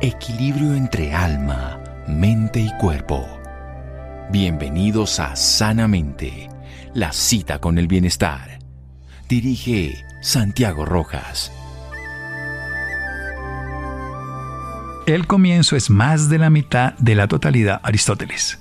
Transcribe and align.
Equilibrio 0.00 0.74
entre 0.74 1.12
alma, 1.12 1.80
mente 2.06 2.60
y 2.60 2.70
cuerpo. 2.78 3.26
Bienvenidos 4.30 5.18
a 5.18 5.34
Sanamente, 5.34 6.48
la 6.94 7.12
cita 7.12 7.58
con 7.58 7.78
el 7.78 7.88
bienestar. 7.88 8.60
Dirige 9.28 10.04
Santiago 10.22 10.84
Rojas. 10.84 11.50
El 15.08 15.26
comienzo 15.26 15.74
es 15.74 15.90
más 15.90 16.28
de 16.28 16.38
la 16.38 16.50
mitad 16.50 16.92
de 16.98 17.16
la 17.16 17.26
totalidad, 17.26 17.80
Aristóteles. 17.82 18.60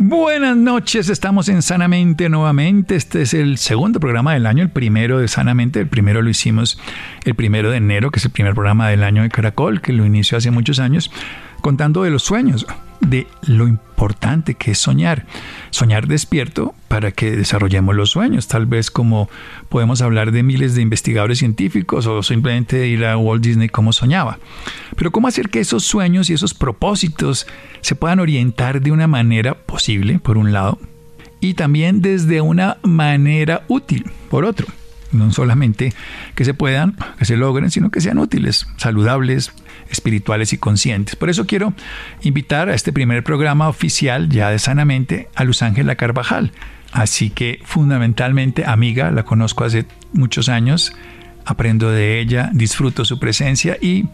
Buenas 0.00 0.56
noches, 0.56 1.08
estamos 1.08 1.48
en 1.48 1.60
Sanamente 1.60 2.28
nuevamente. 2.28 2.94
Este 2.94 3.22
es 3.22 3.34
el 3.34 3.58
segundo 3.58 3.98
programa 3.98 4.32
del 4.32 4.46
año, 4.46 4.62
el 4.62 4.70
primero 4.70 5.18
de 5.18 5.26
Sanamente. 5.26 5.80
El 5.80 5.88
primero 5.88 6.22
lo 6.22 6.30
hicimos 6.30 6.78
el 7.24 7.34
primero 7.34 7.72
de 7.72 7.78
enero, 7.78 8.12
que 8.12 8.20
es 8.20 8.24
el 8.24 8.30
primer 8.30 8.54
programa 8.54 8.88
del 8.88 9.02
año 9.02 9.22
de 9.22 9.28
Caracol, 9.28 9.80
que 9.80 9.92
lo 9.92 10.06
inició 10.06 10.38
hace 10.38 10.52
muchos 10.52 10.78
años, 10.78 11.10
contando 11.62 12.04
de 12.04 12.10
los 12.10 12.22
sueños 12.22 12.64
de 13.00 13.26
lo 13.42 13.66
importante 13.66 14.54
que 14.54 14.72
es 14.72 14.78
soñar. 14.78 15.26
Soñar 15.70 16.06
despierto 16.06 16.74
para 16.88 17.12
que 17.12 17.32
desarrollemos 17.32 17.94
los 17.94 18.10
sueños, 18.10 18.48
tal 18.48 18.66
vez 18.66 18.90
como 18.90 19.28
podemos 19.68 20.02
hablar 20.02 20.32
de 20.32 20.42
miles 20.42 20.74
de 20.74 20.82
investigadores 20.82 21.38
científicos 21.38 22.06
o 22.06 22.22
simplemente 22.22 22.86
ir 22.86 23.04
a 23.04 23.16
Walt 23.16 23.42
Disney 23.42 23.68
como 23.68 23.92
soñaba. 23.92 24.38
Pero 24.96 25.10
cómo 25.10 25.28
hacer 25.28 25.48
que 25.48 25.60
esos 25.60 25.84
sueños 25.84 26.30
y 26.30 26.34
esos 26.34 26.54
propósitos 26.54 27.46
se 27.80 27.94
puedan 27.94 28.20
orientar 28.20 28.80
de 28.80 28.92
una 28.92 29.06
manera 29.06 29.54
posible, 29.54 30.18
por 30.18 30.38
un 30.38 30.52
lado, 30.52 30.78
y 31.40 31.54
también 31.54 32.02
desde 32.02 32.40
una 32.40 32.78
manera 32.82 33.64
útil, 33.68 34.10
por 34.30 34.44
otro 34.44 34.66
no 35.12 35.32
solamente 35.32 35.94
que 36.34 36.44
se 36.44 36.54
puedan, 36.54 36.96
que 37.18 37.24
se 37.24 37.36
logren, 37.36 37.70
sino 37.70 37.90
que 37.90 38.00
sean 38.00 38.18
útiles, 38.18 38.66
saludables, 38.76 39.52
espirituales 39.90 40.52
y 40.52 40.58
conscientes. 40.58 41.16
Por 41.16 41.30
eso 41.30 41.46
quiero 41.46 41.72
invitar 42.22 42.68
a 42.68 42.74
este 42.74 42.92
primer 42.92 43.24
programa 43.24 43.68
oficial 43.68 44.28
ya 44.28 44.50
de 44.50 44.58
Sanamente 44.58 45.28
a 45.34 45.44
Luz 45.44 45.62
Ángela 45.62 45.96
Carvajal. 45.96 46.52
Así 46.92 47.30
que 47.30 47.60
fundamentalmente 47.64 48.64
amiga, 48.64 49.10
la 49.10 49.24
conozco 49.24 49.64
hace 49.64 49.86
muchos 50.12 50.48
años, 50.48 50.94
aprendo 51.44 51.90
de 51.90 52.20
ella, 52.20 52.50
disfruto 52.52 53.06
su 53.06 53.18
presencia 53.18 53.78
y 53.80 54.04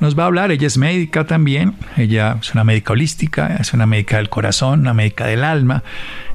nos 0.00 0.18
va 0.18 0.22
a 0.22 0.26
hablar. 0.26 0.50
Ella 0.50 0.66
es 0.66 0.78
médica 0.78 1.26
también, 1.26 1.74
ella 1.96 2.38
es 2.40 2.54
una 2.54 2.64
médica 2.64 2.94
holística, 2.94 3.56
es 3.56 3.74
una 3.74 3.86
médica 3.86 4.16
del 4.16 4.30
corazón, 4.30 4.80
una 4.80 4.94
médica 4.94 5.26
del 5.26 5.44
alma 5.44 5.84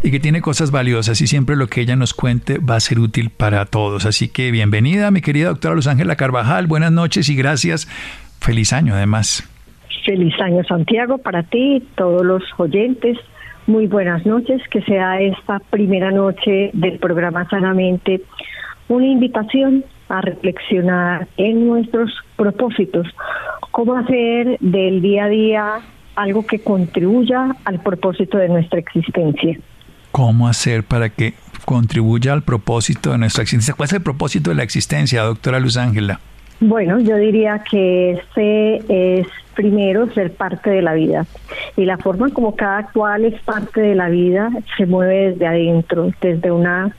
y 0.03 0.11
que 0.11 0.19
tiene 0.19 0.41
cosas 0.41 0.69
valiosas 0.69 1.21
y 1.21 1.27
siempre 1.27 1.55
lo 1.55 1.67
que 1.67 1.81
ella 1.81 1.95
nos 1.95 2.13
cuente 2.13 2.59
va 2.59 2.75
a 2.75 2.79
ser 2.79 2.99
útil 2.99 3.31
para 3.31 3.65
todos. 3.65 4.05
Así 4.05 4.27
que 4.27 4.51
bienvenida, 4.51 5.09
mi 5.09 5.21
querida 5.21 5.47
doctora 5.47 5.75
Luz 5.75 5.87
Ángela 5.87 6.15
Carvajal, 6.15 6.67
buenas 6.67 6.91
noches 6.91 7.29
y 7.29 7.35
gracias. 7.35 7.87
Feliz 8.43 8.73
año 8.73 8.93
además. 8.93 9.49
Feliz 10.05 10.33
año 10.41 10.65
Santiago 10.65 11.17
para 11.17 11.43
ti, 11.43 11.81
todos 11.95 12.25
los 12.25 12.43
oyentes. 12.57 13.17
Muy 13.67 13.87
buenas 13.87 14.25
noches, 14.25 14.61
que 14.69 14.81
sea 14.81 15.21
esta 15.21 15.59
primera 15.69 16.11
noche 16.11 16.69
del 16.73 16.99
programa 16.99 17.47
Sanamente 17.47 18.21
una 18.89 19.05
invitación 19.05 19.85
a 20.09 20.19
reflexionar 20.19 21.29
en 21.37 21.67
nuestros 21.67 22.11
propósitos, 22.35 23.07
cómo 23.71 23.95
hacer 23.95 24.57
del 24.59 25.01
día 25.01 25.23
a 25.23 25.29
día 25.29 25.79
algo 26.15 26.45
que 26.45 26.59
contribuya 26.59 27.55
al 27.63 27.79
propósito 27.79 28.37
de 28.37 28.49
nuestra 28.49 28.77
existencia. 28.77 29.57
¿Cómo 30.11 30.49
hacer 30.49 30.83
para 30.83 31.07
que 31.07 31.33
contribuya 31.63 32.33
al 32.33 32.43
propósito 32.43 33.13
de 33.13 33.19
nuestra 33.19 33.43
existencia? 33.43 33.73
¿Cuál 33.73 33.87
es 33.87 33.93
el 33.93 34.03
propósito 34.03 34.49
de 34.49 34.57
la 34.57 34.63
existencia, 34.63 35.23
doctora 35.23 35.61
Luz 35.61 35.77
Ángela? 35.77 36.19
Bueno, 36.59 36.99
yo 36.99 37.17
diría 37.17 37.63
que 37.69 38.11
este 38.11 39.19
es 39.19 39.27
primero 39.53 40.09
ser 40.13 40.33
parte 40.33 40.69
de 40.69 40.81
la 40.81 40.93
vida 40.93 41.25
y 41.75 41.85
la 41.85 41.97
forma 41.97 42.29
como 42.29 42.55
cada 42.55 42.87
cual 42.91 43.25
es 43.25 43.39
parte 43.41 43.81
de 43.81 43.95
la 43.95 44.09
vida 44.09 44.49
se 44.77 44.85
mueve 44.85 45.31
desde 45.31 45.47
adentro, 45.47 46.11
desde 46.21 46.51
una 46.51 46.95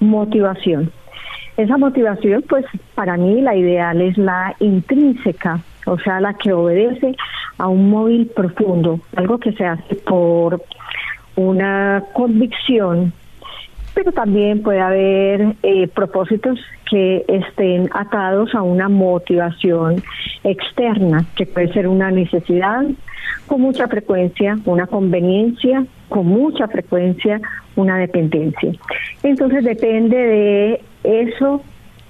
motivación. 0.00 0.90
Esa 1.56 1.78
motivación, 1.78 2.42
pues 2.48 2.64
para 2.94 3.16
mí 3.16 3.40
la 3.40 3.54
ideal 3.54 4.00
es 4.00 4.18
la 4.18 4.56
intrínseca, 4.58 5.60
o 5.86 5.98
sea, 5.98 6.20
la 6.20 6.34
que 6.34 6.52
obedece 6.52 7.14
a 7.58 7.68
un 7.68 7.90
móvil 7.90 8.26
profundo, 8.34 8.98
algo 9.14 9.38
que 9.38 9.52
se 9.52 9.64
hace 9.64 9.94
por 9.94 10.60
una 11.36 12.02
convicción, 12.12 13.12
pero 13.94 14.12
también 14.12 14.62
puede 14.62 14.80
haber 14.80 15.54
eh, 15.62 15.88
propósitos 15.88 16.58
que 16.90 17.24
estén 17.28 17.88
atados 17.92 18.54
a 18.54 18.62
una 18.62 18.88
motivación 18.88 20.02
externa, 20.42 21.24
que 21.36 21.46
puede 21.46 21.72
ser 21.72 21.88
una 21.88 22.10
necesidad 22.10 22.84
con 23.46 23.60
mucha 23.60 23.88
frecuencia, 23.88 24.58
una 24.64 24.86
conveniencia 24.86 25.86
con 26.08 26.26
mucha 26.26 26.68
frecuencia, 26.68 27.40
una 27.76 27.98
dependencia. 27.98 28.72
Entonces 29.22 29.64
depende 29.64 30.16
de 30.16 30.80
eso 31.02 31.62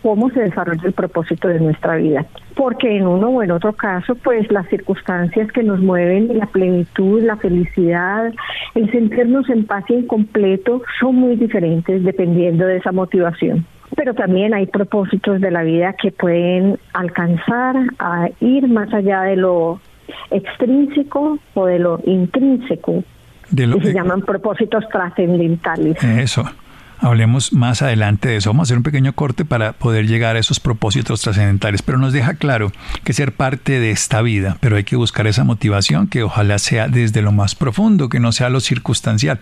cómo 0.04 0.28
se 0.28 0.40
desarrolla 0.40 0.82
el 0.84 0.92
propósito 0.92 1.48
de 1.48 1.58
nuestra 1.58 1.96
vida. 1.96 2.26
Porque 2.54 2.98
en 2.98 3.06
uno 3.06 3.30
o 3.30 3.42
en 3.42 3.50
otro 3.50 3.72
caso, 3.72 4.14
pues 4.16 4.52
las 4.52 4.68
circunstancias 4.68 5.50
que 5.50 5.62
nos 5.62 5.80
mueven, 5.80 6.36
la 6.38 6.44
plenitud, 6.44 7.22
la 7.22 7.38
felicidad, 7.38 8.30
el 8.74 8.92
sentirnos 8.92 9.48
en 9.48 9.64
paz 9.64 9.84
y 9.88 9.94
en 9.94 10.06
completo 10.06 10.82
son 11.00 11.16
muy 11.16 11.36
diferentes 11.36 12.04
dependiendo 12.04 12.66
de 12.66 12.76
esa 12.76 12.92
motivación. 12.92 13.64
Pero 13.96 14.12
también 14.12 14.52
hay 14.52 14.66
propósitos 14.66 15.40
de 15.40 15.50
la 15.50 15.62
vida 15.62 15.94
que 15.94 16.12
pueden 16.12 16.78
alcanzar 16.92 17.74
a 17.98 18.28
ir 18.40 18.68
más 18.68 18.92
allá 18.92 19.22
de 19.22 19.36
lo 19.36 19.80
extrínseco 20.30 21.38
o 21.54 21.64
de 21.64 21.78
lo 21.78 21.98
intrínseco. 22.04 23.02
De 23.50 23.66
lo 23.66 23.78
que 23.78 23.86
se 23.86 23.94
llaman 23.94 24.20
propósitos 24.20 24.86
trascendentales. 24.90 25.96
Eso. 26.04 26.44
Hablemos 27.04 27.52
más 27.52 27.82
adelante 27.82 28.30
de 28.30 28.36
eso. 28.36 28.48
Vamos 28.48 28.62
a 28.62 28.66
hacer 28.68 28.78
un 28.78 28.82
pequeño 28.82 29.12
corte 29.12 29.44
para 29.44 29.74
poder 29.74 30.06
llegar 30.06 30.36
a 30.36 30.38
esos 30.38 30.58
propósitos 30.58 31.20
trascendentales, 31.20 31.82
pero 31.82 31.98
nos 31.98 32.14
deja 32.14 32.32
claro 32.32 32.72
que 33.04 33.12
ser 33.12 33.32
parte 33.32 33.78
de 33.78 33.90
esta 33.90 34.22
vida, 34.22 34.56
pero 34.60 34.76
hay 34.76 34.84
que 34.84 34.96
buscar 34.96 35.26
esa 35.26 35.44
motivación 35.44 36.06
que 36.06 36.22
ojalá 36.22 36.58
sea 36.58 36.88
desde 36.88 37.20
lo 37.20 37.30
más 37.30 37.56
profundo, 37.56 38.08
que 38.08 38.20
no 38.20 38.32
sea 38.32 38.48
lo 38.48 38.60
circunstancial 38.60 39.38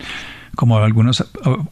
como 0.55 0.77
algunas 0.77 1.25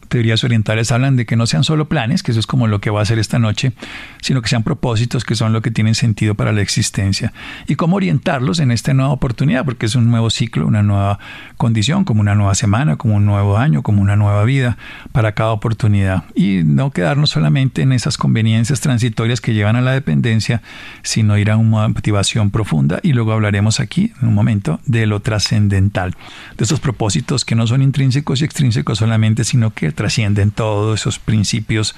teorías 0.08 0.42
orientales 0.42 0.90
hablan 0.90 1.16
de 1.16 1.24
que 1.24 1.36
no 1.36 1.46
sean 1.46 1.62
solo 1.62 1.88
planes, 1.88 2.22
que 2.22 2.32
eso 2.32 2.40
es 2.40 2.46
como 2.46 2.66
lo 2.66 2.80
que 2.80 2.90
va 2.90 3.00
a 3.00 3.02
hacer 3.02 3.18
esta 3.18 3.38
noche, 3.38 3.72
sino 4.20 4.42
que 4.42 4.48
sean 4.48 4.64
propósitos 4.64 5.24
que 5.24 5.36
son 5.36 5.52
lo 5.52 5.62
que 5.62 5.70
tienen 5.70 5.94
sentido 5.94 6.34
para 6.34 6.52
la 6.52 6.62
existencia. 6.62 7.32
Y 7.68 7.76
cómo 7.76 7.96
orientarlos 7.96 8.58
en 8.58 8.72
esta 8.72 8.92
nueva 8.92 9.12
oportunidad, 9.12 9.64
porque 9.64 9.86
es 9.86 9.94
un 9.94 10.10
nuevo 10.10 10.30
ciclo, 10.30 10.66
una 10.66 10.82
nueva 10.82 11.20
condición, 11.56 12.04
como 12.04 12.20
una 12.20 12.34
nueva 12.34 12.54
semana, 12.54 12.96
como 12.96 13.14
un 13.14 13.24
nuevo 13.24 13.56
año, 13.56 13.82
como 13.82 14.02
una 14.02 14.16
nueva 14.16 14.42
vida 14.44 14.76
para 15.12 15.32
cada 15.32 15.52
oportunidad. 15.52 16.24
Y 16.34 16.62
no 16.64 16.90
quedarnos 16.90 17.30
solamente 17.30 17.82
en 17.82 17.92
esas 17.92 18.18
conveniencias 18.18 18.80
transitorias 18.80 19.40
que 19.40 19.54
llevan 19.54 19.76
a 19.76 19.80
la 19.80 19.92
dependencia, 19.92 20.60
sino 21.02 21.38
ir 21.38 21.50
a 21.50 21.56
una 21.56 21.86
motivación 21.88 22.50
profunda. 22.50 22.98
Y 23.02 23.12
luego 23.12 23.32
hablaremos 23.32 23.78
aquí, 23.78 24.12
en 24.20 24.28
un 24.28 24.34
momento, 24.34 24.80
de 24.86 25.06
lo 25.06 25.20
trascendental, 25.20 26.16
de 26.56 26.64
esos 26.64 26.80
propósitos 26.80 27.44
que 27.44 27.54
no 27.54 27.66
son 27.66 27.82
intrínsecos 27.82 28.40
y 28.40 28.44
extrínsecos 28.44 28.71
solamente, 28.94 29.44
sino 29.44 29.72
que 29.72 29.92
trascienden 29.92 30.50
todos 30.50 31.00
esos 31.00 31.18
principios 31.18 31.94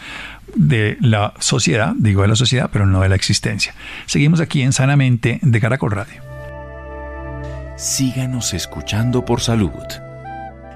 de 0.54 0.96
la 1.00 1.34
sociedad, 1.38 1.94
digo 1.96 2.22
de 2.22 2.28
la 2.28 2.36
sociedad, 2.36 2.70
pero 2.72 2.86
no 2.86 3.00
de 3.00 3.08
la 3.08 3.14
existencia. 3.14 3.74
Seguimos 4.06 4.40
aquí 4.40 4.62
en 4.62 4.72
Sanamente 4.72 5.38
de 5.42 5.60
Caracol 5.60 5.90
Radio. 5.90 6.22
Síganos 7.76 8.54
escuchando 8.54 9.24
por 9.24 9.40
salud. 9.40 9.72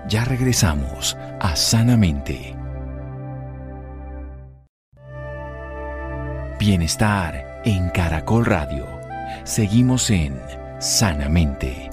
Ya 0.09 0.25
regresamos 0.25 1.17
a 1.41 1.55
Sanamente. 1.55 2.57
Bienestar 6.59 7.63
en 7.65 7.91
Caracol 7.91 8.45
Radio. 8.47 8.87
Seguimos 9.45 10.11
en 10.11 10.37
Sanamente. 10.81 11.91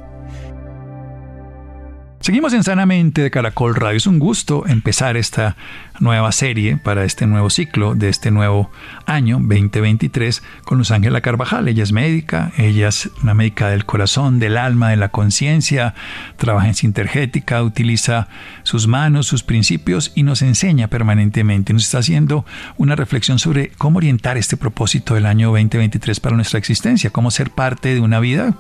Seguimos 2.26 2.54
en 2.54 2.64
Sanamente 2.64 3.22
de 3.22 3.30
Caracol 3.30 3.76
Radio. 3.76 3.98
Es 3.98 4.08
un 4.08 4.18
gusto 4.18 4.66
empezar 4.66 5.16
esta 5.16 5.56
nueva 6.00 6.32
serie 6.32 6.76
para 6.76 7.04
este 7.04 7.28
nuevo 7.28 7.52
ciclo 7.52 7.94
de 7.94 8.10
este 8.10 8.32
nuevo 8.32 8.72
año 9.06 9.36
2023 9.38 10.42
con 10.64 10.80
Luz 10.80 10.90
Ángela 10.90 11.22
Carvajal. 11.22 11.68
Ella 11.68 11.84
es 11.84 11.92
médica, 11.92 12.52
ella 12.58 12.88
es 12.88 13.12
una 13.22 13.36
médica 13.36 13.70
del 13.70 13.86
corazón, 13.86 14.40
del 14.40 14.58
alma, 14.58 14.90
de 14.90 14.98
la 14.98 15.10
conciencia, 15.10 15.94
trabaja 16.38 16.68
en 16.68 16.74
sintergética, 16.74 17.62
utiliza 17.62 18.28
sus 18.64 18.88
manos, 18.88 19.28
sus 19.28 19.44
principios 19.44 20.12
y 20.16 20.24
nos 20.24 20.42
enseña 20.42 20.88
permanentemente. 20.88 21.74
Nos 21.74 21.84
está 21.84 22.00
haciendo 22.00 22.44
una 22.78 22.96
reflexión 22.96 23.38
sobre 23.38 23.70
cómo 23.78 23.98
orientar 23.98 24.36
este 24.36 24.58
propósito 24.58 25.14
del 25.14 25.28
año 25.28 25.50
2023 25.50 26.20
para 26.20 26.36
nuestra 26.36 26.58
existencia, 26.58 27.12
cómo 27.12 27.30
ser 27.30 27.52
parte 27.52 27.94
de 27.94 28.00
una 28.00 28.20
vida 28.20 28.56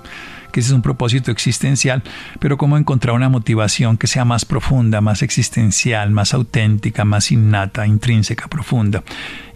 que 0.55 0.61
ese 0.61 0.69
es 0.69 0.73
un 0.73 0.81
propósito 0.81 1.31
existencial, 1.31 2.01
pero 2.39 2.55
cómo 2.55 2.77
encontrar 2.77 3.13
una 3.13 3.27
motivación 3.27 3.97
que 3.97 4.07
sea 4.07 4.23
más 4.23 4.45
profunda, 4.45 5.01
más 5.01 5.21
existencial, 5.21 6.11
más 6.11 6.33
auténtica, 6.33 7.03
más 7.03 7.29
innata, 7.33 7.85
intrínseca, 7.85 8.47
profunda. 8.47 9.03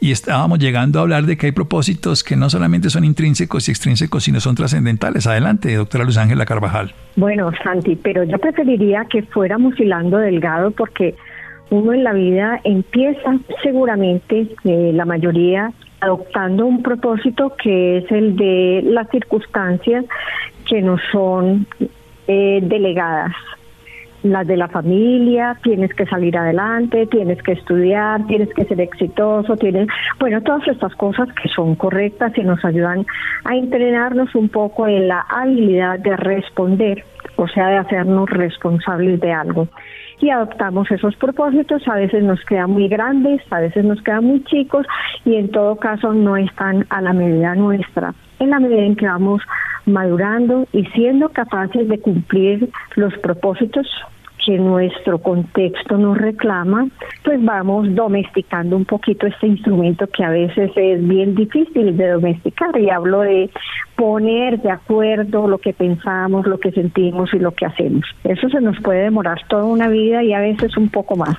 Y 0.02 0.12
estábamos 0.12 0.60
llegando 0.60 1.00
a 1.00 1.04
hablar 1.04 1.24
de 1.24 1.38
que 1.38 1.46
hay 1.46 1.52
propósitos 1.54 2.22
que 2.22 2.36
no 2.36 2.50
solamente 2.50 2.90
son 2.90 3.06
intrínsecos 3.06 3.70
y 3.70 3.72
extrínsecos, 3.72 4.26
sino 4.26 4.42
son 4.42 4.56
trascendentales. 4.56 5.26
Adelante, 5.26 5.74
doctora 5.74 6.04
Luz 6.04 6.18
Ángela 6.18 6.46
Carvajal. 6.46 6.94
Bueno, 7.16 7.50
Santi, 7.64 7.96
pero 7.96 8.26
yo 8.26 8.38
preferiría 8.38 9.06
que 9.10 9.24
fuéramos 9.24 9.80
hilando 9.80 10.18
delgado 10.18 10.72
porque 10.72 11.16
uno 11.70 11.94
en 11.94 12.04
la 12.04 12.12
vida 12.12 12.60
empieza 12.66 13.40
seguramente, 13.64 14.50
eh, 14.66 14.92
la 14.94 15.06
mayoría, 15.06 15.72
adoptando 16.02 16.66
un 16.66 16.82
propósito 16.82 17.54
que 17.62 18.00
es 18.00 18.12
el 18.12 18.36
de 18.36 18.82
las 18.84 19.10
circunstancias 19.10 20.06
que 20.68 20.82
nos 20.82 21.02
son 21.12 21.68
eh, 22.28 22.60
delegadas 22.62 23.34
las 24.24 24.46
de 24.48 24.58
la 24.58 24.68
familia, 24.68 25.58
tienes 25.64 25.94
que 25.94 26.06
salir 26.06 26.38
adelante, 26.38 27.08
tienes 27.08 27.42
que 27.42 27.54
estudiar, 27.54 28.26
tienes 28.28 28.50
que 28.54 28.66
ser 28.66 28.82
exitoso, 28.82 29.56
tienes, 29.56 29.88
bueno, 30.20 30.42
todas 30.42 30.68
estas 30.68 30.94
cosas 30.96 31.30
que 31.42 31.48
son 31.50 31.76
correctas 31.76 32.38
y 32.38 32.44
nos 32.44 32.64
ayudan 32.66 33.06
a 33.46 33.56
entrenarnos 33.56 34.36
un 34.36 34.50
poco 34.50 34.88
en 34.88 35.08
la 35.08 35.22
habilidad 35.22 36.00
de 36.00 36.18
responder, 36.18 37.06
o 37.38 37.48
sea, 37.48 37.68
de 37.68 37.78
hacernos 37.78 38.30
responsables 38.30 39.20
de 39.22 39.32
algo. 39.32 39.68
Y 40.22 40.30
adoptamos 40.30 40.92
esos 40.92 41.16
propósitos, 41.16 41.88
a 41.88 41.96
veces 41.96 42.24
nos 42.24 42.44
quedan 42.46 42.72
muy 42.72 42.88
grandes, 42.88 43.42
a 43.52 43.60
veces 43.60 43.86
nos 43.86 44.02
quedan 44.02 44.26
muy 44.26 44.44
chicos 44.44 44.86
y 45.24 45.36
en 45.36 45.50
todo 45.50 45.78
caso 45.78 46.14
no 46.14 46.36
están 46.36 46.86
a 46.90 47.02
la 47.02 47.14
medida 47.14 47.56
nuestra. 47.56 48.14
En 48.40 48.50
la 48.50 48.60
medida 48.60 48.82
en 48.82 48.96
que 48.96 49.08
vamos 49.08 49.42
madurando 49.86 50.68
y 50.74 50.86
siendo 50.88 51.30
capaces 51.30 51.88
de 51.88 52.00
cumplir 52.00 52.70
los 52.96 53.18
propósitos 53.20 53.88
que 54.50 54.58
nuestro 54.58 55.20
contexto 55.20 55.96
nos 55.96 56.18
reclama, 56.18 56.88
pues 57.24 57.40
vamos 57.46 57.94
domesticando 57.94 58.78
un 58.78 58.86
poquito 58.86 59.28
este 59.28 59.46
instrumento 59.46 60.08
que 60.08 60.24
a 60.24 60.32
veces 60.32 60.72
es 60.76 61.08
bien 61.08 61.36
difícil 61.36 61.96
de 61.96 62.08
domesticar 62.08 62.76
y 62.80 62.90
hablo 62.90 63.20
de 63.20 63.52
poner 63.96 64.60
de 64.60 64.72
acuerdo 64.72 65.48
lo 65.48 65.60
que 65.60 65.72
pensamos, 65.72 66.48
lo 66.48 66.60
que 66.60 66.72
sentimos 66.72 67.32
y 67.36 67.38
lo 67.38 67.52
que 67.52 67.68
hacemos. 67.68 68.04
Eso 68.24 68.50
se 68.50 68.60
nos 68.60 68.80
puede 68.82 69.04
demorar 69.04 69.38
toda 69.50 69.66
una 69.66 69.88
vida 69.88 70.24
y 70.24 70.34
a 70.34 70.40
veces 70.40 70.76
un 70.78 70.90
poco 70.90 71.16
más. 71.16 71.38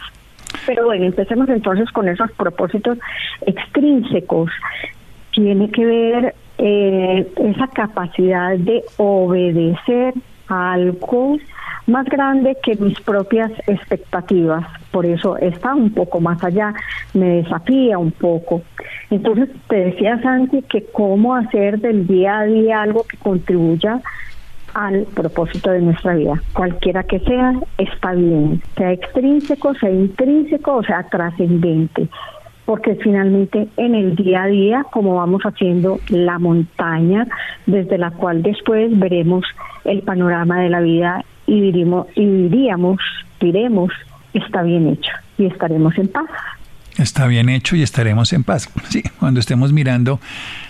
Pero 0.65 0.85
bueno, 0.85 1.07
empecemos 1.07 1.49
entonces 1.49 1.91
con 1.91 2.09
esos 2.09 2.31
propósitos 2.31 2.97
extrínsecos. 3.45 4.53
Tiene 5.33 5.69
que 5.73 5.85
ver 5.85 6.35
eh, 6.59 7.27
esa 7.39 7.67
capacidad 7.67 8.57
de 8.57 8.85
obedecer 8.99 10.15
algo 10.51 11.39
más 11.87 12.07
grande 12.07 12.57
que 12.63 12.77
mis 12.77 13.01
propias 13.01 13.51
expectativas. 13.67 14.67
Por 14.91 15.07
eso 15.07 15.37
está 15.39 15.75
un 15.75 15.93
poco 15.93 16.21
más 16.21 16.43
allá, 16.43 16.75
me 17.15 17.43
desafía 17.43 17.99
un 17.99 18.13
poco. 18.13 18.63
Entonces, 19.11 19.49
te 19.69 19.77
decía 19.77 20.21
Santi 20.23 20.63
que 20.63 20.85
cómo 20.93 21.35
hacer 21.35 21.79
del 21.81 22.07
día 22.07 22.41
a 22.41 22.45
día 22.45 22.83
algo 22.83 23.05
que 23.05 23.17
contribuya 23.17 24.01
al 24.75 25.03
propósito 25.15 25.71
de 25.71 25.81
nuestra 25.81 26.15
vida. 26.15 26.41
Cualquiera 26.53 27.03
que 27.03 27.19
sea, 27.21 27.55
está 27.79 28.13
bien, 28.13 28.63
sea 28.77 28.93
extrínseco, 28.93 29.75
sea 29.75 29.91
intrínseco 29.91 30.77
o 30.77 30.83
sea 30.85 31.03
trascendente 31.11 32.09
porque 32.71 32.95
finalmente 32.95 33.67
en 33.79 33.97
el 33.97 34.15
día 34.15 34.45
a 34.45 34.47
día, 34.47 34.87
como 34.93 35.17
vamos 35.17 35.43
haciendo 35.43 35.99
la 36.09 36.39
montaña, 36.39 37.27
desde 37.67 37.99
la 37.99 38.13
cual 38.13 38.45
después 38.45 38.97
veremos 38.97 39.45
el 39.85 40.03
panorama 40.03 40.61
de 40.61 40.69
la 40.69 40.81
vida 40.81 41.25
y 41.49 41.61
diríamos, 41.63 42.07
y 42.15 42.25
diríamos, 42.25 42.99
diremos, 43.41 43.91
está 44.35 44.63
bien 44.63 44.87
hecho 44.87 45.11
y 45.37 45.47
estaremos 45.47 45.99
en 45.99 46.13
paz. 46.13 46.31
Está 46.99 47.27
bien 47.27 47.49
hecho 47.49 47.77
y 47.77 47.83
estaremos 47.83 48.33
en 48.33 48.45
paz. 48.45 48.69
Sí, 48.91 49.05
cuando 49.21 49.39
estemos 49.39 49.73
mirando, 49.73 50.21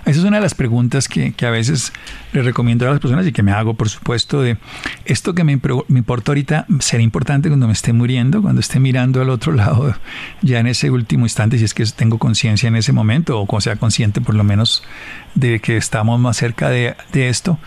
esa 0.05 0.19
es 0.19 0.25
una 0.25 0.37
de 0.37 0.43
las 0.43 0.55
preguntas 0.55 1.08
que, 1.08 1.34
a 1.40 1.50
veces 1.50 1.93
le 2.32 2.43
recomiendo 2.43 2.87
a 2.87 2.90
las 2.90 3.00
personas 3.00 3.26
y 3.26 3.32
que 3.32 3.43
me 3.43 3.52
hago, 3.52 3.75
por 3.75 3.88
supuesto, 3.88 4.43
de 4.43 4.58
esto 5.06 5.34
que 5.34 5.43
me, 5.43 5.58
me 5.88 5.99
importa 5.99 6.32
ahorita 6.32 6.67
será 6.81 7.02
importante 7.02 7.49
cuando 7.49 7.67
me 7.67 7.72
esté 7.72 7.94
muriendo, 7.94 8.43
cuando 8.43 8.61
esté 8.61 8.78
mirando 8.78 9.22
al 9.22 9.31
otro 9.31 9.52
lado, 9.52 9.94
ya 10.43 10.58
en 10.58 10.67
ese 10.67 10.90
último 10.90 11.25
instante, 11.25 11.56
si 11.56 11.64
es 11.64 11.72
que 11.72 11.84
tengo 11.87 12.19
conciencia 12.19 12.69
en 12.69 12.76
ese 12.76 12.93
momento, 12.93 13.46
o 13.49 13.61
sea 13.61 13.76
consciente 13.76 14.20
por 14.20 14.34
lo 14.34 14.44
menos 14.44 14.82
de 15.34 15.61
que 15.61 15.78
estamos 15.78 16.20
más 16.20 16.37
cerca 16.37 16.69
de, 16.69 16.94
de 17.12 17.28
esto 17.31 17.58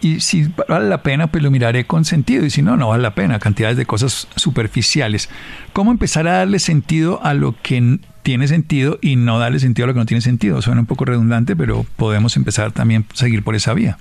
y 0.00 0.20
si 0.20 0.50
vale 0.68 0.88
la 0.88 1.02
pena, 1.02 1.28
pues 1.28 1.42
lo 1.42 1.50
miraré 1.50 1.86
con 1.86 2.04
sentido. 2.04 2.44
Y 2.44 2.50
si 2.50 2.62
no, 2.62 2.76
no 2.76 2.88
vale 2.88 3.02
la 3.02 3.14
pena. 3.14 3.38
Cantidades 3.38 3.76
de 3.76 3.86
cosas 3.86 4.28
superficiales. 4.36 5.28
¿Cómo 5.72 5.90
empezar 5.90 6.28
a 6.28 6.38
darle 6.38 6.58
sentido 6.58 7.20
a 7.22 7.34
lo 7.34 7.54
que 7.62 7.98
tiene 8.22 8.48
sentido 8.48 8.98
y 9.00 9.16
no 9.16 9.38
darle 9.38 9.58
sentido 9.58 9.84
a 9.84 9.86
lo 9.88 9.94
que 9.94 10.00
no 10.00 10.06
tiene 10.06 10.20
sentido? 10.20 10.60
Suena 10.62 10.80
un 10.80 10.86
poco 10.86 11.04
redundante, 11.04 11.56
pero 11.56 11.86
podemos 11.96 12.36
empezar 12.36 12.72
también 12.72 13.06
a 13.12 13.16
seguir 13.16 13.42
por 13.42 13.54
esa 13.54 13.74
vía. 13.74 13.98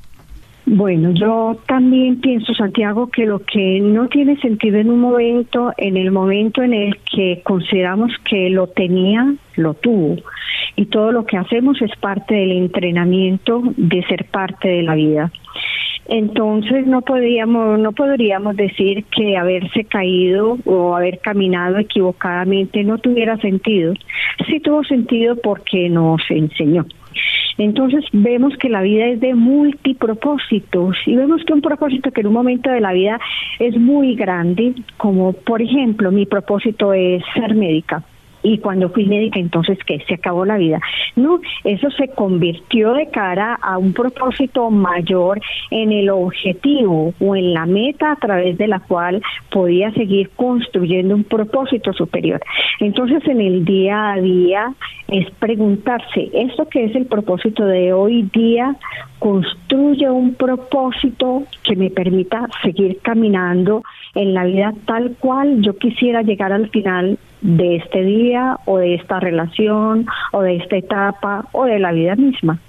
Bueno, 0.67 1.11
yo 1.11 1.57
también 1.67 2.19
pienso, 2.19 2.55
Santiago, 2.55 3.07
que 3.07 3.27
lo 3.27 3.39
que 3.39 3.79
no 3.79 4.07
tiene 4.07 4.35
sentido 4.37 4.79
en 4.79 4.89
un 4.89 4.99
momento, 4.99 5.71
en 5.77 5.95
el 5.95 6.09
momento 6.09 6.63
en 6.63 6.73
el 6.73 6.97
que 7.01 7.41
consideramos 7.43 8.11
que 8.27 8.49
lo 8.49 8.65
tenía, 8.67 9.35
lo 9.57 9.75
tuvo. 9.75 10.17
Y 10.75 10.87
todo 10.87 11.11
lo 11.11 11.25
que 11.25 11.37
hacemos 11.37 11.79
es 11.83 11.91
parte 11.99 12.33
del 12.33 12.51
entrenamiento 12.51 13.61
de 13.77 14.03
ser 14.07 14.25
parte 14.25 14.67
de 14.67 14.81
la 14.81 14.95
vida. 14.95 15.31
Entonces 16.07 16.85
no 16.85 17.01
podríamos 17.01 17.79
no 17.79 17.91
podríamos 17.91 18.55
decir 18.55 19.05
que 19.05 19.37
haberse 19.37 19.85
caído 19.85 20.57
o 20.65 20.95
haber 20.95 21.19
caminado 21.19 21.77
equivocadamente 21.77 22.83
no 22.83 22.97
tuviera 22.97 23.37
sentido. 23.37 23.93
Sí 24.47 24.59
tuvo 24.59 24.83
sentido 24.83 25.35
porque 25.35 25.89
nos 25.89 26.21
enseñó. 26.29 26.85
Entonces 27.57 28.03
vemos 28.11 28.55
que 28.57 28.69
la 28.69 28.81
vida 28.81 29.05
es 29.07 29.19
de 29.19 29.33
multipropósitos 29.33 30.95
y 31.05 31.15
vemos 31.15 31.43
que 31.45 31.53
un 31.53 31.61
propósito 31.61 32.11
que 32.11 32.21
en 32.21 32.27
un 32.27 32.33
momento 32.33 32.69
de 32.69 32.81
la 32.81 32.93
vida 32.93 33.19
es 33.59 33.77
muy 33.77 34.15
grande, 34.15 34.73
como 34.97 35.33
por 35.33 35.61
ejemplo 35.61 36.11
mi 36.11 36.25
propósito 36.25 36.93
es 36.93 37.23
ser 37.33 37.55
médica 37.55 38.03
y 38.45 38.59
cuando 38.59 38.89
fui 38.89 39.05
médica 39.05 39.39
entonces 39.39 39.79
que 39.85 39.99
se 40.07 40.13
acabó 40.13 40.45
la 40.45 40.57
vida. 40.57 40.79
No, 41.15 41.39
eso 41.63 41.89
se 41.91 42.09
convirtió 42.09 42.93
de 42.93 43.07
cara 43.07 43.55
a 43.55 43.79
un 43.79 43.91
propósito 43.91 44.69
mayor 44.69 45.41
en 45.71 45.91
el 45.91 46.09
objetivo 46.11 47.13
o 47.19 47.35
en 47.35 47.53
la 47.55 47.65
meta 47.65 48.11
a 48.11 48.15
través 48.17 48.57
de 48.59 48.67
la 48.67 48.79
cual 48.81 49.23
podía 49.49 49.91
seguir 49.93 50.29
construyendo 50.35 51.15
un 51.15 51.23
propósito 51.23 51.91
superior. 51.93 52.39
Entonces 52.79 53.27
en 53.27 53.41
el 53.41 53.65
día 53.65 54.13
a 54.13 54.21
día 54.21 54.73
es 55.07 55.29
preguntarse, 55.31 56.29
¿esto 56.33 56.69
que 56.69 56.85
es 56.85 56.95
el 56.95 57.07
propósito 57.07 57.65
de 57.65 57.93
hoy 57.93 58.29
día 58.31 58.75
construye 59.17 60.07
un 60.09 60.35
propósito 60.35 61.43
que 61.63 61.75
me 61.75 61.89
permita 61.89 62.47
seguir 62.61 62.99
caminando 63.01 63.81
en 64.13 64.35
la 64.35 64.43
vida 64.43 64.73
tal 64.85 65.15
cual 65.19 65.61
yo 65.61 65.77
quisiera 65.77 66.21
llegar 66.21 66.53
al 66.53 66.69
final 66.69 67.17
de 67.45 67.75
este 67.75 68.01
día 68.01 68.57
o 68.65 68.79
de 68.79 68.95
esta 68.95 69.19
relación 69.19 70.07
o 70.31 70.41
de 70.41 70.57
esta 70.57 70.77
etapa 70.77 71.45
o 71.51 71.65
de 71.65 71.77
la 71.79 71.91
vida 71.91 72.15
misma. 72.15 72.59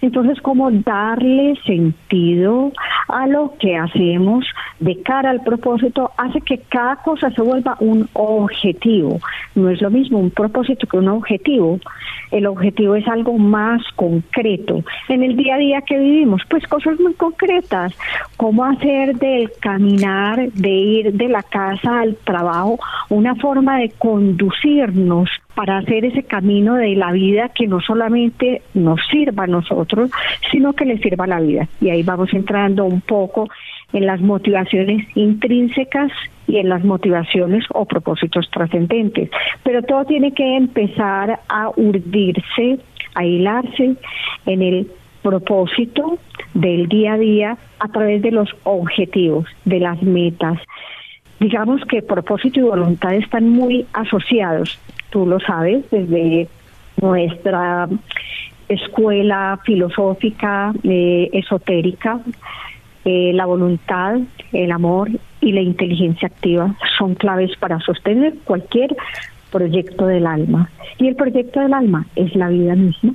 Entonces, 0.00 0.40
¿cómo 0.40 0.70
darle 0.70 1.54
sentido 1.66 2.72
a 3.08 3.26
lo 3.26 3.54
que 3.58 3.76
hacemos 3.76 4.44
de 4.80 5.00
cara 5.02 5.30
al 5.30 5.42
propósito 5.42 6.12
hace 6.16 6.40
que 6.40 6.58
cada 6.58 6.96
cosa 6.96 7.30
se 7.30 7.42
vuelva 7.42 7.76
un 7.80 8.08
objetivo. 8.12 9.18
No 9.54 9.70
es 9.70 9.80
lo 9.80 9.90
mismo 9.90 10.18
un 10.18 10.30
propósito 10.30 10.86
que 10.86 10.98
un 10.98 11.08
objetivo. 11.08 11.80
El 12.30 12.46
objetivo 12.46 12.94
es 12.94 13.08
algo 13.08 13.38
más 13.38 13.82
concreto. 13.96 14.84
En 15.08 15.22
el 15.22 15.36
día 15.36 15.54
a 15.54 15.58
día 15.58 15.80
que 15.82 15.98
vivimos, 15.98 16.42
pues 16.48 16.66
cosas 16.66 17.00
muy 17.00 17.14
concretas. 17.14 17.94
¿Cómo 18.36 18.64
hacer 18.64 19.16
del 19.16 19.50
caminar, 19.60 20.50
de 20.52 20.70
ir 20.70 21.12
de 21.14 21.28
la 21.28 21.42
casa 21.42 22.00
al 22.00 22.16
trabajo, 22.16 22.78
una 23.08 23.34
forma 23.36 23.78
de 23.78 23.90
conducirnos 23.98 25.30
para 25.58 25.78
hacer 25.78 26.04
ese 26.04 26.22
camino 26.22 26.76
de 26.76 26.94
la 26.94 27.10
vida 27.10 27.48
que 27.48 27.66
no 27.66 27.80
solamente 27.80 28.62
nos 28.74 29.00
sirva 29.10 29.42
a 29.42 29.48
nosotros, 29.48 30.08
sino 30.52 30.72
que 30.72 30.84
le 30.84 30.98
sirva 30.98 31.24
a 31.24 31.26
la 31.26 31.40
vida. 31.40 31.66
Y 31.80 31.90
ahí 31.90 32.04
vamos 32.04 32.32
entrando 32.32 32.84
un 32.84 33.00
poco 33.00 33.48
en 33.92 34.06
las 34.06 34.20
motivaciones 34.20 35.04
intrínsecas 35.16 36.12
y 36.46 36.58
en 36.58 36.68
las 36.68 36.84
motivaciones 36.84 37.64
o 37.70 37.86
propósitos 37.86 38.48
trascendentes. 38.52 39.30
Pero 39.64 39.82
todo 39.82 40.04
tiene 40.04 40.32
que 40.32 40.56
empezar 40.56 41.40
a 41.48 41.70
urdirse, 41.74 42.78
a 43.16 43.24
hilarse 43.24 43.96
en 44.46 44.62
el 44.62 44.88
propósito 45.22 46.20
del 46.54 46.86
día 46.88 47.14
a 47.14 47.18
día 47.18 47.58
a 47.80 47.88
través 47.88 48.22
de 48.22 48.30
los 48.30 48.48
objetivos, 48.62 49.48
de 49.64 49.80
las 49.80 50.00
metas. 50.04 50.60
Digamos 51.40 51.84
que 51.86 52.00
propósito 52.00 52.60
y 52.60 52.62
voluntad 52.62 53.14
están 53.14 53.48
muy 53.48 53.86
asociados 53.92 54.78
tú 55.10 55.26
lo 55.26 55.40
sabes, 55.40 55.88
desde 55.90 56.48
nuestra 57.00 57.88
escuela 58.68 59.58
filosófica 59.64 60.72
eh, 60.82 61.30
esotérica, 61.32 62.20
eh, 63.04 63.32
la 63.34 63.46
voluntad, 63.46 64.18
el 64.52 64.72
amor 64.72 65.10
y 65.40 65.52
la 65.52 65.60
inteligencia 65.60 66.28
activa 66.28 66.74
son 66.98 67.14
claves 67.14 67.56
para 67.58 67.78
sostener 67.80 68.34
cualquier 68.44 68.94
proyecto 69.50 70.06
del 70.06 70.26
alma. 70.26 70.70
Y 70.98 71.08
el 71.08 71.16
proyecto 71.16 71.60
del 71.60 71.72
alma 71.72 72.06
es 72.16 72.34
la 72.34 72.48
vida 72.48 72.74
misma. 72.74 73.14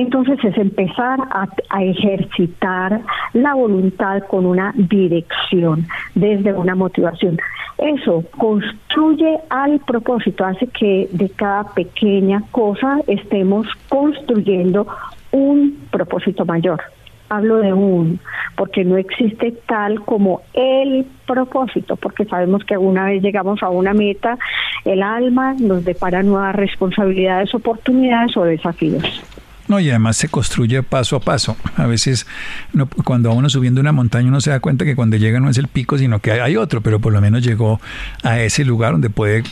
Entonces 0.00 0.42
es 0.42 0.56
empezar 0.56 1.20
a, 1.30 1.46
ejercitar 1.82 3.02
la 3.34 3.52
voluntad 3.52 4.22
con 4.22 4.46
una 4.46 4.72
dirección, 4.74 5.86
desde 6.14 6.54
una 6.54 6.74
motivación. 6.74 7.38
Eso 7.76 8.24
construye 8.38 9.40
al 9.50 9.80
propósito, 9.80 10.46
hace 10.46 10.68
que 10.68 11.06
de 11.12 11.28
cada 11.28 11.64
pequeña 11.74 12.42
cosa 12.50 13.00
estemos 13.08 13.66
construyendo 13.90 14.86
un 15.32 15.76
propósito 15.90 16.46
mayor. 16.46 16.80
Hablo 17.28 17.58
de 17.58 17.74
un, 17.74 18.20
porque 18.56 18.84
no 18.84 18.96
existe 18.96 19.52
tal 19.66 20.00
como 20.00 20.40
el 20.54 21.04
propósito, 21.26 21.96
porque 21.96 22.24
sabemos 22.24 22.64
que 22.64 22.72
alguna 22.72 23.04
vez 23.04 23.22
llegamos 23.22 23.62
a 23.62 23.68
una 23.68 23.92
meta, 23.92 24.38
el 24.86 25.02
alma 25.02 25.54
nos 25.60 25.84
depara 25.84 26.22
nuevas 26.22 26.56
responsabilidades, 26.56 27.54
oportunidades 27.54 28.34
o 28.38 28.44
desafíos. 28.44 29.22
No, 29.70 29.78
y 29.78 29.88
además 29.88 30.16
se 30.16 30.28
construye 30.28 30.82
paso 30.82 31.14
a 31.14 31.20
paso. 31.20 31.56
A 31.76 31.86
veces 31.86 32.26
no, 32.72 32.88
cuando 32.88 33.30
uno 33.30 33.48
subiendo 33.48 33.80
una 33.80 33.92
montaña 33.92 34.26
uno 34.26 34.40
se 34.40 34.50
da 34.50 34.58
cuenta 34.58 34.84
que 34.84 34.96
cuando 34.96 35.16
llega 35.16 35.38
no 35.38 35.48
es 35.48 35.58
el 35.58 35.68
pico, 35.68 35.96
sino 35.96 36.18
que 36.18 36.32
hay 36.32 36.56
otro, 36.56 36.80
pero 36.80 36.98
por 36.98 37.12
lo 37.12 37.20
menos 37.20 37.44
llegó 37.44 37.80
a 38.24 38.40
ese 38.40 38.64
lugar 38.64 38.90
donde 38.90 39.10
puede 39.10 39.44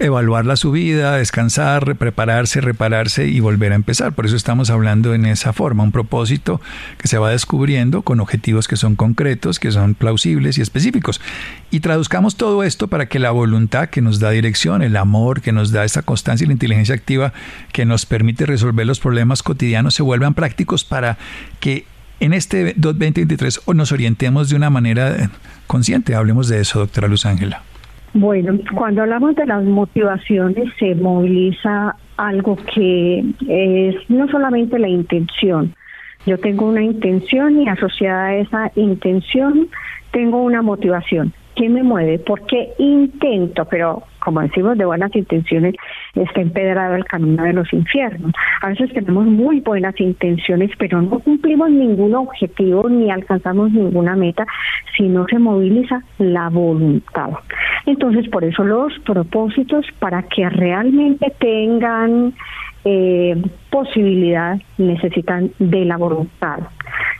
evaluar 0.00 0.46
la 0.46 0.56
subida, 0.56 1.16
descansar, 1.16 1.96
prepararse, 1.96 2.60
repararse 2.60 3.28
y 3.28 3.40
volver 3.40 3.72
a 3.72 3.76
empezar. 3.76 4.12
Por 4.12 4.26
eso 4.26 4.36
estamos 4.36 4.70
hablando 4.70 5.14
en 5.14 5.26
esa 5.26 5.52
forma, 5.52 5.82
un 5.82 5.92
propósito 5.92 6.60
que 6.98 7.08
se 7.08 7.18
va 7.18 7.30
descubriendo 7.30 8.02
con 8.02 8.20
objetivos 8.20 8.68
que 8.68 8.76
son 8.76 8.96
concretos, 8.96 9.58
que 9.58 9.70
son 9.70 9.94
plausibles 9.94 10.58
y 10.58 10.62
específicos. 10.62 11.20
Y 11.70 11.80
traduzcamos 11.80 12.36
todo 12.36 12.62
esto 12.64 12.88
para 12.88 13.06
que 13.06 13.18
la 13.18 13.30
voluntad 13.30 13.88
que 13.88 14.02
nos 14.02 14.18
da 14.18 14.30
dirección, 14.30 14.82
el 14.82 14.96
amor 14.96 15.40
que 15.40 15.52
nos 15.52 15.72
da 15.72 15.84
esa 15.84 16.02
constancia 16.02 16.44
y 16.44 16.48
la 16.48 16.54
inteligencia 16.54 16.94
activa 16.94 17.32
que 17.72 17.84
nos 17.84 18.06
permite 18.06 18.46
resolver 18.46 18.86
los 18.86 19.00
problemas 19.00 19.42
cotidianos 19.42 19.94
se 19.94 20.02
vuelvan 20.02 20.34
prácticos 20.34 20.84
para 20.84 21.18
que 21.60 21.86
en 22.20 22.32
este 22.32 22.74
2023 22.76 23.60
nos 23.74 23.92
orientemos 23.92 24.48
de 24.48 24.56
una 24.56 24.70
manera 24.70 25.30
consciente. 25.66 26.14
Hablemos 26.14 26.48
de 26.48 26.60
eso, 26.60 26.78
doctora 26.78 27.08
Luz 27.08 27.26
Ángela. 27.26 27.62
Bueno, 28.18 28.58
cuando 28.74 29.02
hablamos 29.02 29.34
de 29.36 29.44
las 29.44 29.62
motivaciones 29.62 30.72
se 30.78 30.94
moviliza 30.94 31.96
algo 32.16 32.56
que 32.56 33.22
es 33.46 33.94
no 34.08 34.26
solamente 34.28 34.78
la 34.78 34.88
intención. 34.88 35.74
Yo 36.24 36.38
tengo 36.38 36.66
una 36.66 36.82
intención 36.82 37.60
y 37.60 37.68
asociada 37.68 38.28
a 38.28 38.36
esa 38.36 38.72
intención 38.74 39.68
tengo 40.12 40.42
una 40.42 40.62
motivación. 40.62 41.34
¿Qué 41.56 41.68
me 41.68 41.82
mueve? 41.82 42.18
Porque 42.18 42.72
intento, 42.78 43.66
pero 43.66 44.02
como 44.26 44.40
decimos, 44.40 44.76
de 44.76 44.84
buenas 44.84 45.14
intenciones 45.14 45.76
está 46.16 46.40
empedrado 46.40 46.96
el 46.96 47.04
camino 47.04 47.44
de 47.44 47.52
los 47.52 47.72
infiernos. 47.72 48.32
A 48.60 48.70
veces 48.70 48.92
tenemos 48.92 49.24
muy 49.24 49.60
buenas 49.60 49.94
intenciones, 50.00 50.72
pero 50.78 51.00
no 51.00 51.20
cumplimos 51.20 51.70
ningún 51.70 52.12
objetivo 52.16 52.88
ni 52.88 53.08
alcanzamos 53.08 53.70
ninguna 53.70 54.16
meta 54.16 54.44
si 54.96 55.04
no 55.04 55.26
se 55.30 55.38
moviliza 55.38 56.02
la 56.18 56.48
voluntad. 56.48 57.30
Entonces, 57.86 58.28
por 58.28 58.42
eso 58.42 58.64
los 58.64 58.98
propósitos, 59.04 59.86
para 60.00 60.24
que 60.24 60.50
realmente 60.50 61.32
tengan 61.38 62.34
eh, 62.84 63.40
posibilidad, 63.70 64.58
necesitan 64.76 65.52
de 65.60 65.84
la 65.84 65.98
voluntad, 65.98 66.58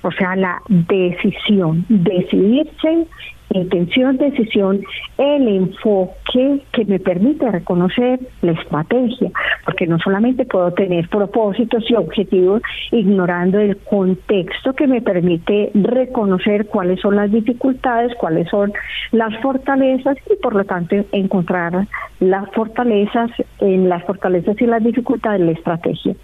o 0.02 0.10
sea, 0.10 0.34
la 0.34 0.60
decisión, 0.68 1.84
decidirse 1.88 3.06
intención, 3.50 4.16
decisión, 4.16 4.82
el 5.18 5.48
enfoque 5.48 6.62
que 6.72 6.84
me 6.84 6.98
permite 6.98 7.50
reconocer 7.50 8.20
la 8.42 8.52
estrategia, 8.52 9.30
porque 9.64 9.86
no 9.86 9.98
solamente 9.98 10.44
puedo 10.44 10.72
tener 10.72 11.08
propósitos 11.08 11.84
y 11.90 11.94
objetivos 11.94 12.62
ignorando 12.90 13.58
el 13.58 13.76
contexto 13.78 14.74
que 14.74 14.86
me 14.86 15.00
permite 15.00 15.70
reconocer 15.74 16.66
cuáles 16.66 17.00
son 17.00 17.16
las 17.16 17.30
dificultades, 17.30 18.12
cuáles 18.18 18.48
son 18.48 18.72
las 19.12 19.40
fortalezas 19.40 20.16
y 20.30 20.36
por 20.42 20.54
lo 20.54 20.64
tanto 20.64 20.96
encontrar 21.12 21.86
las 22.20 22.50
fortalezas 22.52 23.30
en 23.60 23.88
las 23.88 24.04
fortalezas 24.04 24.60
y 24.60 24.66
las 24.66 24.82
dificultades 24.82 25.40
de 25.40 25.46
la 25.46 25.52
estrategia. 25.52 26.14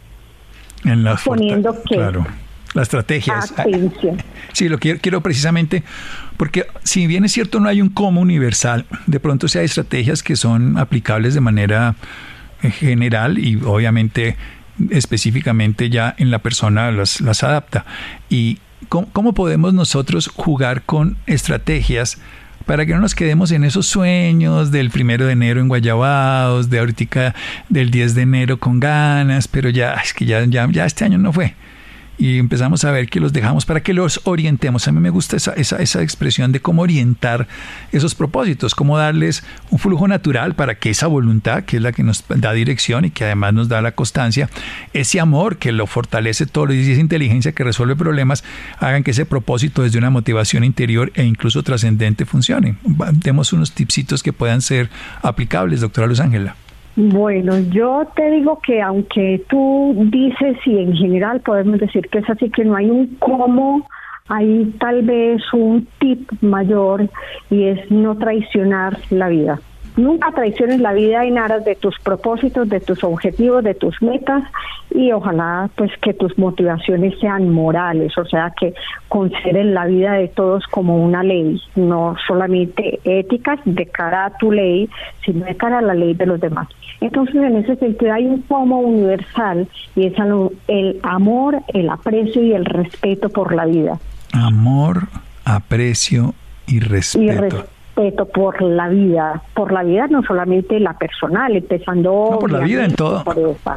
En 0.84 1.04
las 1.04 1.22
poniendo 1.22 1.72
que 1.88 1.96
claro 1.96 2.26
la 2.74 2.82
estrategia. 2.82 3.40
Sí, 4.52 4.68
lo 4.68 4.78
quiero, 4.78 4.98
quiero 5.00 5.20
precisamente, 5.20 5.82
porque 6.42 6.66
si 6.82 7.06
bien 7.06 7.24
es 7.24 7.30
cierto 7.30 7.60
no 7.60 7.68
hay 7.68 7.80
un 7.80 7.88
cómo 7.88 8.20
universal, 8.20 8.84
de 9.06 9.20
pronto 9.20 9.46
sí 9.46 9.58
hay 9.58 9.66
estrategias 9.66 10.24
que 10.24 10.34
son 10.34 10.76
aplicables 10.76 11.34
de 11.34 11.40
manera 11.40 11.94
eh, 12.64 12.70
general 12.72 13.38
y 13.38 13.60
obviamente 13.64 14.36
específicamente 14.90 15.88
ya 15.88 16.16
en 16.18 16.32
la 16.32 16.40
persona 16.40 16.90
las, 16.90 17.20
las 17.20 17.44
adapta. 17.44 17.84
¿Y 18.28 18.58
cómo, 18.88 19.06
cómo 19.12 19.34
podemos 19.34 19.72
nosotros 19.72 20.26
jugar 20.34 20.82
con 20.82 21.16
estrategias? 21.28 22.18
para 22.66 22.86
que 22.86 22.92
no 22.92 23.00
nos 23.00 23.14
quedemos 23.14 23.52
en 23.52 23.62
esos 23.62 23.86
sueños 23.86 24.72
del 24.72 24.90
primero 24.90 25.26
de 25.26 25.34
enero 25.34 25.60
en 25.60 25.68
Guayabados, 25.68 26.70
de 26.70 26.80
ahorita 26.80 27.36
del 27.68 27.92
10 27.92 28.16
de 28.16 28.22
enero 28.22 28.58
con 28.58 28.80
ganas, 28.80 29.46
pero 29.46 29.70
ya 29.70 29.94
es 29.94 30.12
que 30.12 30.26
ya, 30.26 30.44
ya 30.44 30.86
este 30.86 31.04
año 31.04 31.18
no 31.18 31.32
fue 31.32 31.54
y 32.18 32.38
empezamos 32.38 32.84
a 32.84 32.90
ver 32.90 33.08
que 33.08 33.20
los 33.20 33.32
dejamos 33.32 33.66
para 33.66 33.82
que 33.82 33.94
los 33.94 34.20
orientemos. 34.24 34.86
A 34.86 34.92
mí 34.92 35.00
me 35.00 35.10
gusta 35.10 35.36
esa, 35.36 35.52
esa, 35.52 35.76
esa, 35.76 36.02
expresión 36.02 36.52
de 36.52 36.60
cómo 36.60 36.82
orientar 36.82 37.48
esos 37.90 38.14
propósitos, 38.14 38.74
cómo 38.74 38.98
darles 38.98 39.44
un 39.70 39.78
flujo 39.78 40.06
natural 40.08 40.54
para 40.54 40.74
que 40.76 40.90
esa 40.90 41.06
voluntad, 41.06 41.64
que 41.64 41.76
es 41.78 41.82
la 41.82 41.92
que 41.92 42.02
nos 42.02 42.24
da 42.28 42.52
dirección 42.52 43.04
y 43.04 43.10
que 43.10 43.24
además 43.24 43.54
nos 43.54 43.68
da 43.68 43.82
la 43.82 43.92
constancia, 43.92 44.48
ese 44.92 45.20
amor 45.20 45.56
que 45.56 45.72
lo 45.72 45.86
fortalece 45.86 46.46
todo 46.46 46.72
y 46.72 46.80
esa 46.80 47.00
inteligencia 47.00 47.52
que 47.52 47.64
resuelve 47.64 47.96
problemas, 47.96 48.44
hagan 48.78 49.02
que 49.02 49.12
ese 49.12 49.26
propósito 49.26 49.82
desde 49.82 49.98
una 49.98 50.10
motivación 50.10 50.64
interior 50.64 51.12
e 51.14 51.24
incluso 51.24 51.62
trascendente 51.62 52.26
funcione. 52.26 52.76
Demos 53.12 53.52
unos 53.52 53.72
tipsitos 53.72 54.22
que 54.22 54.32
puedan 54.32 54.60
ser 54.60 54.90
aplicables, 55.22 55.80
doctora 55.80 56.06
Luz 56.06 56.20
Ángela. 56.20 56.56
Bueno, 56.94 57.58
yo 57.58 58.06
te 58.14 58.30
digo 58.30 58.60
que 58.64 58.82
aunque 58.82 59.42
tú 59.48 59.94
dices 60.10 60.58
y 60.66 60.78
en 60.78 60.94
general 60.94 61.40
podemos 61.40 61.80
decir 61.80 62.06
que 62.08 62.18
es 62.18 62.28
así, 62.28 62.50
que 62.50 62.64
no 62.64 62.76
hay 62.76 62.90
un 62.90 63.16
cómo, 63.18 63.86
hay 64.28 64.74
tal 64.78 65.02
vez 65.02 65.42
un 65.54 65.86
tip 65.98 66.30
mayor 66.42 67.08
y 67.50 67.64
es 67.64 67.90
no 67.90 68.16
traicionar 68.18 68.98
la 69.10 69.28
vida. 69.28 69.60
Nunca 69.96 70.32
traiciones 70.32 70.80
la 70.80 70.94
vida 70.94 71.24
en 71.24 71.36
aras 71.36 71.64
de 71.64 71.74
tus 71.74 71.98
propósitos, 71.98 72.68
de 72.68 72.80
tus 72.80 73.04
objetivos, 73.04 73.62
de 73.62 73.74
tus 73.74 74.00
metas 74.00 74.42
y 74.90 75.12
ojalá 75.12 75.68
pues 75.76 75.90
que 76.00 76.14
tus 76.14 76.36
motivaciones 76.38 77.18
sean 77.20 77.50
morales, 77.50 78.16
o 78.16 78.24
sea 78.24 78.52
que 78.58 78.74
consideren 79.08 79.74
la 79.74 79.86
vida 79.86 80.14
de 80.14 80.28
todos 80.28 80.66
como 80.66 80.96
una 80.96 81.22
ley, 81.22 81.60
no 81.76 82.16
solamente 82.26 83.00
éticas 83.04 83.60
de 83.64 83.86
cara 83.86 84.26
a 84.26 84.36
tu 84.38 84.50
ley, 84.50 84.88
sino 85.24 85.44
de 85.44 85.56
cara 85.56 85.78
a 85.78 85.82
la 85.82 85.94
ley 85.94 86.14
de 86.14 86.26
los 86.26 86.40
demás. 86.40 86.68
Entonces 87.00 87.36
en 87.36 87.56
ese 87.56 87.76
sentido 87.76 88.14
hay 88.14 88.26
un 88.26 88.42
como 88.42 88.80
universal 88.80 89.68
y 89.94 90.06
es 90.06 90.14
el 90.68 91.00
amor, 91.02 91.58
el 91.68 91.90
aprecio 91.90 92.42
y 92.42 92.52
el 92.54 92.64
respeto 92.64 93.28
por 93.28 93.54
la 93.54 93.66
vida. 93.66 93.98
Amor, 94.32 95.08
aprecio 95.44 96.34
y 96.66 96.80
respeto 96.80 97.42
respeto 97.42 97.71
por 98.34 98.62
la 98.62 98.88
vida, 98.88 99.42
por 99.54 99.72
la 99.72 99.82
vida 99.82 100.06
no 100.08 100.22
solamente 100.22 100.80
la 100.80 100.96
personal, 100.96 101.54
empezando 101.54 102.28
no, 102.32 102.38
por 102.38 102.50
la 102.50 102.60
vida 102.60 102.84
en 102.84 102.94
todo, 102.94 103.24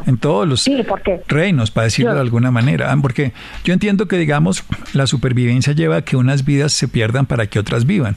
en 0.06 0.18
todos 0.18 0.48
los 0.48 0.66
reinos, 1.28 1.72
para 1.72 1.86
decirlo 1.86 2.14
de 2.14 2.22
alguna 2.22 2.52
manera, 2.52 2.92
ah, 2.92 2.98
porque 3.02 3.34
yo 3.64 3.74
entiendo 3.74 4.08
que 4.08 4.18
digamos 4.18 4.66
la 4.94 5.08
supervivencia 5.08 5.74
lleva 5.74 5.98
a 5.98 6.02
que 6.04 6.16
unas 6.16 6.46
vidas 6.46 6.74
se 6.74 6.88
pierdan 6.88 7.26
para 7.26 7.48
que 7.48 7.60
otras 7.60 7.86
vivan 7.86 8.16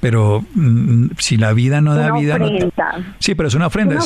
pero 0.00 0.44
mm, 0.54 1.10
si 1.18 1.36
la 1.36 1.52
vida 1.52 1.80
no 1.80 1.94
da 1.94 2.12
vida... 2.12 2.38
sí, 3.18 3.34
pero 3.34 3.48
es 3.48 3.54
una 3.54 3.66
ofrenda. 3.66 3.98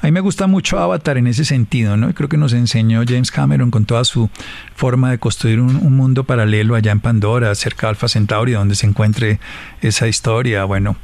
a 0.00 0.06
mí 0.06 0.12
me 0.12 0.20
gusta 0.20 0.46
mucho 0.46 0.78
Avatar 0.78 1.18
en 1.18 1.26
ese 1.26 1.44
sentido, 1.44 1.96
¿no? 1.96 2.12
Creo 2.14 2.28
que 2.28 2.36
nos 2.36 2.52
enseñó 2.52 3.02
James 3.06 3.30
Cameron 3.30 3.70
con 3.70 3.84
toda 3.84 4.04
su 4.04 4.30
forma 4.74 5.10
de 5.10 5.18
construir 5.18 5.60
un, 5.60 5.76
un 5.76 5.96
mundo 5.96 6.24
paralelo 6.24 6.74
allá 6.74 6.92
en 6.92 7.00
Pandora, 7.00 7.54
cerca 7.54 7.86
de 7.86 7.90
Alpha 7.90 8.08
Centauri, 8.08 8.52
donde 8.52 8.74
se 8.74 8.86
encuentre 8.86 9.40
esa 9.80 10.06
historia. 10.08 10.64
Bueno, 10.64 10.96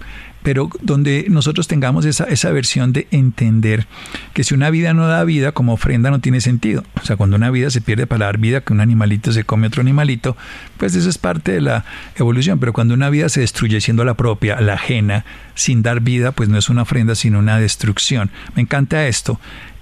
pero 0.43 0.71
donde 0.81 1.27
nosotros 1.29 1.69
tengamos 1.69 2.05
esa, 2.05 2.25
esa 2.25 2.51
versión 2.51 2.93
de 2.93 3.07
entender 3.11 3.87
que 4.33 4.45
si 4.45 4.55
una 4.55 4.71
vida 4.71 4.95
no 4.95 5.07
da 5.07 5.25
vida, 5.25 5.53
como 5.53 5.75
ofrenda 5.75 6.11
no 6.11 6.21
tiene 6.21 6.41
sentido. 6.41 6.85
O 7.01 7.05
sea, 7.05 7.17
cuando 7.17 7.37
una 7.37 7.51
vida 7.51 7.71
se 7.71 7.81
pierde 7.81 8.07
para 8.07 8.27
dar 8.27 8.39
vida, 8.39 8.63
que 8.63 8.73
un 8.73 8.81
animalito 8.81 9.33
se 9.33 9.45
come 9.45 9.67
otro 9.67 9.81
animalito, 9.81 10.37
pues 10.79 10.95
eso 10.95 11.09
es 11.09 11.19
parte 11.19 11.53
de 11.53 11.61
la 11.61 11.85
evolución. 12.17 12.59
Pero 12.59 12.73
cuando 12.73 12.95
una 12.95 13.11
vida 13.11 13.29
se 13.29 13.41
destruye 13.41 13.81
siendo 13.81 14.05
la 14.05 14.15
propia, 14.15 14.61
la 14.61 14.75
ajena, 14.75 15.25
sin 15.55 15.83
dar 15.83 16.01
vida, 16.01 16.33
pues 16.33 16.49
no 16.49 16.59
es 16.59 16.69
una 16.69 16.83
ofrenda, 16.83 17.15
sino 17.15 17.39
una 17.39 17.59
destrucción. 17.59 18.31
Me 18.55 18.63
encanta 18.63 19.07
esto. 19.07 19.41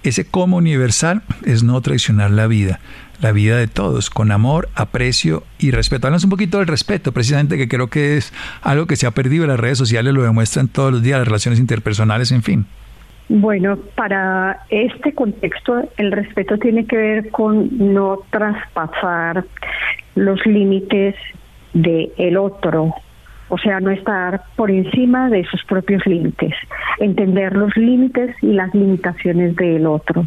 Ese 0.08 0.24
como 0.24 0.56
universal 0.56 1.22
es 1.44 1.62
no 1.62 1.80
traicionar 1.80 2.30
la 2.30 2.46
vida, 2.46 2.80
la 3.20 3.32
vida 3.32 3.56
de 3.56 3.66
todos, 3.66 4.10
con 4.10 4.32
amor, 4.32 4.68
aprecio 4.74 5.44
y 5.58 5.70
respeto. 5.70 6.06
Háblanos 6.06 6.24
un 6.24 6.30
poquito 6.30 6.58
del 6.58 6.66
respeto, 6.66 7.12
precisamente, 7.12 7.56
que 7.56 7.68
creo 7.68 7.88
que 7.88 8.16
es 8.16 8.32
algo 8.62 8.86
que 8.86 8.96
se 8.96 9.06
ha 9.06 9.10
perdido 9.10 9.46
las 9.46 9.60
redes 9.60 9.78
sociales, 9.78 10.14
lo 10.14 10.22
demuestran 10.22 10.68
todos 10.68 10.92
los 10.92 11.02
días, 11.02 11.18
las 11.18 11.28
relaciones 11.28 11.60
interpersonales, 11.60 12.32
en 12.32 12.42
fin. 12.42 12.66
Bueno, 13.28 13.76
para 13.94 14.64
este 14.70 15.12
contexto, 15.12 15.88
el 15.98 16.12
respeto 16.12 16.56
tiene 16.56 16.86
que 16.86 16.96
ver 16.96 17.30
con 17.30 17.68
no 17.92 18.20
traspasar 18.30 19.44
los 20.14 20.44
límites 20.46 21.14
del 21.74 22.10
el 22.16 22.36
otro, 22.38 22.94
o 23.48 23.58
sea, 23.58 23.80
no 23.80 23.90
estar 23.90 24.42
por 24.56 24.70
encima 24.70 25.28
de 25.30 25.44
sus 25.44 25.64
propios 25.64 26.04
límites, 26.06 26.54
entender 26.98 27.56
los 27.56 27.76
límites 27.76 28.36
y 28.42 28.52
las 28.52 28.74
limitaciones 28.74 29.56
del 29.56 29.86
otro, 29.86 30.26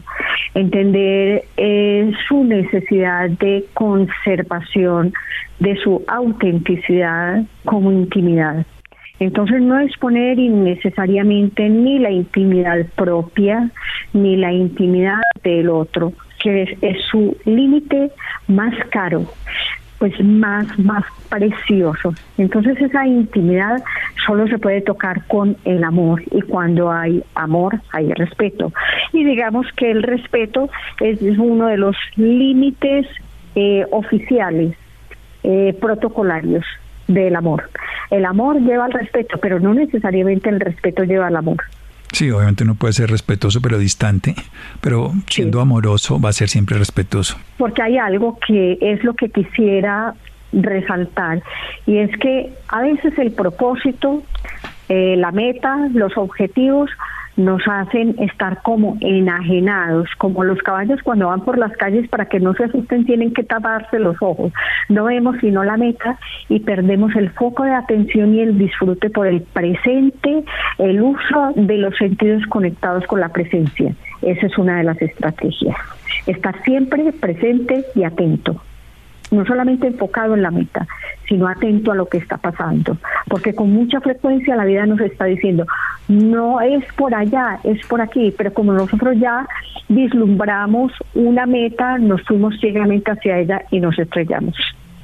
entender 0.54 1.44
eh, 1.58 2.12
su 2.28 2.44
necesidad 2.44 3.30
de 3.30 3.66
conservación 3.74 5.14
de 5.60 5.76
su 5.78 6.04
autenticidad 6.08 7.44
como 7.66 7.92
intimidad. 7.92 8.66
Entonces 9.20 9.62
no 9.62 9.80
exponer 9.80 10.40
innecesariamente 10.40 11.70
ni 11.70 12.00
la 12.00 12.10
intimidad 12.10 12.88
propia 12.96 13.70
ni 14.14 14.36
la 14.36 14.52
intimidad 14.52 15.22
del 15.44 15.70
otro, 15.70 16.14
que 16.42 16.64
es, 16.64 16.70
es 16.82 16.98
su 17.12 17.38
límite 17.46 18.10
más 18.48 18.74
caro, 18.90 19.28
pues 20.02 20.20
más, 20.20 20.66
más 20.80 21.04
precioso. 21.30 22.16
Entonces 22.40 22.76
esa 22.82 23.06
intimidad 23.06 23.84
solo 24.26 24.48
se 24.48 24.58
puede 24.58 24.82
tocar 24.82 25.28
con 25.28 25.56
el 25.64 25.84
amor 25.84 26.24
y 26.32 26.42
cuando 26.42 26.92
hay 26.92 27.24
amor 27.36 27.80
hay 27.92 28.12
respeto. 28.14 28.74
Y 29.14 29.24
digamos 29.24 29.68
que 29.78 29.92
el 29.92 30.02
respeto 30.02 30.72
es 31.02 31.22
uno 31.38 31.68
de 31.68 31.78
los 31.78 31.96
límites 32.16 33.06
eh, 33.54 33.86
oficiales, 33.92 34.76
eh, 35.44 35.78
protocolarios 35.80 36.66
del 37.08 37.36
amor. 37.36 37.70
El 38.10 38.26
amor 38.26 38.60
lleva 38.60 38.86
al 38.86 38.94
respeto, 38.94 39.38
pero 39.40 39.60
no 39.60 39.76
necesariamente 39.76 40.50
el 40.50 40.62
respeto 40.62 41.04
lleva 41.04 41.28
al 41.28 41.36
amor. 41.36 41.58
Sí, 42.12 42.30
obviamente 42.30 42.64
uno 42.64 42.76
puede 42.76 42.94
ser 42.94 43.10
respetuoso 43.10 43.62
pero 43.62 43.78
distante, 43.78 44.36
pero 44.82 45.12
siendo 45.28 45.62
amoroso 45.62 46.20
va 46.20 46.30
a 46.30 46.34
ser 46.34 46.50
siempre 46.50 46.78
respetuoso. 46.78 47.38
Porque 47.58 47.82
hay 47.82 47.98
algo 47.98 48.38
que 48.46 48.78
es 48.82 49.04
lo 49.04 49.14
que 49.14 49.30
quisiera 49.30 50.14
resaltar 50.54 51.42
y 51.86 51.98
es 51.98 52.12
que 52.18 52.52
a 52.68 52.82
veces 52.82 53.18
el 53.18 53.32
propósito, 53.32 54.24
eh, 54.90 55.16
la 55.18 55.32
meta, 55.32 55.88
los 55.94 56.18
objetivos 56.18 56.90
nos 57.38 57.62
hacen 57.68 58.16
estar 58.20 58.62
como 58.62 58.98
enajenados, 59.02 60.10
como 60.18 60.44
los 60.44 60.60
caballos 60.60 61.02
cuando 61.04 61.28
van 61.28 61.42
por 61.42 61.58
las 61.58 61.76
calles 61.78 62.08
para 62.10 62.26
que 62.26 62.40
no 62.40 62.54
se 62.54 62.66
asusten 62.66 63.06
tienen 63.06 63.34
que 63.34 63.44
taparse 63.44 64.00
los 64.00 64.16
ojos. 64.22 64.52
No 64.90 65.06
vemos 65.06 65.38
sino 65.42 65.64
la 65.64 65.78
meta 65.78 66.18
y 66.50 66.60
perdemos 66.60 67.16
el 67.16 67.30
foco 67.32 67.64
de 67.64 67.74
atención 67.74 68.34
y 68.36 68.42
el 68.42 68.58
disfrute 68.58 69.10
por 69.10 69.28
el 69.28 69.42
presente, 69.42 70.44
el 70.78 71.02
uso 71.02 71.54
de 71.56 71.78
los 71.78 71.96
sentidos 71.98 72.46
conectados 72.48 73.06
con 73.08 73.20
la 73.20 73.30
presencia. 73.30 73.94
Esa 74.22 74.46
es 74.46 74.58
una 74.58 74.78
de 74.78 74.84
las 74.84 75.02
estrategias. 75.02 75.76
Estar 76.28 76.62
siempre 76.64 77.12
presente 77.14 77.86
y 77.96 78.04
atento 78.04 78.62
no 79.32 79.46
solamente 79.46 79.88
enfocado 79.88 80.36
en 80.36 80.42
la 80.42 80.52
meta, 80.52 80.88
sino 81.28 81.48
atento 81.48 81.92
a 81.92 81.96
lo 81.96 82.08
que 82.08 82.18
está 82.18 82.38
pasando, 82.38 82.98
porque 83.28 83.56
con 83.56 83.72
mucha 83.72 84.02
frecuencia 84.02 84.56
la 84.56 84.66
vida 84.66 84.86
nos 84.86 85.00
está 85.00 85.26
diciendo, 85.26 85.66
no 86.08 86.60
es 86.62 86.84
por 86.94 87.16
allá, 87.16 87.60
es 87.64 87.86
por 87.88 88.02
aquí, 88.02 88.34
pero 88.38 88.54
como 88.54 88.74
nosotros 88.74 89.18
ya 89.18 89.48
vislumbramos 89.88 90.92
una 91.16 91.46
meta, 91.46 91.98
nos 91.98 92.22
fuimos 92.24 92.56
ciegamente 92.60 93.12
hacia 93.12 93.40
ella 93.40 93.62
y 93.72 93.80
nos 93.80 93.98
estrellamos. 93.98 94.56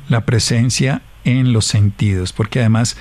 La 0.10 0.26
presencia 0.26 1.02
en 1.24 1.54
los 1.54 1.66
sentidos, 1.66 2.34
porque 2.34 2.60
además 2.60 2.98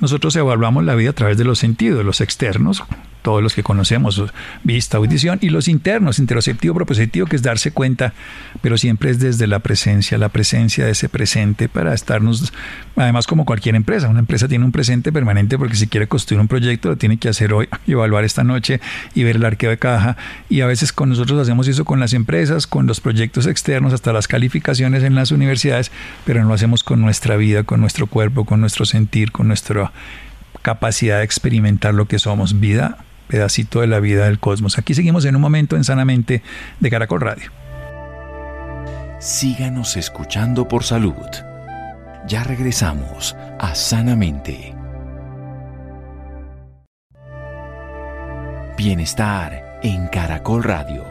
nosotros 0.00 0.34
evaluamos 0.36 0.84
la 0.84 0.94
vida 0.94 1.10
a 1.10 1.14
través 1.14 1.36
de 1.36 1.44
los 1.44 1.58
sentidos, 1.58 2.04
los 2.04 2.20
externos, 2.20 2.84
todos 3.22 3.42
los 3.42 3.54
que 3.54 3.62
conocemos, 3.62 4.22
vista, 4.64 4.96
audición, 4.96 5.38
y 5.40 5.50
los 5.50 5.68
internos, 5.68 6.18
interoceptivo, 6.18 6.74
propositivo, 6.74 7.26
que 7.26 7.36
es 7.36 7.42
darse 7.42 7.72
cuenta, 7.72 8.12
pero 8.62 8.78
siempre 8.78 9.10
es 9.10 9.18
desde 9.18 9.46
la 9.46 9.58
presencia, 9.58 10.18
la 10.18 10.28
presencia 10.28 10.84
de 10.84 10.92
ese 10.92 11.08
presente 11.08 11.68
para 11.68 11.94
estarnos, 11.94 12.52
además 12.96 13.26
como 13.26 13.44
cualquier 13.44 13.74
empresa, 13.74 14.08
una 14.08 14.20
empresa 14.20 14.48
tiene 14.48 14.64
un 14.64 14.72
presente 14.72 15.12
permanente 15.12 15.58
porque 15.58 15.76
si 15.76 15.86
quiere 15.86 16.06
construir 16.08 16.40
un 16.40 16.48
proyecto 16.48 16.88
lo 16.88 16.96
tiene 16.96 17.18
que 17.18 17.28
hacer 17.28 17.52
hoy, 17.52 17.68
evaluar 17.86 18.24
esta 18.24 18.44
noche 18.44 18.80
y 19.14 19.24
ver 19.24 19.36
el 19.36 19.44
arqueo 19.44 19.70
de 19.70 19.78
caja, 19.78 20.16
y 20.48 20.60
a 20.60 20.66
veces 20.66 20.92
con 20.92 21.08
nosotros 21.08 21.38
hacemos 21.40 21.68
eso 21.68 21.84
con 21.84 22.00
las 22.00 22.12
empresas, 22.12 22.66
con 22.66 22.86
los 22.86 23.00
proyectos 23.00 23.46
externos, 23.46 23.92
hasta 23.92 24.12
las 24.12 24.28
calificaciones 24.28 25.02
en 25.02 25.14
las 25.14 25.30
universidades, 25.30 25.90
pero 26.24 26.42
no 26.42 26.48
lo 26.48 26.54
hacemos 26.54 26.84
con 26.84 27.00
nuestra 27.00 27.36
vida, 27.36 27.64
con 27.64 27.80
nuestro 27.80 28.06
cuerpo, 28.06 28.44
con 28.44 28.60
nuestro 28.60 28.84
sentir, 28.84 29.32
con 29.32 29.48
nuestra 29.48 29.92
capacidad 30.62 31.18
de 31.18 31.24
experimentar 31.24 31.94
lo 31.94 32.06
que 32.06 32.18
somos, 32.18 32.60
vida 32.60 32.98
pedacito 33.30 33.80
de 33.80 33.86
la 33.86 34.00
vida 34.00 34.24
del 34.24 34.40
cosmos. 34.40 34.76
Aquí 34.76 34.92
seguimos 34.92 35.24
en 35.24 35.36
un 35.36 35.42
momento 35.42 35.76
en 35.76 35.84
Sanamente 35.84 36.42
de 36.80 36.90
Caracol 36.90 37.20
Radio. 37.20 37.52
Síganos 39.20 39.96
escuchando 39.96 40.66
por 40.66 40.82
salud. 40.82 41.14
Ya 42.26 42.42
regresamos 42.42 43.36
a 43.60 43.74
Sanamente. 43.74 44.74
Bienestar 48.76 49.78
en 49.82 50.08
Caracol 50.08 50.64
Radio. 50.64 51.04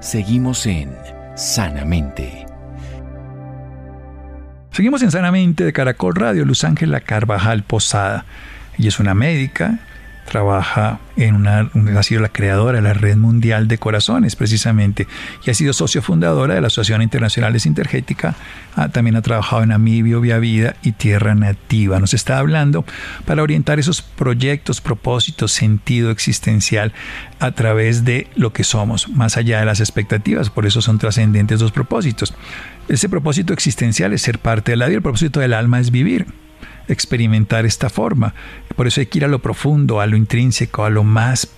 Seguimos 0.00 0.64
en 0.66 0.96
Sanamente. 1.34 2.46
Seguimos 4.70 5.02
en 5.02 5.10
Sanamente 5.10 5.64
de 5.64 5.72
Caracol 5.72 6.14
Radio, 6.14 6.44
Luz 6.44 6.64
Ángela 6.64 7.00
Carvajal 7.00 7.62
Posada. 7.62 8.24
Ella 8.78 8.88
es 8.88 9.00
una 9.00 9.14
médica, 9.14 9.80
trabaja 10.28 11.00
en 11.16 11.34
una, 11.34 11.70
ha 11.98 12.02
sido 12.02 12.20
la 12.20 12.28
creadora 12.28 12.78
de 12.78 12.82
la 12.82 12.92
Red 12.92 13.16
Mundial 13.16 13.66
de 13.66 13.78
Corazones, 13.78 14.36
precisamente, 14.36 15.08
y 15.44 15.50
ha 15.50 15.54
sido 15.54 15.72
socio 15.72 16.02
fundadora 16.02 16.54
de 16.54 16.60
la 16.60 16.68
Asociación 16.68 17.02
Internacional 17.02 17.52
de 17.52 17.60
Sintergética. 17.60 18.36
Ah, 18.76 18.88
también 18.88 19.16
ha 19.16 19.22
trabajado 19.22 19.62
en 19.62 19.72
Amibio, 19.72 20.20
Via 20.20 20.38
Vida 20.38 20.76
y 20.82 20.92
Tierra 20.92 21.34
Nativa. 21.34 21.98
Nos 21.98 22.14
está 22.14 22.38
hablando 22.38 22.84
para 23.24 23.42
orientar 23.42 23.78
esos 23.78 24.02
proyectos, 24.02 24.80
propósitos, 24.80 25.50
sentido 25.50 26.10
existencial 26.10 26.92
a 27.40 27.52
través 27.52 28.04
de 28.04 28.28
lo 28.36 28.52
que 28.52 28.62
somos, 28.62 29.08
más 29.08 29.36
allá 29.36 29.58
de 29.58 29.66
las 29.66 29.80
expectativas. 29.80 30.50
Por 30.50 30.66
eso 30.66 30.82
son 30.82 30.98
trascendentes 30.98 31.60
los 31.60 31.72
propósitos. 31.72 32.34
Ese 32.88 33.08
propósito 33.08 33.52
existencial 33.52 34.12
es 34.12 34.22
ser 34.22 34.38
parte 34.38 34.72
de 34.72 34.76
la 34.76 34.86
vida, 34.86 34.96
el 34.96 35.02
propósito 35.02 35.40
del 35.40 35.54
alma 35.54 35.80
es 35.80 35.90
vivir 35.90 36.26
experimentar 36.88 37.66
esta 37.66 37.90
forma. 37.90 38.34
Por 38.78 38.86
eso 38.86 39.00
hay 39.00 39.06
que 39.06 39.18
ir 39.18 39.24
a 39.24 39.28
lo 39.28 39.40
profundo, 39.40 40.00
a 40.00 40.06
lo 40.06 40.16
intrínseco, 40.16 40.84
a 40.84 40.88
lo 40.88 41.02
más 41.02 41.48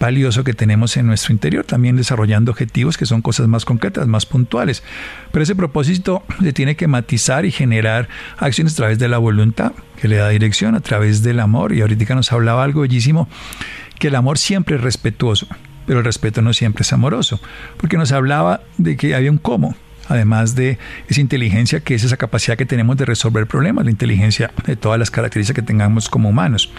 valioso 0.00 0.44
que 0.44 0.54
tenemos 0.54 0.96
en 0.96 1.06
nuestro 1.06 1.34
interior, 1.34 1.62
también 1.66 1.94
desarrollando 1.94 2.52
objetivos 2.52 2.96
que 2.96 3.04
son 3.04 3.20
cosas 3.20 3.48
más 3.48 3.66
concretas, 3.66 4.06
más 4.06 4.24
puntuales. 4.24 4.82
Pero 5.30 5.42
ese 5.42 5.54
propósito 5.54 6.22
se 6.42 6.54
tiene 6.54 6.74
que 6.74 6.88
matizar 6.88 7.44
y 7.44 7.50
generar 7.50 8.08
acciones 8.38 8.72
a 8.72 8.76
través 8.76 8.98
de 8.98 9.10
la 9.10 9.18
voluntad, 9.18 9.72
que 10.00 10.08
le 10.08 10.16
da 10.16 10.30
dirección, 10.30 10.74
a 10.74 10.80
través 10.80 11.22
del 11.22 11.40
amor. 11.40 11.74
Y 11.74 11.82
ahorita 11.82 12.14
nos 12.14 12.32
hablaba 12.32 12.64
algo 12.64 12.80
bellísimo, 12.80 13.28
que 13.98 14.08
el 14.08 14.14
amor 14.14 14.38
siempre 14.38 14.76
es 14.76 14.80
respetuoso, 14.80 15.46
pero 15.86 15.98
el 15.98 16.06
respeto 16.06 16.40
no 16.40 16.54
siempre 16.54 16.80
es 16.80 16.94
amoroso, 16.94 17.40
porque 17.76 17.98
nos 17.98 18.10
hablaba 18.10 18.62
de 18.78 18.96
que 18.96 19.14
había 19.14 19.30
un 19.30 19.36
cómo, 19.36 19.76
además 20.08 20.54
de 20.54 20.78
esa 21.08 21.20
inteligencia 21.20 21.80
que 21.80 21.94
es 21.94 22.04
esa 22.04 22.16
capacidad 22.16 22.56
que 22.56 22.66
tenemos 22.66 22.96
de 22.96 23.04
resolver 23.04 23.46
problemas, 23.46 23.84
la 23.84 23.90
inteligencia 23.90 24.52
de 24.66 24.76
todas 24.76 24.98
las 24.98 25.10
características 25.10 25.62
que 25.62 25.66
tengamos 25.66 26.08
como 26.08 26.28
humanos. 26.28 26.72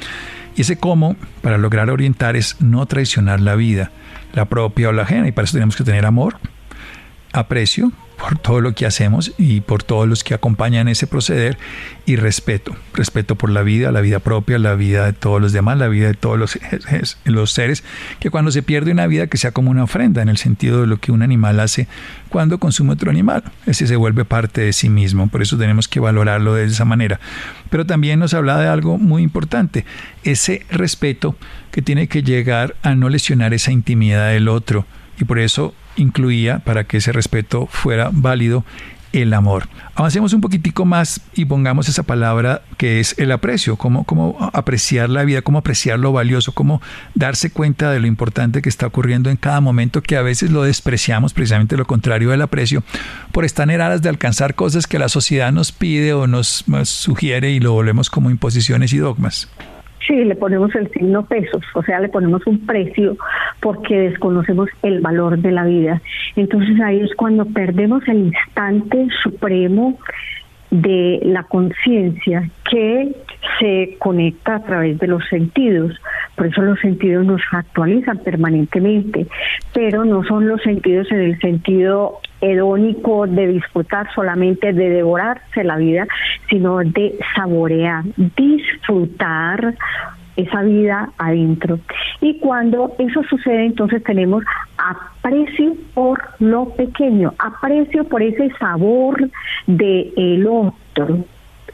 Y 0.55 0.61
ese 0.61 0.77
cómo, 0.77 1.15
para 1.41 1.57
lograr 1.57 1.89
orientar, 1.89 2.35
es 2.35 2.61
no 2.61 2.85
traicionar 2.85 3.41
la 3.41 3.55
vida, 3.55 3.91
la 4.33 4.45
propia 4.45 4.89
o 4.89 4.91
la 4.91 5.03
ajena, 5.03 5.27
y 5.27 5.31
para 5.31 5.45
eso 5.45 5.53
tenemos 5.53 5.75
que 5.75 5.83
tener 5.83 6.05
amor, 6.05 6.37
aprecio, 7.33 7.91
por 8.17 8.37
todo 8.37 8.61
lo 8.61 8.73
que 8.73 8.85
hacemos 8.85 9.33
y 9.37 9.61
por 9.61 9.83
todos 9.83 10.07
los 10.07 10.23
que 10.23 10.33
acompañan 10.33 10.87
ese 10.87 11.07
proceder 11.07 11.57
y 12.05 12.15
respeto, 12.15 12.75
respeto 12.93 13.35
por 13.35 13.49
la 13.49 13.61
vida, 13.61 13.91
la 13.91 14.01
vida 14.01 14.19
propia, 14.19 14.57
la 14.59 14.75
vida 14.75 15.05
de 15.05 15.13
todos 15.13 15.41
los 15.41 15.51
demás, 15.51 15.77
la 15.77 15.87
vida 15.87 16.07
de 16.07 16.13
todos 16.13 16.37
los, 16.37 17.51
seres, 17.51 17.83
que 18.19 18.29
cuando 18.29 18.51
se 18.51 18.63
pierde 18.63 18.91
una 18.91 19.07
vida 19.07 19.27
que 19.27 19.37
sea 19.37 19.51
como 19.51 19.71
una 19.71 19.83
ofrenda 19.83 20.21
en 20.21 20.29
el 20.29 20.37
sentido 20.37 20.81
de 20.81 20.87
lo 20.87 20.97
que 20.97 21.11
un 21.11 21.21
animal 21.21 21.59
hace 21.59 21.87
cuando 22.29 22.59
consume 22.59 22.93
otro 22.93 23.11
animal, 23.11 23.43
ese 23.65 23.87
se 23.87 23.95
vuelve 23.95 24.25
parte 24.25 24.61
de 24.61 24.73
sí 24.73 24.89
mismo, 24.89 25.27
por 25.27 25.41
eso 25.41 25.57
tenemos 25.57 25.87
que 25.87 25.99
valorarlo 25.99 26.53
de 26.53 26.65
esa 26.65 26.85
manera. 26.85 27.19
Pero 27.69 27.85
también 27.85 28.19
nos 28.19 28.33
habla 28.33 28.57
de 28.59 28.67
algo 28.67 28.97
muy 28.97 29.23
importante, 29.23 29.85
ese 30.23 30.65
respeto 30.69 31.35
que 31.71 31.81
tiene 31.81 32.07
que 32.07 32.23
llegar 32.23 32.75
a 32.83 32.95
no 32.95 33.09
lesionar 33.09 33.53
esa 33.53 33.71
intimidad 33.71 34.31
del 34.31 34.47
otro 34.47 34.85
y 35.19 35.25
por 35.25 35.39
eso 35.39 35.73
incluía, 35.95 36.59
para 36.59 36.83
que 36.83 36.97
ese 36.97 37.11
respeto 37.11 37.67
fuera 37.67 38.09
válido, 38.11 38.63
el 39.21 39.33
amor. 39.33 39.67
Avancemos 39.95 40.33
un 40.33 40.41
poquitico 40.41 40.83
más 40.85 41.21
y 41.33 41.45
pongamos 41.45 41.87
esa 41.87 42.03
palabra 42.03 42.63
que 42.77 42.99
es 42.99 43.15
el 43.17 43.31
aprecio, 43.31 43.77
cómo, 43.77 44.03
cómo 44.03 44.37
apreciar 44.53 45.09
la 45.09 45.23
vida, 45.23 45.41
cómo 45.41 45.59
apreciar 45.59 45.99
lo 45.99 46.11
valioso, 46.11 46.51
cómo 46.51 46.81
darse 47.13 47.49
cuenta 47.49 47.91
de 47.91 47.99
lo 47.99 48.07
importante 48.07 48.61
que 48.61 48.69
está 48.69 48.87
ocurriendo 48.87 49.29
en 49.29 49.37
cada 49.37 49.61
momento 49.61 50.03
que 50.03 50.17
a 50.17 50.21
veces 50.21 50.51
lo 50.51 50.63
despreciamos, 50.63 51.33
precisamente 51.33 51.77
lo 51.77 51.87
contrario 51.87 52.31
del 52.31 52.41
aprecio, 52.41 52.83
por 53.31 53.45
estar 53.45 53.69
en 53.69 53.79
aras 53.79 54.01
de 54.01 54.09
alcanzar 54.09 54.55
cosas 54.55 54.85
que 54.87 54.99
la 54.99 55.09
sociedad 55.09 55.51
nos 55.51 55.71
pide 55.71 56.13
o 56.13 56.27
nos 56.27 56.65
sugiere 56.83 57.51
y 57.51 57.59
lo 57.59 57.71
volvemos 57.71 58.09
como 58.09 58.29
imposiciones 58.29 58.91
y 58.91 58.97
dogmas. 58.97 59.47
Sí, 60.05 60.13
le 60.23 60.35
ponemos 60.35 60.73
el 60.75 60.91
signo 60.91 61.25
pesos, 61.25 61.63
o 61.73 61.81
sea, 61.81 61.99
le 61.99 62.09
ponemos 62.09 62.45
un 62.45 62.65
precio 62.65 63.17
porque 63.59 63.97
desconocemos 63.97 64.69
el 64.83 65.01
valor 65.01 65.39
de 65.39 65.51
la 65.51 65.63
vida. 65.65 66.01
Entonces 66.35 66.79
ahí 66.81 66.99
es 67.01 67.15
cuando 67.15 67.45
perdemos 67.45 68.07
el 68.07 68.27
instante 68.27 69.07
supremo 69.23 69.97
de 70.81 71.19
la 71.23 71.43
conciencia 71.43 72.49
que 72.69 73.15
se 73.59 73.95
conecta 73.99 74.55
a 74.55 74.63
través 74.63 74.99
de 74.99 75.07
los 75.07 75.23
sentidos. 75.29 75.93
Por 76.35 76.47
eso 76.47 76.61
los 76.61 76.79
sentidos 76.79 77.25
nos 77.25 77.41
actualizan 77.51 78.17
permanentemente, 78.19 79.27
pero 79.73 80.03
no 80.03 80.23
son 80.23 80.47
los 80.47 80.61
sentidos 80.61 81.09
en 81.11 81.19
el 81.21 81.39
sentido 81.39 82.19
hedónico 82.41 83.25
de 83.27 83.47
disfrutar 83.47 84.07
solamente 84.13 84.73
de 84.73 84.89
devorarse 84.89 85.63
la 85.63 85.77
vida, 85.77 86.07
sino 86.49 86.79
de 86.79 87.17
saborear, 87.35 88.03
disfrutar 88.35 89.75
esa 90.35 90.61
vida 90.63 91.09
adentro. 91.17 91.79
Y 92.21 92.39
cuando 92.39 92.93
eso 92.97 93.23
sucede, 93.23 93.65
entonces 93.65 94.03
tenemos 94.03 94.43
aprecio 94.77 95.75
por 95.93 96.21
lo 96.39 96.69
pequeño, 96.69 97.33
aprecio 97.39 98.03
por 98.05 98.21
ese 98.21 98.49
sabor 98.59 99.29
de 99.67 100.13
el 100.17 100.47
otro, 100.47 101.19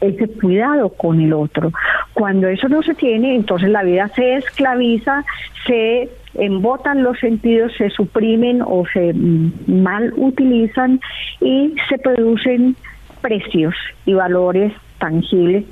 ese 0.00 0.28
cuidado 0.28 0.90
con 0.90 1.20
el 1.20 1.32
otro. 1.32 1.72
Cuando 2.14 2.48
eso 2.48 2.68
no 2.68 2.82
se 2.82 2.94
tiene, 2.94 3.34
entonces 3.34 3.70
la 3.70 3.82
vida 3.82 4.08
se 4.14 4.36
esclaviza, 4.36 5.24
se 5.66 6.10
embotan 6.34 7.02
los 7.02 7.18
sentidos, 7.18 7.72
se 7.76 7.90
suprimen 7.90 8.62
o 8.62 8.84
se 8.92 9.12
mal 9.14 10.12
utilizan 10.16 11.00
y 11.40 11.74
se 11.88 11.98
producen 11.98 12.76
precios 13.20 13.74
y 14.04 14.14
valores 14.14 14.72
tangibles 14.98 15.64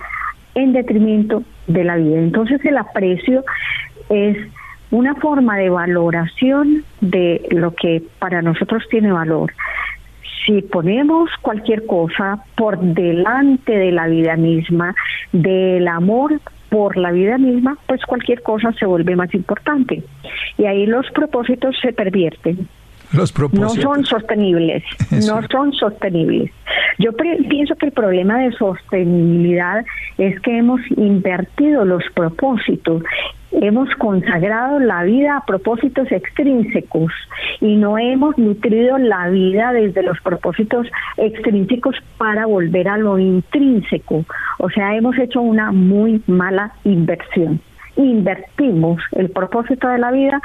en 0.54 0.72
detrimento 0.72 1.42
de 1.72 1.84
la 1.84 1.96
vida. 1.96 2.18
Entonces 2.18 2.64
el 2.64 2.76
aprecio 2.76 3.44
es 4.08 4.36
una 4.90 5.14
forma 5.14 5.56
de 5.56 5.70
valoración 5.70 6.84
de 7.00 7.46
lo 7.50 7.74
que 7.74 8.02
para 8.18 8.42
nosotros 8.42 8.82
tiene 8.90 9.12
valor. 9.12 9.52
Si 10.46 10.62
ponemos 10.62 11.30
cualquier 11.42 11.86
cosa 11.86 12.42
por 12.56 12.78
delante 12.80 13.72
de 13.72 13.92
la 13.92 14.06
vida 14.06 14.36
misma, 14.36 14.94
del 15.32 15.86
amor 15.86 16.40
por 16.70 16.96
la 16.96 17.12
vida 17.12 17.36
misma, 17.38 17.76
pues 17.86 18.00
cualquier 18.04 18.42
cosa 18.42 18.72
se 18.72 18.86
vuelve 18.86 19.16
más 19.16 19.32
importante. 19.34 20.02
Y 20.56 20.64
ahí 20.64 20.86
los 20.86 21.06
propósitos 21.10 21.76
se 21.80 21.92
pervierten. 21.92 22.68
Los 23.12 23.32
propósitos. 23.32 23.76
No 23.76 23.82
son 23.82 24.04
sostenibles, 24.04 24.82
no 25.10 25.40
son 25.50 25.72
sostenibles. 25.72 26.50
Yo 26.98 27.12
pienso 27.12 27.76
que 27.76 27.86
el 27.86 27.92
problema 27.92 28.38
de 28.38 28.52
sostenibilidad 28.52 29.84
es 30.18 30.38
que 30.40 30.58
hemos 30.58 30.80
invertido 30.96 31.84
los 31.84 32.02
propósitos 32.14 33.02
hemos 33.52 33.88
consagrado 33.96 34.78
la 34.78 35.02
vida 35.04 35.36
a 35.36 35.44
propósitos 35.44 36.10
extrínsecos 36.10 37.12
y 37.60 37.76
no 37.76 37.98
hemos 37.98 38.36
nutrido 38.38 38.98
la 38.98 39.28
vida 39.28 39.72
desde 39.72 40.02
los 40.02 40.20
propósitos 40.20 40.86
extrínsecos 41.16 41.96
para 42.18 42.46
volver 42.46 42.88
a 42.88 42.98
lo 42.98 43.18
intrínseco. 43.18 44.24
O 44.58 44.70
sea, 44.70 44.96
hemos 44.96 45.18
hecho 45.18 45.40
una 45.40 45.72
muy 45.72 46.22
mala 46.26 46.72
inversión. 46.84 47.60
Invertimos 47.96 49.02
el 49.12 49.30
propósito 49.30 49.88
de 49.88 49.98
la 49.98 50.12
vida 50.12 50.40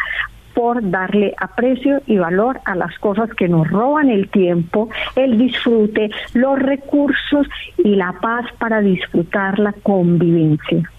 por 0.55 0.89
darle 0.89 1.35
aprecio 1.37 2.01
y 2.07 2.17
valor 2.17 2.61
a 2.65 2.75
las 2.75 2.97
cosas 2.99 3.29
que 3.37 3.47
nos 3.47 3.69
roban 3.69 4.09
el 4.09 4.29
tiempo, 4.29 4.89
el 5.15 5.37
disfrute, 5.37 6.09
los 6.33 6.57
recursos 6.57 7.47
y 7.77 7.95
la 7.95 8.13
paz 8.21 8.45
para 8.57 8.81
disfrutar 8.81 9.59
la 9.59 9.73
convivencia 9.73 10.89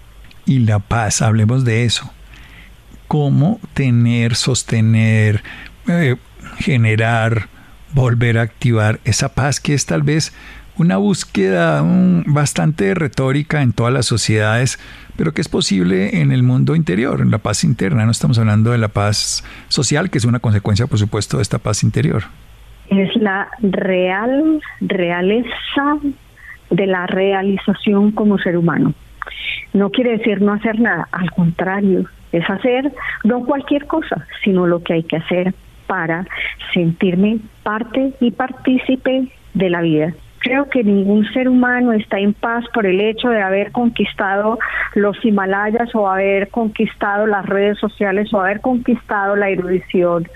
y 0.47 0.59
la 0.59 0.79
paz. 0.79 1.21
Hablemos 1.21 1.63
de 1.63 1.85
eso. 1.85 2.09
Cómo 3.07 3.59
tener, 3.73 4.35
sostener, 4.35 5.43
eh, 5.87 6.15
generar, 6.57 7.47
volver 7.93 8.39
a 8.39 8.41
activar 8.41 8.99
esa 9.05 9.29
paz 9.29 9.59
que 9.59 9.73
es 9.73 9.85
tal 9.85 10.01
vez 10.01 10.33
una 10.77 10.97
búsqueda 10.97 11.83
bastante 12.25 12.93
retórica 12.93 13.61
en 13.61 13.73
todas 13.73 13.93
las 13.93 14.05
sociedades, 14.05 14.79
pero 15.15 15.33
que 15.33 15.41
es 15.41 15.49
posible 15.49 16.21
en 16.21 16.31
el 16.31 16.43
mundo 16.43 16.75
interior, 16.75 17.21
en 17.21 17.31
la 17.31 17.39
paz 17.39 17.63
interna. 17.63 18.05
No 18.05 18.11
estamos 18.11 18.37
hablando 18.39 18.71
de 18.71 18.77
la 18.77 18.89
paz 18.89 19.43
social, 19.67 20.09
que 20.09 20.17
es 20.17 20.25
una 20.25 20.39
consecuencia, 20.39 20.87
por 20.87 20.99
supuesto, 20.99 21.37
de 21.37 21.43
esta 21.43 21.57
paz 21.57 21.83
interior. 21.83 22.23
Es 22.89 23.15
la 23.15 23.47
real 23.61 24.61
realeza 24.79 25.97
de 26.69 26.85
la 26.85 27.07
realización 27.07 28.11
como 28.11 28.37
ser 28.37 28.57
humano. 28.57 28.93
No 29.73 29.89
quiere 29.89 30.17
decir 30.17 30.41
no 30.41 30.53
hacer 30.53 30.79
nada, 30.79 31.07
al 31.11 31.31
contrario, 31.31 32.05
es 32.31 32.49
hacer 32.49 32.91
no 33.23 33.43
cualquier 33.45 33.87
cosa, 33.87 34.25
sino 34.43 34.67
lo 34.67 34.83
que 34.83 34.93
hay 34.93 35.03
que 35.03 35.17
hacer 35.17 35.53
para 35.87 36.25
sentirme 36.73 37.39
parte 37.63 38.13
y 38.19 38.31
partícipe 38.31 39.31
de 39.53 39.69
la 39.69 39.81
vida. 39.81 40.13
Creo 40.39 40.69
que 40.69 40.83
ningún 40.83 41.25
ser 41.33 41.49
humano 41.49 41.93
está 41.93 42.19
en 42.19 42.33
paz 42.33 42.63
por 42.73 42.85
el 42.85 43.01
hecho 43.01 43.29
de 43.29 43.41
haber 43.41 43.71
conquistado 43.71 44.59
los 44.95 45.23
Himalayas 45.25 45.93
o 45.95 46.09
haber 46.09 46.49
conquistado 46.49 47.25
las 47.25 47.45
redes 47.45 47.79
sociales 47.79 48.33
o 48.33 48.41
haber 48.41 48.61
conquistado 48.61 49.35
la 49.35 49.49
erudición 49.49 50.27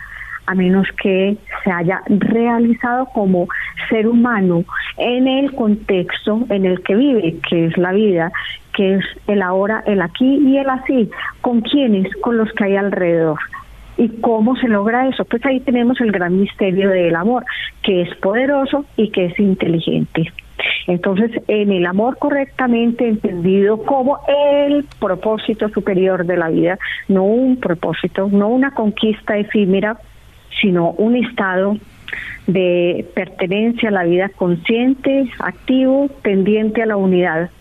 a 0.47 0.55
menos 0.55 0.87
que 1.01 1.37
se 1.63 1.71
haya 1.71 2.01
realizado 2.07 3.05
como 3.13 3.47
ser 3.89 4.07
humano 4.07 4.65
en 4.97 5.27
el 5.27 5.53
contexto 5.53 6.45
en 6.49 6.65
el 6.65 6.81
que 6.83 6.95
vive, 6.95 7.37
que 7.47 7.67
es 7.67 7.77
la 7.77 7.91
vida, 7.93 8.31
que 8.73 8.95
es 8.95 9.05
el 9.27 9.41
ahora, 9.41 9.83
el 9.85 10.01
aquí 10.01 10.39
y 10.45 10.57
el 10.57 10.69
así, 10.69 11.09
con 11.41 11.61
quienes, 11.61 12.13
con 12.17 12.37
los 12.37 12.51
que 12.53 12.65
hay 12.65 12.75
alrededor. 12.75 13.39
¿Y 14.01 14.09
cómo 14.19 14.55
se 14.55 14.67
logra 14.67 15.07
eso? 15.07 15.25
Pues 15.25 15.45
ahí 15.45 15.59
tenemos 15.59 16.01
el 16.01 16.11
gran 16.11 16.39
misterio 16.39 16.89
del 16.89 17.15
amor, 17.15 17.45
que 17.83 18.01
es 18.01 18.15
poderoso 18.15 18.83
y 18.97 19.11
que 19.11 19.25
es 19.25 19.39
inteligente. 19.39 20.33
Entonces, 20.87 21.29
en 21.47 21.71
el 21.71 21.85
amor 21.85 22.17
correctamente 22.17 23.07
entendido 23.07 23.83
como 23.83 24.17
el 24.27 24.85
propósito 24.99 25.69
superior 25.69 26.25
de 26.25 26.35
la 26.35 26.49
vida, 26.49 26.79
no 27.09 27.25
un 27.25 27.57
propósito, 27.57 28.27
no 28.31 28.47
una 28.47 28.71
conquista 28.71 29.37
efímera, 29.37 29.97
sino 30.59 30.93
un 30.93 31.15
estado 31.15 31.77
de 32.47 33.05
pertenencia 33.13 33.89
a 33.89 33.91
la 33.91 34.03
vida 34.05 34.29
consciente, 34.29 35.29
activo, 35.37 36.09
tendiente 36.23 36.81
a 36.81 36.87
la 36.87 36.97
unidad. 36.97 37.51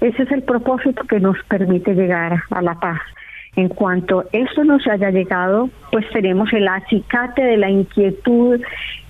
Ese 0.00 0.24
es 0.24 0.32
el 0.32 0.42
propósito 0.42 1.04
que 1.04 1.20
nos 1.20 1.36
permite 1.44 1.94
llegar 1.94 2.42
a 2.50 2.60
la 2.60 2.74
paz. 2.74 3.00
En 3.56 3.68
cuanto 3.70 4.24
eso 4.32 4.64
nos 4.64 4.86
haya 4.86 5.10
llegado, 5.10 5.70
pues 5.90 6.08
tenemos 6.10 6.52
el 6.52 6.68
acicate 6.68 7.42
de 7.42 7.56
la 7.56 7.70
inquietud 7.70 8.60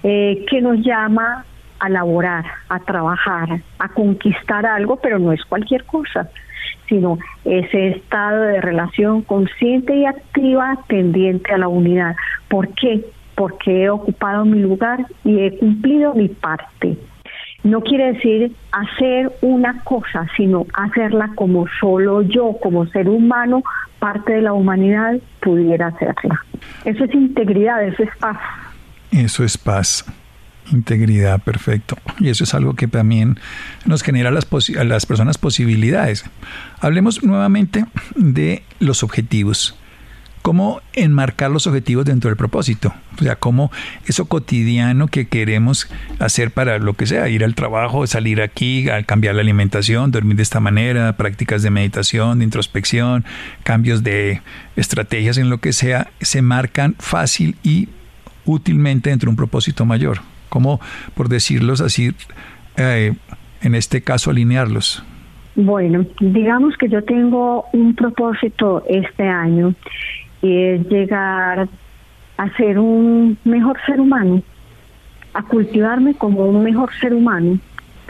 eh, 0.05 0.45
que 0.49 0.61
nos 0.61 0.79
llama 0.79 1.45
a 1.81 1.89
laborar, 1.89 2.45
a 2.69 2.79
trabajar, 2.79 3.61
a 3.79 3.89
conquistar 3.89 4.65
algo, 4.65 4.97
pero 4.97 5.19
no 5.19 5.33
es 5.33 5.45
cualquier 5.45 5.85
cosa, 5.85 6.31
sino 6.89 7.19
ese 7.45 7.89
estado 7.89 8.43
de 8.43 8.61
relación 8.61 9.23
consciente 9.23 9.97
y 9.97 10.07
activa 10.07 10.79
tendiente 10.87 11.53
a 11.53 11.59
la 11.59 11.69
unidad. 11.69 12.15
¿Por 12.49 12.69
qué? 12.69 13.05
Porque 13.35 13.83
he 13.83 13.91
ocupado 13.91 14.45
mi 14.45 14.61
lugar 14.61 15.07
y 15.25 15.41
he 15.41 15.59
cumplido 15.59 16.15
mi 16.15 16.29
parte 16.29 16.97
no 17.67 17.81
quiere 17.81 18.13
decir 18.15 18.53
hacer 18.73 19.33
una 19.43 19.83
cosa, 19.85 20.27
sino 20.37 20.67
hacerla 20.75 21.31
como 21.35 21.67
solo 21.81 22.23
yo, 22.23 22.57
como 22.63 22.87
ser 22.87 23.09
humano, 23.09 23.63
parte 23.99 24.35
de 24.35 24.43
la 24.43 24.53
humanidad, 24.53 25.17
pudiera 25.41 25.89
hacerla. 25.89 26.45
Eso 26.85 27.05
es 27.05 27.15
integridad, 27.15 27.85
eso 27.85 28.03
es 28.03 28.17
paz. 28.19 28.39
Eso 29.11 29.45
es 29.45 29.59
paz. 29.59 30.05
Integridad, 30.73 31.41
perfecto. 31.43 31.97
Y 32.19 32.29
eso 32.29 32.45
es 32.45 32.55
algo 32.55 32.75
que 32.75 32.89
también 32.89 33.39
nos 33.85 34.03
genera 34.03 34.31
a 34.31 34.33
las, 34.33 34.47
a 34.77 34.85
las 34.85 35.07
personas 35.07 35.39
posibilidades. 35.39 36.25
Hablemos 36.81 37.23
nuevamente 37.23 37.85
de 38.17 38.63
los 38.81 39.03
objetivos 39.03 39.79
cómo 40.47 40.81
enmarcar 40.95 41.51
los 41.51 41.67
objetivos 41.67 42.05
dentro 42.05 42.31
del 42.31 42.37
propósito. 42.37 42.95
O 43.19 43.25
sea, 43.25 43.35
cómo 43.35 43.73
eso 44.07 44.27
cotidiano 44.27 45.09
que 45.09 45.27
queremos 45.27 45.91
hacer 46.21 46.53
para 46.53 46.79
lo 46.79 46.95
que 46.95 47.05
sea, 47.07 47.29
ir 47.29 47.43
al 47.43 47.57
trabajo, 47.57 48.07
salir 48.07 48.41
aquí, 48.41 48.87
cambiar 49.07 49.35
la 49.35 49.41
alimentación, 49.41 50.13
dormir 50.13 50.37
de 50.37 50.45
esta 50.45 50.61
manera, 50.61 51.17
prácticas 51.17 51.65
de 51.65 51.71
meditación, 51.71 52.39
de 52.39 52.45
introspección, 52.45 53.25
cambios 53.65 54.05
de 54.05 54.41
estrategias 54.77 55.37
en 55.37 55.51
lo 55.51 55.59
que 55.59 55.73
sea, 55.73 56.13
se 56.21 56.43
marcan 56.43 56.95
fácil 57.01 57.57
y 57.65 57.89
útilmente 58.45 59.11
dentro 59.11 59.27
de 59.27 59.31
un 59.31 59.37
propósito 59.37 59.85
mayor. 59.85 60.19
Como, 60.49 60.81
por 61.17 61.29
decirlos 61.29 61.81
así, 61.81 62.15
eh, 62.77 63.15
en 63.63 63.75
este 63.75 64.01
caso, 64.01 64.31
alinearlos? 64.31 65.03
Bueno, 65.57 66.07
digamos 66.21 66.77
que 66.77 66.89
yo 66.89 67.03
tengo 67.03 67.65
un 67.73 67.97
propósito 67.97 68.85
este 68.89 69.27
año 69.27 69.75
y 70.43 70.63
es 70.63 70.89
llegar 70.89 71.69
a 72.37 72.57
ser 72.57 72.79
un 72.79 73.39
mejor 73.45 73.79
ser 73.87 74.01
humano, 74.01 74.43
a 75.35 75.43
cultivarme 75.43 76.15
como 76.15 76.47
un 76.47 76.63
mejor 76.63 76.91
ser 77.01 77.15
humano. 77.15 77.59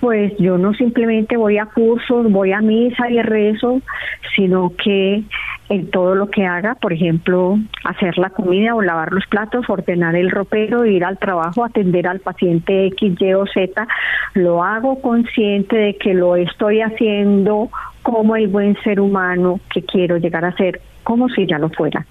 Pues 0.01 0.37
yo 0.39 0.59
no 0.59 0.75
simplemente 0.75 1.39
voy 1.39 1.57
a 1.57 1.67
cursos, 1.67 2.31
voy 2.31 2.53
a 2.53 2.61
misa 2.61 3.09
y 3.09 3.21
rezo, 3.23 3.81
sino 4.35 4.73
que 4.77 5.25
en 5.69 5.91
todo 5.91 6.15
lo 6.15 6.31
que 6.31 6.45
haga, 6.45 6.75
por 6.75 6.93
ejemplo, 6.93 7.59
hacer 7.85 8.19
la 8.19 8.31
comida 8.31 8.75
o 8.75 8.83
lavar 8.83 9.13
los 9.13 9.27
platos, 9.27 9.69
ordenar 9.69 10.15
el 10.15 10.31
ropero, 10.31 10.85
ir 10.85 11.05
al 11.05 11.19
trabajo, 11.19 11.65
atender 11.65 12.07
al 12.07 12.21
paciente 12.21 12.87
X, 12.87 13.15
Y 13.19 13.33
o 13.33 13.47
Z, 13.47 13.89
lo 14.35 14.63
hago 14.63 15.01
consciente 15.01 15.77
de 15.77 15.97
que 15.97 16.15
lo 16.15 16.37
estoy 16.37 16.83
haciendo 16.83 17.71
como 18.03 18.37
el 18.37 18.49
buen 18.49 18.77
ser 18.83 19.01
humano 19.01 19.61
que 19.73 19.83
quiero 19.83 20.19
llegar 20.19 20.45
a 20.45 20.55
ser, 20.57 20.81
como 21.07 21.29
si 21.29 21.47
ya 21.47 21.57
lo 21.57 21.69
fuera. 21.71 22.05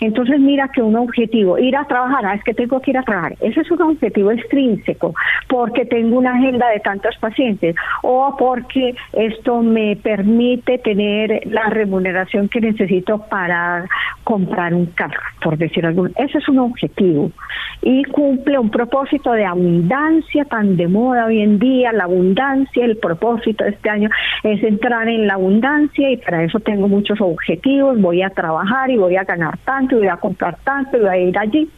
Entonces 0.00 0.38
mira 0.38 0.68
que 0.68 0.82
un 0.82 0.96
objetivo, 0.96 1.58
ir 1.58 1.74
a 1.74 1.86
trabajar, 1.86 2.26
ah, 2.26 2.34
es 2.34 2.44
que 2.44 2.52
tengo 2.52 2.78
que 2.78 2.90
ir 2.90 2.98
a 2.98 3.02
trabajar, 3.02 3.34
ese 3.40 3.60
es 3.62 3.70
un 3.70 3.80
objetivo 3.80 4.32
extrínseco, 4.32 5.14
porque 5.48 5.86
tengo 5.86 6.18
una 6.18 6.34
agenda 6.34 6.68
de 6.68 6.80
tantos 6.80 7.16
pacientes 7.16 7.74
o 8.02 8.36
porque 8.38 8.94
esto 9.14 9.62
me 9.62 9.96
permite 9.96 10.76
tener 10.78 11.46
la 11.46 11.70
remuneración 11.70 12.50
que 12.50 12.60
necesito 12.60 13.18
para 13.30 13.86
comprar 14.24 14.74
un 14.74 14.86
carro, 14.86 15.22
por 15.42 15.56
decir 15.56 15.86
algo. 15.86 16.06
Ese 16.16 16.36
es 16.36 16.48
un 16.48 16.58
objetivo 16.58 17.30
y 17.80 18.04
cumple 18.04 18.58
un 18.58 18.70
propósito 18.70 19.32
de 19.32 19.44
abundancia 19.44 20.44
tan 20.44 20.76
de 20.76 20.88
moda 20.88 21.26
hoy 21.26 21.40
en 21.40 21.58
día, 21.58 21.92
la 21.92 22.04
abundancia, 22.04 22.84
el 22.84 22.96
propósito 22.96 23.64
de 23.64 23.70
este 23.70 23.88
año 23.88 24.10
es 24.42 24.62
entrar 24.62 25.08
en 25.08 25.26
la 25.26 25.34
abundancia 25.34 26.10
y 26.10 26.16
para 26.18 26.44
eso 26.44 26.60
tengo 26.60 26.88
muchos 26.88 27.20
objetivos, 27.20 28.00
voy 28.00 28.22
a 28.22 28.33
trabajar 28.34 28.90
y 28.90 28.96
voy 28.96 29.16
a 29.16 29.24
ganar 29.24 29.56
tanto 29.64 29.96
y 29.96 29.98
voy 30.00 30.08
a 30.08 30.16
comprar 30.16 30.56
tanto 30.64 30.96
y 30.96 31.00
voy 31.00 31.08
a 31.08 31.16
ir 31.16 31.38
allí. 31.38 31.70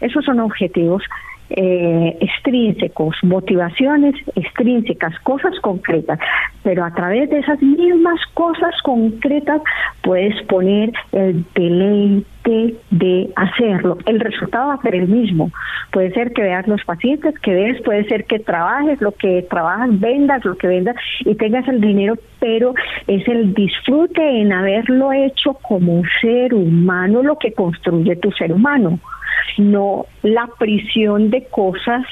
Esos 0.00 0.24
son 0.24 0.40
objetivos 0.40 1.02
eh, 1.50 2.16
extrínsecos, 2.20 3.16
motivaciones 3.22 4.14
extrínsecas, 4.34 5.18
cosas 5.20 5.52
concretas, 5.60 6.18
pero 6.62 6.84
a 6.84 6.90
través 6.92 7.28
de 7.30 7.40
esas 7.40 7.60
mismas 7.62 8.18
cosas 8.32 8.74
concretas 8.82 9.60
puedes 10.02 10.40
poner 10.46 10.92
el 11.12 11.44
deleite 11.54 12.74
de 12.90 13.30
hacerlo. 13.36 13.98
El 14.06 14.20
resultado 14.20 14.68
va 14.68 14.74
a 14.74 14.82
ser 14.82 14.94
el 14.94 15.08
mismo. 15.08 15.50
Puede 15.92 16.12
ser 16.12 16.32
que 16.32 16.42
veas 16.42 16.66
los 16.66 16.82
pacientes 16.84 17.38
que 17.40 17.52
ves, 17.52 17.80
puede 17.82 18.04
ser 18.04 18.24
que 18.24 18.38
trabajes 18.38 19.00
lo 19.00 19.12
que 19.12 19.46
trabajas, 19.48 20.00
vendas 20.00 20.44
lo 20.44 20.56
que 20.56 20.66
vendas 20.66 20.96
y 21.20 21.34
tengas 21.34 21.68
el 21.68 21.80
dinero, 21.80 22.14
pero 22.40 22.74
es 23.06 23.26
el 23.28 23.54
disfrute 23.54 24.40
en 24.40 24.52
haberlo 24.52 25.12
hecho 25.12 25.54
como 25.62 26.02
ser 26.20 26.54
humano 26.54 27.22
lo 27.22 27.36
que 27.38 27.52
construye 27.52 28.16
tu 28.16 28.32
ser 28.32 28.52
humano 28.52 28.98
no 29.58 30.06
la 30.22 30.48
prisión 30.58 31.30
de 31.30 31.44
cosas 31.44 32.04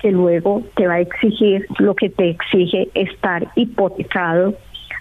que 0.00 0.10
luego 0.10 0.62
te 0.74 0.86
va 0.86 0.94
a 0.94 1.00
exigir 1.00 1.66
lo 1.78 1.94
que 1.94 2.10
te 2.10 2.30
exige 2.30 2.88
estar 2.94 3.46
hipotecado 3.54 4.54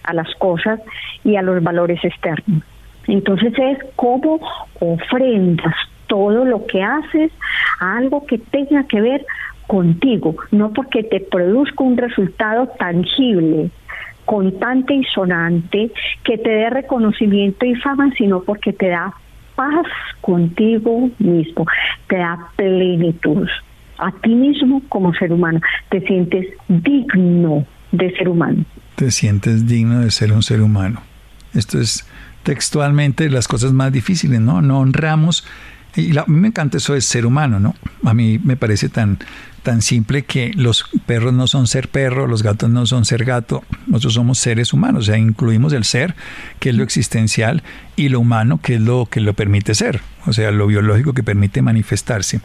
a 0.03 0.13
las 0.13 0.33
cosas 0.35 0.79
y 1.23 1.35
a 1.35 1.41
los 1.41 1.61
valores 1.63 2.03
externos. 2.03 2.63
Entonces 3.07 3.53
es 3.57 3.79
como 3.95 4.39
ofrendas 4.79 5.75
todo 6.07 6.45
lo 6.45 6.65
que 6.67 6.83
haces 6.83 7.31
a 7.79 7.97
algo 7.97 8.25
que 8.25 8.37
tenga 8.37 8.83
que 8.83 9.01
ver 9.01 9.25
contigo, 9.65 10.35
no 10.51 10.71
porque 10.73 11.03
te 11.03 11.21
produzca 11.21 11.83
un 11.83 11.97
resultado 11.97 12.67
tangible, 12.77 13.71
contante 14.25 14.93
y 14.93 15.03
sonante, 15.05 15.91
que 16.23 16.37
te 16.37 16.49
dé 16.49 16.69
reconocimiento 16.69 17.65
y 17.65 17.75
fama, 17.75 18.11
sino 18.17 18.43
porque 18.43 18.73
te 18.73 18.89
da 18.89 19.13
paz 19.61 19.85
contigo 20.21 21.11
mismo, 21.19 21.65
te 22.07 22.17
da 22.17 22.49
plenitud 22.55 23.47
a 23.99 24.11
ti 24.23 24.33
mismo 24.33 24.81
como 24.89 25.13
ser 25.13 25.31
humano, 25.31 25.59
te 25.89 26.01
sientes 26.01 26.47
digno 26.67 27.67
de 27.91 28.11
ser 28.17 28.29
humano. 28.29 28.65
Te 28.95 29.11
sientes 29.11 29.67
digno 29.67 29.99
de 29.99 30.09
ser 30.09 30.33
un 30.33 30.41
ser 30.41 30.61
humano. 30.61 31.01
Esto 31.53 31.79
es 31.79 32.07
textualmente 32.41 33.29
las 33.29 33.47
cosas 33.47 33.73
más 33.73 33.91
difíciles, 33.91 34.39
¿no? 34.39 34.63
No 34.63 34.79
honramos 34.79 35.45
y 35.95 36.17
a 36.17 36.25
mí 36.25 36.39
me 36.39 36.47
encanta 36.47 36.77
eso 36.77 36.93
de 36.93 37.01
ser 37.01 37.27
humano, 37.27 37.59
¿no? 37.59 37.75
A 38.03 38.15
mí 38.15 38.39
me 38.43 38.57
parece 38.57 38.89
tan, 38.89 39.19
tan 39.63 39.81
simple 39.81 40.23
que 40.23 40.51
los 40.55 40.85
perros 41.05 41.33
no 41.33 41.47
son 41.47 41.67
ser 41.67 41.87
perro, 41.87 42.27
los 42.27 42.43
gatos 42.43 42.69
no 42.69 42.85
son 42.85 43.05
ser 43.05 43.25
gato, 43.25 43.63
nosotros 43.87 44.15
somos 44.15 44.39
seres 44.39 44.73
humanos, 44.73 45.03
o 45.03 45.05
sea, 45.05 45.17
incluimos 45.17 45.73
el 45.73 45.83
ser, 45.83 46.15
que 46.59 46.69
es 46.69 46.75
lo 46.75 46.83
existencial, 46.83 47.63
y 47.95 48.09
lo 48.09 48.19
humano, 48.19 48.59
que 48.61 48.75
es 48.75 48.81
lo 48.81 49.07
que 49.09 49.21
lo 49.21 49.33
permite 49.33 49.75
ser, 49.75 50.01
o 50.25 50.33
sea, 50.33 50.51
lo 50.51 50.67
biológico 50.67 51.13
que 51.13 51.23
permite 51.23 51.61
manifestarse. 51.61 52.41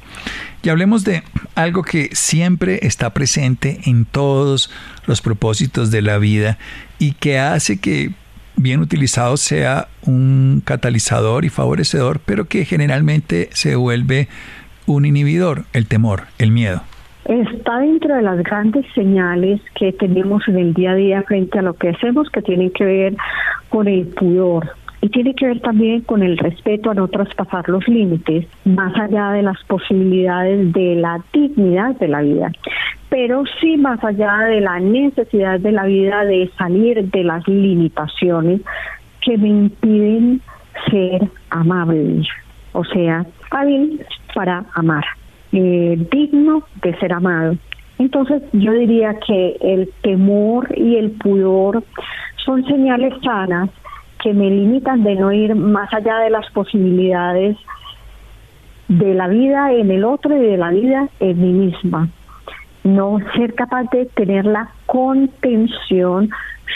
Y 0.62 0.68
hablemos 0.68 1.04
de 1.04 1.22
algo 1.54 1.82
que 1.82 2.10
siempre 2.12 2.80
está 2.82 3.10
presente 3.14 3.80
en 3.86 4.04
todos 4.04 4.70
los 5.06 5.22
propósitos 5.22 5.90
de 5.90 6.02
la 6.02 6.18
vida 6.18 6.58
y 6.98 7.12
que 7.12 7.38
hace 7.38 7.78
que 7.78 8.12
bien 8.56 8.80
utilizado 8.80 9.36
sea 9.36 9.88
un 10.02 10.62
catalizador 10.64 11.44
y 11.44 11.50
favorecedor, 11.50 12.20
pero 12.20 12.48
que 12.48 12.64
generalmente 12.64 13.50
se 13.52 13.76
vuelve 13.76 14.28
un 14.86 15.04
inhibidor, 15.04 15.64
el 15.72 15.86
temor, 15.86 16.26
el 16.38 16.50
miedo. 16.50 16.82
Está 17.28 17.80
dentro 17.80 18.14
de 18.14 18.22
las 18.22 18.38
grandes 18.42 18.86
señales 18.94 19.60
que 19.74 19.92
tenemos 19.92 20.46
en 20.48 20.58
el 20.58 20.74
día 20.74 20.92
a 20.92 20.94
día 20.94 21.22
frente 21.22 21.58
a 21.58 21.62
lo 21.62 21.74
que 21.74 21.90
hacemos 21.90 22.30
que 22.30 22.42
tienen 22.42 22.70
que 22.70 22.84
ver 22.84 23.16
con 23.68 23.88
el 23.88 24.06
pudor, 24.06 24.68
y 25.00 25.08
tiene 25.08 25.34
que 25.34 25.46
ver 25.46 25.60
también 25.60 26.00
con 26.02 26.22
el 26.22 26.38
respeto 26.38 26.90
a 26.90 26.94
no 26.94 27.08
traspasar 27.08 27.68
los 27.68 27.86
límites, 27.88 28.46
más 28.64 28.96
allá 28.96 29.30
de 29.32 29.42
las 29.42 29.62
posibilidades 29.64 30.72
de 30.72 30.94
la 30.96 31.20
dignidad 31.32 31.96
de 31.96 32.08
la 32.08 32.22
vida 32.22 32.52
pero 33.08 33.44
sí 33.60 33.76
más 33.76 34.02
allá 34.02 34.38
de 34.40 34.60
la 34.60 34.78
necesidad 34.78 35.60
de 35.60 35.72
la 35.72 35.84
vida 35.84 36.24
de 36.24 36.50
salir 36.58 37.04
de 37.10 37.24
las 37.24 37.46
limitaciones 37.46 38.60
que 39.20 39.38
me 39.38 39.48
impiden 39.48 40.40
ser 40.90 41.28
amable, 41.50 42.22
o 42.72 42.84
sea, 42.84 43.24
hábil 43.50 44.04
para 44.34 44.64
amar, 44.74 45.04
eh, 45.56 46.06
digno 46.10 46.62
de 46.82 46.96
ser 46.98 47.12
amado. 47.12 47.56
Entonces 47.98 48.42
yo 48.52 48.72
diría 48.72 49.18
que 49.26 49.56
el 49.60 49.90
temor 50.02 50.68
y 50.76 50.96
el 50.96 51.12
pudor 51.12 51.82
son 52.44 52.64
señales 52.66 53.14
sanas 53.24 53.70
que 54.22 54.34
me 54.34 54.50
limitan 54.50 55.02
de 55.02 55.14
no 55.14 55.32
ir 55.32 55.54
más 55.54 55.92
allá 55.92 56.18
de 56.18 56.30
las 56.30 56.50
posibilidades 56.50 57.56
de 58.88 59.14
la 59.14 59.28
vida 59.28 59.72
en 59.72 59.90
el 59.90 60.04
otro 60.04 60.36
y 60.36 60.40
de 60.40 60.56
la 60.56 60.70
vida 60.70 61.08
en 61.20 61.40
mí 61.40 61.52
misma 61.52 62.08
no 62.86 63.18
ser 63.34 63.54
capaz 63.54 63.90
de 63.90 64.06
tener 64.06 64.46
la 64.46 64.70
contención 64.86 66.30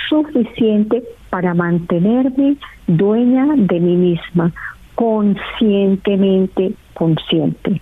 suficiente 0.08 1.04
para 1.30 1.54
mantenerme 1.54 2.56
dueña 2.88 3.46
de 3.56 3.78
mí 3.78 3.96
misma, 3.96 4.52
conscientemente 4.96 6.72
consciente. 6.94 7.80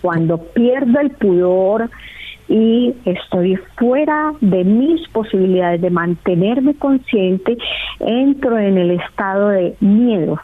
Cuando 0.00 0.38
pierdo 0.38 1.00
el 1.00 1.10
pudor 1.10 1.90
y 2.48 2.94
estoy 3.04 3.56
fuera 3.78 4.32
de 4.40 4.64
mis 4.64 5.08
posibilidades 5.08 5.80
de 5.80 5.90
mantenerme 5.90 6.74
consciente, 6.74 7.56
entro 8.00 8.58
en 8.58 8.76
el 8.76 8.90
estado 8.92 9.50
de 9.50 9.76
miedo 9.80 10.40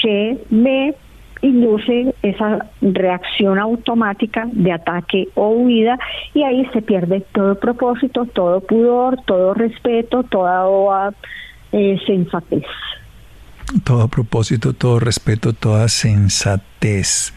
que 0.00 0.38
me 0.50 0.94
induce 1.42 2.14
esa 2.22 2.66
reacción 2.80 3.58
automática 3.58 4.46
de 4.52 4.72
ataque 4.72 5.28
o 5.34 5.48
huida 5.50 5.98
y 6.32 6.42
ahí 6.42 6.64
se 6.72 6.80
pierde 6.82 7.22
todo 7.32 7.58
propósito, 7.58 8.24
todo 8.26 8.60
pudor, 8.60 9.18
todo 9.26 9.54
respeto, 9.54 10.22
toda 10.22 11.12
eh, 11.72 11.98
sensatez. 12.06 12.64
Todo 13.84 14.08
propósito, 14.08 14.72
todo 14.72 15.00
respeto, 15.00 15.52
toda 15.52 15.88
sensatez. 15.88 17.34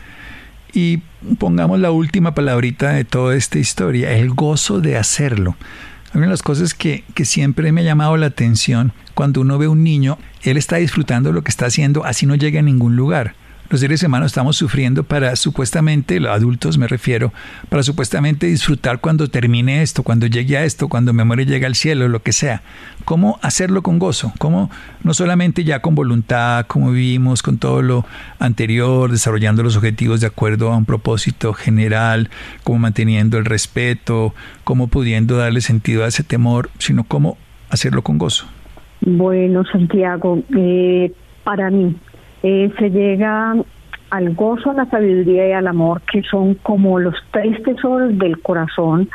Y 0.77 1.01
pongamos 1.39 1.79
la 1.79 1.89
última 1.89 2.35
palabrita 2.35 2.91
de 2.91 3.03
toda 3.03 3.35
esta 3.35 3.57
historia, 3.57 4.11
el 4.11 4.29
gozo 4.29 4.79
de 4.79 4.95
hacerlo. 4.95 5.55
Una 6.13 6.25
de 6.25 6.29
las 6.29 6.43
cosas 6.43 6.75
que, 6.75 7.03
que 7.15 7.25
siempre 7.25 7.71
me 7.71 7.81
ha 7.81 7.83
llamado 7.83 8.15
la 8.15 8.27
atención, 8.27 8.93
cuando 9.15 9.41
uno 9.41 9.57
ve 9.57 9.65
a 9.65 9.71
un 9.71 9.83
niño, 9.83 10.19
él 10.43 10.55
está 10.55 10.75
disfrutando 10.75 11.31
lo 11.31 11.43
que 11.43 11.49
está 11.49 11.65
haciendo, 11.65 12.05
así 12.05 12.27
no 12.27 12.35
llega 12.35 12.59
a 12.59 12.61
ningún 12.61 12.95
lugar 12.95 13.33
los 13.69 13.81
seres 13.81 14.03
humanos 14.03 14.27
estamos 14.27 14.55
sufriendo 14.55 15.03
para 15.03 15.35
supuestamente, 15.35 16.19
los 16.19 16.31
adultos 16.31 16.77
me 16.77 16.87
refiero, 16.87 17.33
para 17.69 17.83
supuestamente 17.83 18.47
disfrutar 18.47 18.99
cuando 18.99 19.27
termine 19.27 19.81
esto, 19.81 20.03
cuando 20.03 20.27
llegue 20.27 20.57
a 20.57 20.63
esto, 20.63 20.87
cuando 20.87 21.13
me 21.13 21.23
muere 21.23 21.45
llegue 21.45 21.65
al 21.65 21.75
cielo, 21.75 22.07
lo 22.07 22.21
que 22.21 22.31
sea. 22.31 22.61
¿Cómo 23.05 23.39
hacerlo 23.41 23.81
con 23.83 23.99
gozo? 23.99 24.33
¿Cómo 24.37 24.69
no 25.03 25.13
solamente 25.13 25.63
ya 25.63 25.81
con 25.81 25.95
voluntad, 25.95 26.65
como 26.67 26.91
vivimos, 26.91 27.43
con 27.43 27.57
todo 27.57 27.81
lo 27.81 28.05
anterior, 28.39 29.11
desarrollando 29.11 29.63
los 29.63 29.75
objetivos 29.75 30.21
de 30.21 30.27
acuerdo 30.27 30.71
a 30.71 30.77
un 30.77 30.85
propósito 30.85 31.53
general, 31.53 32.29
como 32.63 32.79
manteniendo 32.79 33.37
el 33.37 33.45
respeto, 33.45 34.33
como 34.63 34.87
pudiendo 34.87 35.37
darle 35.37 35.61
sentido 35.61 36.03
a 36.03 36.07
ese 36.07 36.23
temor, 36.23 36.69
sino 36.77 37.03
cómo 37.03 37.37
hacerlo 37.69 38.01
con 38.01 38.17
gozo? 38.17 38.45
Bueno, 39.01 39.63
Santiago, 39.71 40.41
eh, 40.55 41.11
para 41.43 41.69
mí 41.69 41.95
eh, 42.43 42.71
se 42.77 42.89
llega 42.89 43.55
al 44.09 44.35
gozo, 44.35 44.71
a 44.71 44.73
la 44.73 44.85
sabiduría 44.85 45.49
y 45.49 45.51
al 45.51 45.67
amor, 45.67 46.01
que 46.01 46.23
son 46.23 46.55
como 46.55 46.99
los 46.99 47.15
tres 47.31 47.61
tesoros 47.63 48.17
del 48.17 48.41
corazón 48.41 49.09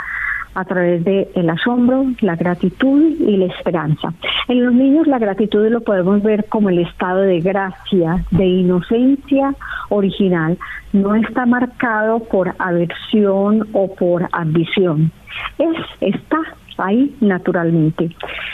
a 0.54 0.64
través 0.64 1.02
de 1.04 1.30
el 1.34 1.48
asombro, 1.48 2.04
la 2.20 2.36
gratitud 2.36 3.02
y 3.18 3.36
la 3.38 3.46
esperanza. 3.46 4.12
En 4.48 4.64
los 4.64 4.74
niños 4.74 5.06
la 5.06 5.18
gratitud 5.18 5.66
lo 5.68 5.80
podemos 5.80 6.22
ver 6.22 6.44
como 6.48 6.68
el 6.68 6.78
estado 6.78 7.22
de 7.22 7.40
gracia, 7.40 8.24
de 8.30 8.44
inocencia 8.44 9.54
original, 9.88 10.58
no 10.92 11.14
está 11.14 11.46
marcado 11.46 12.20
por 12.20 12.54
aversión 12.58 13.66
o 13.72 13.94
por 13.94 14.28
ambición. 14.32 15.10
Es 15.58 15.76
está 16.00 16.38
ahí 16.78 17.14
naturalmente. 17.20 18.10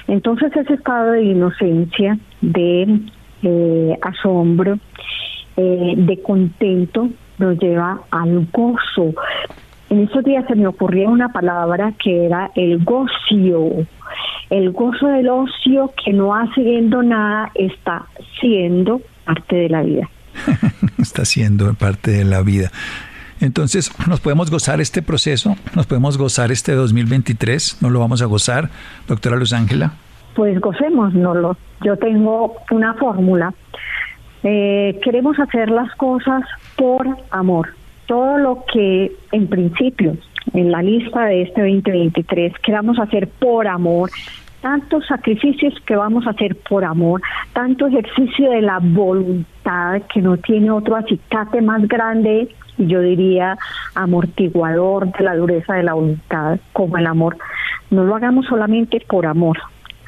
Entonces 0.06 0.54
ese 0.54 0.74
estado 0.74 1.12
de 1.12 1.24
inocencia, 1.24 2.16
de 2.40 3.00
eh, 3.42 3.98
asombro, 4.02 4.78
eh, 5.56 5.94
de 5.96 6.22
contento, 6.22 7.08
nos 7.38 7.58
lleva 7.58 8.00
al 8.10 8.46
gozo. 8.52 9.14
En 9.90 10.00
esos 10.00 10.24
días 10.24 10.44
se 10.46 10.54
me 10.54 10.66
ocurría 10.66 11.08
una 11.08 11.30
palabra 11.30 11.94
que 12.02 12.26
era 12.26 12.50
el 12.54 12.84
gocio. 12.84 13.86
El 14.50 14.72
gozo 14.72 15.06
del 15.06 15.28
ocio 15.28 15.92
que 16.04 16.12
no 16.12 16.34
hace 16.34 16.60
viendo 16.60 17.02
nada 17.02 17.50
está 17.54 18.06
siendo 18.40 19.00
parte 19.24 19.56
de 19.56 19.68
la 19.68 19.82
vida. 19.82 20.08
está 20.98 21.24
siendo 21.24 21.72
parte 21.74 22.10
de 22.10 22.24
la 22.24 22.42
vida. 22.42 22.70
Entonces, 23.40 23.90
nos 24.08 24.20
podemos 24.20 24.50
gozar 24.50 24.80
este 24.80 25.00
proceso, 25.00 25.56
nos 25.74 25.86
podemos 25.86 26.18
gozar 26.18 26.50
este 26.50 26.72
2023, 26.72 27.78
¿no 27.80 27.90
lo 27.90 28.00
vamos 28.00 28.20
a 28.20 28.24
gozar, 28.24 28.68
doctora 29.06 29.36
Luz 29.36 29.52
Ángela? 29.52 29.94
Pues 30.38 30.60
gocémonoslo. 30.60 31.56
Yo 31.82 31.96
tengo 31.96 32.54
una 32.70 32.94
fórmula. 32.94 33.52
Eh, 34.44 35.00
queremos 35.02 35.36
hacer 35.40 35.68
las 35.68 35.92
cosas 35.96 36.44
por 36.76 37.08
amor. 37.32 37.70
Todo 38.06 38.38
lo 38.38 38.64
que 38.72 39.10
en 39.32 39.48
principio 39.48 40.16
en 40.54 40.70
la 40.70 40.80
lista 40.80 41.24
de 41.24 41.42
este 41.42 41.62
2023 41.62 42.52
queramos 42.62 43.00
hacer 43.00 43.26
por 43.26 43.66
amor, 43.66 44.10
tantos 44.60 45.08
sacrificios 45.08 45.74
que 45.84 45.96
vamos 45.96 46.24
a 46.28 46.30
hacer 46.30 46.54
por 46.68 46.84
amor, 46.84 47.20
tanto 47.52 47.88
ejercicio 47.88 48.52
de 48.52 48.62
la 48.62 48.78
voluntad 48.80 50.02
que 50.14 50.22
no 50.22 50.36
tiene 50.36 50.70
otro 50.70 50.94
acicate 50.94 51.60
más 51.62 51.82
grande 51.88 52.48
yo 52.78 53.00
diría 53.00 53.58
amortiguador 53.96 55.10
de 55.12 55.24
la 55.24 55.34
dureza 55.34 55.74
de 55.74 55.82
la 55.82 55.94
voluntad 55.94 56.60
como 56.72 56.96
el 56.96 57.06
amor. 57.06 57.36
No 57.90 58.04
lo 58.04 58.14
hagamos 58.14 58.46
solamente 58.46 59.00
por 59.08 59.26
amor, 59.26 59.58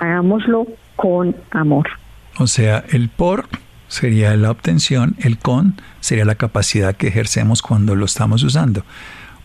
hagámoslo 0.01 0.67
con 0.97 1.37
amor. 1.53 1.89
O 2.39 2.47
sea, 2.47 2.85
el 2.91 3.09
por 3.09 3.47
sería 3.89 4.37
la 4.37 4.51
obtención, 4.51 5.17
el 5.19 5.39
con 5.39 5.81
sería 6.01 6.25
la 6.25 6.35
capacidad 6.35 6.97
que 6.97 7.09
ejercemos 7.09 7.63
cuando 7.63 7.95
lo 7.95 8.05
estamos 8.05 8.43
usando. 8.43 8.83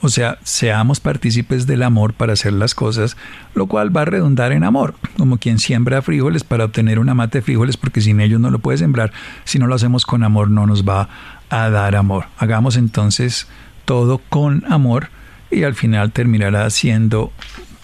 O 0.01 0.09
sea, 0.09 0.37
seamos 0.43 0.99
partícipes 0.99 1.65
del 1.65 1.81
amor 1.81 2.13
para 2.13 2.33
hacer 2.33 2.53
las 2.53 2.75
cosas, 2.75 3.17
lo 3.55 3.65
cual 3.65 3.95
va 3.95 4.01
a 4.01 4.05
redundar 4.05 4.51
en 4.51 4.63
amor, 4.63 4.93
como 5.17 5.37
quien 5.37 5.57
siembra 5.57 6.01
frijoles 6.01 6.43
para 6.43 6.65
obtener 6.65 6.99
una 6.99 7.13
mata 7.15 7.39
de 7.39 7.41
frijoles, 7.41 7.77
porque 7.77 8.01
sin 8.01 8.19
ellos 8.19 8.39
no 8.39 8.51
lo 8.51 8.59
puede 8.59 8.77
sembrar. 8.77 9.11
Si 9.45 9.57
no 9.57 9.67
lo 9.67 9.75
hacemos 9.75 10.05
con 10.05 10.23
amor, 10.23 10.51
no 10.51 10.67
nos 10.67 10.87
va 10.87 11.09
a 11.49 11.69
dar 11.69 11.95
amor. 11.95 12.25
Hagamos 12.37 12.77
entonces 12.77 13.47
todo 13.85 14.19
con 14.29 14.63
amor 14.71 15.07
y 15.49 15.63
al 15.63 15.75
final 15.75 16.11
terminará 16.11 16.69
siendo 16.69 17.31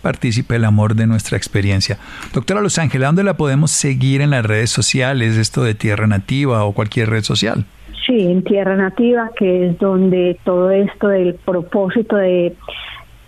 partícipe 0.02 0.56
el 0.56 0.66
amor 0.66 0.96
de 0.96 1.08
nuestra 1.08 1.38
experiencia. 1.38 1.98
Doctora 2.34 2.62
Los 2.62 2.78
Ángeles, 2.78 3.08
¿dónde 3.08 3.24
la 3.24 3.38
podemos 3.38 3.72
seguir 3.72 4.22
en 4.22 4.32
las 4.32 4.46
redes 4.46 4.70
sociales, 4.70 5.38
esto 5.38 5.64
de 5.64 5.76
Tierra 5.76 6.08
Nativa 6.08 6.64
o 6.66 6.74
cualquier 6.74 7.10
red 7.10 7.24
social? 7.24 7.66
Sí, 8.06 8.20
en 8.20 8.44
Tierra 8.44 8.76
Nativa, 8.76 9.30
que 9.38 9.68
es 9.68 9.80
donde 9.80 10.38
todo 10.44 10.72
esto 10.72 11.08
del 11.10 11.36
propósito 11.36 12.16
de 12.16 12.56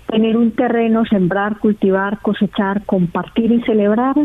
tener 0.07 0.36
un 0.36 0.51
terreno, 0.51 1.05
sembrar, 1.05 1.59
cultivar, 1.59 2.19
cosechar, 2.19 2.83
compartir 2.86 3.51
y 3.51 3.62
celebrar, 3.63 4.15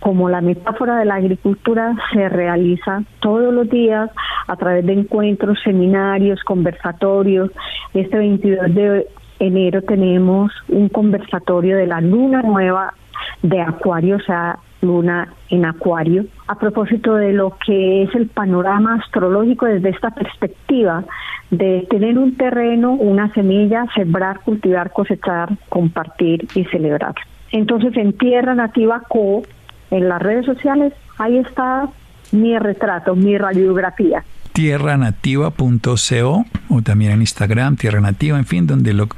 como 0.00 0.30
la 0.30 0.40
metáfora 0.40 0.96
de 0.96 1.04
la 1.04 1.16
agricultura 1.16 1.94
se 2.12 2.28
realiza 2.28 3.02
todos 3.20 3.52
los 3.52 3.68
días 3.68 4.10
a 4.46 4.56
través 4.56 4.84
de 4.86 4.94
encuentros, 4.94 5.58
seminarios, 5.62 6.42
conversatorios. 6.42 7.50
Este 7.92 8.16
22 8.16 8.74
de 8.74 9.06
enero 9.40 9.82
tenemos 9.82 10.52
un 10.68 10.88
conversatorio 10.88 11.76
de 11.76 11.86
la 11.86 12.00
luna 12.00 12.42
nueva 12.42 12.94
de 13.42 13.60
Acuario, 13.60 14.16
o 14.16 14.20
sea, 14.20 14.58
luna 14.82 15.32
en 15.48 15.64
Acuario, 15.64 16.26
a 16.46 16.58
propósito 16.58 17.14
de 17.14 17.32
lo 17.32 17.56
que 17.64 18.04
es 18.04 18.14
el 18.14 18.28
panorama 18.28 19.00
astrológico 19.02 19.66
desde 19.66 19.90
esta 19.90 20.10
perspectiva 20.10 21.04
de 21.50 21.86
tener 21.90 22.18
un 22.18 22.36
terreno, 22.36 22.92
una 22.92 23.32
semilla, 23.34 23.86
sembrar, 23.94 24.40
cultivar, 24.40 24.92
cosechar, 24.92 25.50
compartir 25.68 26.46
y 26.54 26.64
celebrar. 26.66 27.14
Entonces 27.50 27.96
en 27.96 28.12
Tierra 28.12 28.54
Nativa 28.54 29.02
Co 29.08 29.42
en 29.90 30.08
las 30.08 30.22
redes 30.22 30.46
sociales, 30.46 30.92
ahí 31.18 31.38
está 31.38 31.88
mi 32.32 32.56
retrato, 32.58 33.16
mi 33.16 33.36
radiografía. 33.36 34.22
tierranativa.co 34.52 36.46
o 36.68 36.82
también 36.82 37.12
en 37.12 37.20
Instagram, 37.20 37.76
Tierra 37.76 38.00
Nativa, 38.00 38.38
en 38.38 38.46
fin, 38.46 38.66
donde 38.66 38.92
lo 38.92 39.08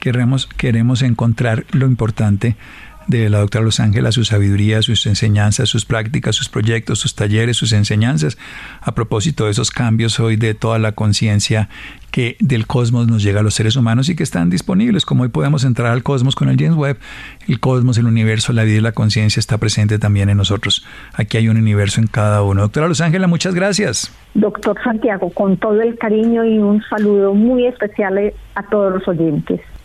queremos, 0.00 0.46
queremos 0.46 1.02
encontrar 1.02 1.64
lo 1.72 1.86
importante 1.86 2.56
de 3.06 3.30
la 3.30 3.38
doctora 3.38 3.64
Los 3.64 3.80
Ángeles, 3.80 4.14
su 4.14 4.24
sabiduría, 4.24 4.82
sus 4.82 5.06
enseñanzas, 5.06 5.68
sus 5.68 5.84
prácticas, 5.84 6.34
sus 6.36 6.48
proyectos, 6.48 6.98
sus 6.98 7.14
talleres, 7.14 7.56
sus 7.56 7.72
enseñanzas, 7.72 8.38
a 8.80 8.94
propósito 8.94 9.44
de 9.44 9.52
esos 9.52 9.70
cambios 9.70 10.18
hoy 10.20 10.36
de 10.36 10.54
toda 10.54 10.78
la 10.78 10.92
conciencia 10.92 11.68
que 12.10 12.36
del 12.40 12.66
cosmos 12.66 13.08
nos 13.08 13.22
llega 13.22 13.40
a 13.40 13.42
los 13.42 13.54
seres 13.54 13.76
humanos 13.76 14.08
y 14.08 14.16
que 14.16 14.22
están 14.22 14.48
disponibles, 14.48 15.04
como 15.04 15.24
hoy 15.24 15.28
podemos 15.28 15.64
entrar 15.64 15.92
al 15.92 16.02
cosmos 16.02 16.34
con 16.34 16.48
el 16.48 16.56
James 16.56 16.76
Webb, 16.76 16.98
el 17.46 17.60
cosmos, 17.60 17.98
el 17.98 18.06
universo, 18.06 18.52
la 18.52 18.64
vida 18.64 18.78
y 18.78 18.80
la 18.80 18.92
conciencia 18.92 19.38
está 19.38 19.58
presente 19.58 19.98
también 19.98 20.30
en 20.30 20.38
nosotros. 20.38 20.86
Aquí 21.12 21.36
hay 21.36 21.48
un 21.48 21.58
universo 21.58 22.00
en 22.00 22.06
cada 22.06 22.42
uno. 22.42 22.62
Doctora 22.62 22.88
Los 22.88 23.00
Ángeles, 23.00 23.28
muchas 23.28 23.54
gracias. 23.54 24.10
Doctor 24.34 24.76
Santiago, 24.82 25.30
con 25.30 25.56
todo 25.58 25.80
el 25.80 25.98
cariño 25.98 26.44
y 26.44 26.58
un 26.58 26.82
saludo 26.88 27.34
muy 27.34 27.66
especial 27.66 28.32
a 28.54 28.62
todos 28.64 28.94
los 28.94 29.08
oyentes. 29.08 29.60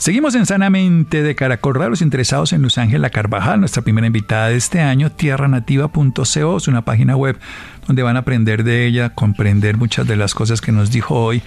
Seguimos 0.00 0.34
en 0.34 0.46
Sanamente 0.46 1.22
de 1.22 1.34
Caracol 1.34 1.74
Radio, 1.74 1.90
los 1.90 2.00
interesados 2.00 2.54
en 2.54 2.62
Luz 2.62 2.78
Ángela 2.78 3.10
Carvajal, 3.10 3.60
nuestra 3.60 3.82
primera 3.82 4.06
invitada 4.06 4.48
de 4.48 4.56
este 4.56 4.80
año, 4.80 5.12
tierranativa.co, 5.12 6.56
es 6.56 6.68
una 6.68 6.86
página 6.86 7.16
web 7.16 7.38
donde 7.86 8.02
van 8.02 8.16
a 8.16 8.20
aprender 8.20 8.64
de 8.64 8.86
ella, 8.86 9.10
comprender 9.10 9.76
muchas 9.76 10.06
de 10.06 10.16
las 10.16 10.32
cosas 10.32 10.62
que 10.62 10.72
nos 10.72 10.90
dijo 10.90 11.22
hoy, 11.22 11.42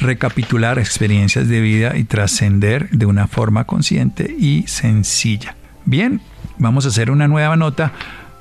recapitular 0.00 0.78
experiencias 0.78 1.46
de 1.46 1.60
vida 1.60 1.94
y 1.94 2.04
trascender 2.04 2.88
de 2.88 3.04
una 3.04 3.26
forma 3.26 3.64
consciente 3.64 4.34
y 4.34 4.64
sencilla. 4.66 5.54
Bien, 5.84 6.22
vamos 6.56 6.86
a 6.86 6.88
hacer 6.88 7.10
una 7.10 7.28
nueva 7.28 7.56
nota 7.56 7.92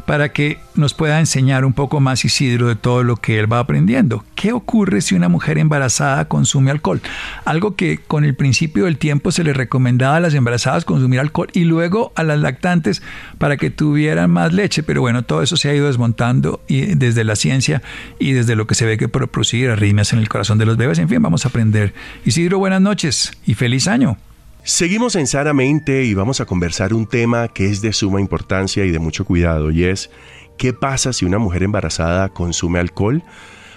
para 0.10 0.30
que 0.30 0.58
nos 0.74 0.96
pueda 0.96 1.20
enseñar 1.20 1.64
un 1.64 1.74
poco 1.74 2.00
más 2.00 2.26
Isidro 2.26 2.68
de 2.68 2.76
todo 2.76 3.04
lo 3.04 3.18
que 3.18 3.38
él 3.38 3.54
va 3.54 3.60
aprendiendo. 3.60 4.26
¿Qué 4.34 4.54
ocurre 4.54 5.02
si 5.02 5.14
una 5.14 5.30
mujer 5.30 5.60
embarazada 5.60 6.28
consume 6.28 6.72
alcohol? 6.72 7.00
Algo 7.46 7.76
que 7.76 8.00
con 8.00 8.26
el 8.26 8.34
principio 8.34 8.86
del 8.86 8.98
tiempo 8.98 9.32
se 9.32 9.44
le 9.44 9.54
recomendaba 9.54 10.16
a 10.16 10.20
las 10.20 10.34
embarazadas 10.34 10.84
consumir 10.84 11.20
alcohol 11.20 11.50
y 11.54 11.66
luego 11.66 12.12
a 12.16 12.24
las 12.24 12.40
lactantes 12.40 13.04
para 13.38 13.58
que 13.58 13.70
tuvieran 13.70 14.32
más 14.32 14.52
leche, 14.52 14.82
pero 14.82 15.02
bueno, 15.02 15.22
todo 15.22 15.44
eso 15.44 15.58
se 15.58 15.70
ha 15.70 15.76
ido 15.76 15.86
desmontando 15.86 16.60
y 16.68 16.96
desde 16.96 17.24
la 17.24 17.36
ciencia 17.36 17.84
y 18.18 18.32
desde 18.32 18.56
lo 18.56 18.66
que 18.66 18.74
se 18.74 18.88
ve 18.88 18.98
que 18.98 19.10
producir 19.10 19.70
arritmias 19.70 20.12
en 20.12 20.18
el 20.18 20.28
corazón 20.28 20.58
de 20.58 20.66
los 20.66 20.76
bebés. 20.76 20.98
En 20.98 21.08
fin, 21.08 21.22
vamos 21.22 21.46
a 21.46 21.50
aprender. 21.50 21.94
Isidro, 22.26 22.58
buenas 22.58 22.82
noches 22.82 23.34
y 23.46 23.54
feliz 23.54 23.88
año. 23.88 24.18
Seguimos 24.64 25.16
en 25.16 25.26
Sanamente 25.26 26.04
y 26.04 26.14
vamos 26.14 26.42
a 26.42 26.46
conversar 26.46 26.94
un 26.94 27.08
tema 27.08 27.48
que 27.48 27.68
es 27.68 27.82
de 27.82 27.94
suma 27.94 28.20
importancia 28.20 28.86
y 28.86 28.92
de 28.92 29.00
mucho 29.00 29.26
cuidado 29.26 29.72
y 29.72 29.86
es 29.86 30.12
¿qué 30.58 30.74
pasa 30.74 31.14
si 31.14 31.26
una 31.26 31.40
mujer 31.40 31.64
embarazada 31.64 32.30
consume 32.30 32.80
alcohol? 32.80 33.24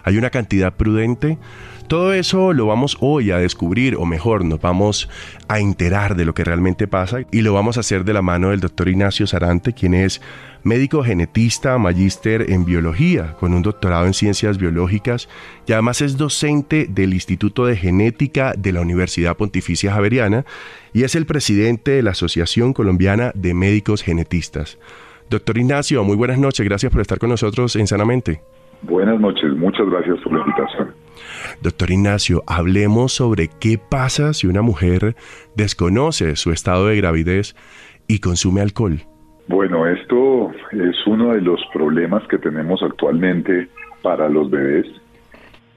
¿Hay 0.02 0.18
una 0.18 0.30
cantidad 0.30 0.74
prudente? 0.74 1.38
Todo 1.92 2.14
eso 2.14 2.54
lo 2.54 2.64
vamos 2.64 2.96
hoy 3.00 3.32
a 3.32 3.36
descubrir, 3.36 3.96
o 3.96 4.06
mejor, 4.06 4.46
nos 4.46 4.62
vamos 4.62 5.10
a 5.46 5.60
enterar 5.60 6.16
de 6.16 6.24
lo 6.24 6.32
que 6.32 6.42
realmente 6.42 6.88
pasa 6.88 7.18
y 7.30 7.42
lo 7.42 7.52
vamos 7.52 7.76
a 7.76 7.80
hacer 7.80 8.04
de 8.06 8.14
la 8.14 8.22
mano 8.22 8.48
del 8.48 8.60
doctor 8.60 8.88
Ignacio 8.88 9.26
Sarante, 9.26 9.74
quien 9.74 9.92
es 9.92 10.22
médico 10.64 11.04
genetista, 11.04 11.76
magíster 11.76 12.50
en 12.50 12.64
biología, 12.64 13.34
con 13.38 13.52
un 13.52 13.60
doctorado 13.60 14.06
en 14.06 14.14
ciencias 14.14 14.56
biológicas 14.56 15.28
y 15.66 15.74
además 15.74 16.00
es 16.00 16.16
docente 16.16 16.86
del 16.88 17.12
Instituto 17.12 17.66
de 17.66 17.76
Genética 17.76 18.54
de 18.56 18.72
la 18.72 18.80
Universidad 18.80 19.36
Pontificia 19.36 19.92
Javeriana 19.92 20.46
y 20.94 21.02
es 21.02 21.14
el 21.14 21.26
presidente 21.26 21.90
de 21.90 22.02
la 22.02 22.12
Asociación 22.12 22.72
Colombiana 22.72 23.32
de 23.34 23.52
Médicos 23.52 24.02
Genetistas. 24.02 24.78
Doctor 25.28 25.58
Ignacio, 25.58 26.02
muy 26.04 26.16
buenas 26.16 26.38
noches, 26.38 26.66
gracias 26.66 26.90
por 26.90 27.02
estar 27.02 27.18
con 27.18 27.28
nosotros 27.28 27.76
en 27.76 27.86
Sanamente. 27.86 28.40
Buenas 28.80 29.20
noches, 29.20 29.52
muchas 29.58 29.86
gracias 29.90 30.18
por 30.20 30.32
la 30.32 30.40
invitación. 30.40 30.81
Doctor 31.60 31.90
Ignacio, 31.90 32.42
hablemos 32.46 33.12
sobre 33.12 33.48
qué 33.60 33.78
pasa 33.78 34.32
si 34.32 34.46
una 34.46 34.62
mujer 34.62 35.14
desconoce 35.56 36.36
su 36.36 36.52
estado 36.52 36.86
de 36.86 36.96
gravidez 36.96 37.54
y 38.08 38.20
consume 38.20 38.60
alcohol. 38.60 39.00
Bueno, 39.48 39.86
esto 39.86 40.50
es 40.70 40.96
uno 41.06 41.34
de 41.34 41.40
los 41.40 41.60
problemas 41.72 42.22
que 42.28 42.38
tenemos 42.38 42.82
actualmente 42.82 43.68
para 44.02 44.28
los 44.28 44.50
bebés. 44.50 44.86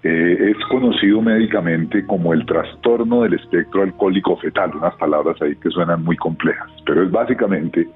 Eh, 0.03 0.51
es 0.51 0.65
conocido 0.69 1.21
médicamente 1.21 2.05
como 2.05 2.34
el 2.34 2.45
trastorno 2.45 3.23
del 3.23 3.34
espectro 3.34 3.82
alcohólico 3.82 4.38
fetal, 4.38 4.71
unas 4.76 4.95
palabras 4.95 5.41
ahí 5.41 5.55
que 5.55 5.71
suenan 5.71 6.03
muy 6.03 6.15
complejas, 6.15 6.69
pero 6.86 7.03
es 7.03 7.09
básicamente 7.09 7.88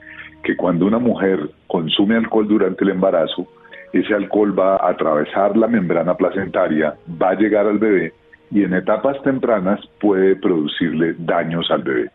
que 0.43 0.55
cuando 0.55 0.87
una 0.87 0.97
mujer 0.97 1.51
consume 1.67 2.15
alcohol 2.15 2.47
durante 2.47 2.83
el 2.83 2.91
embarazo, 2.91 3.47
ese 3.93 4.13
alcohol 4.13 4.57
va 4.57 4.75
a 4.75 4.91
atravesar 4.91 5.57
la 5.57 5.67
membrana 5.67 6.15
placentaria, 6.15 6.95
va 7.21 7.31
a 7.31 7.35
llegar 7.35 7.67
al 7.67 7.79
bebé 7.79 8.13
y 8.51 8.63
en 8.63 8.73
etapas 8.73 9.21
tempranas 9.23 9.79
puede 9.99 10.35
producirle 10.35 11.15
daños 11.17 11.69
al 11.71 11.83
bebé. 11.83 12.11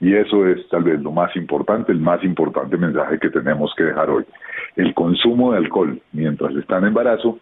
Y 0.00 0.14
eso 0.14 0.46
es 0.46 0.68
tal 0.68 0.82
vez 0.82 1.00
lo 1.00 1.12
más 1.12 1.34
importante, 1.36 1.92
el 1.92 2.00
más 2.00 2.22
importante 2.24 2.76
mensaje 2.76 3.18
que 3.20 3.30
tenemos 3.30 3.72
que 3.76 3.84
dejar 3.84 4.10
hoy. 4.10 4.24
El 4.76 4.94
consumo 4.94 5.52
de 5.52 5.58
alcohol 5.58 6.00
mientras 6.12 6.54
está 6.56 6.78
en 6.78 6.86
embarazo 6.86 7.38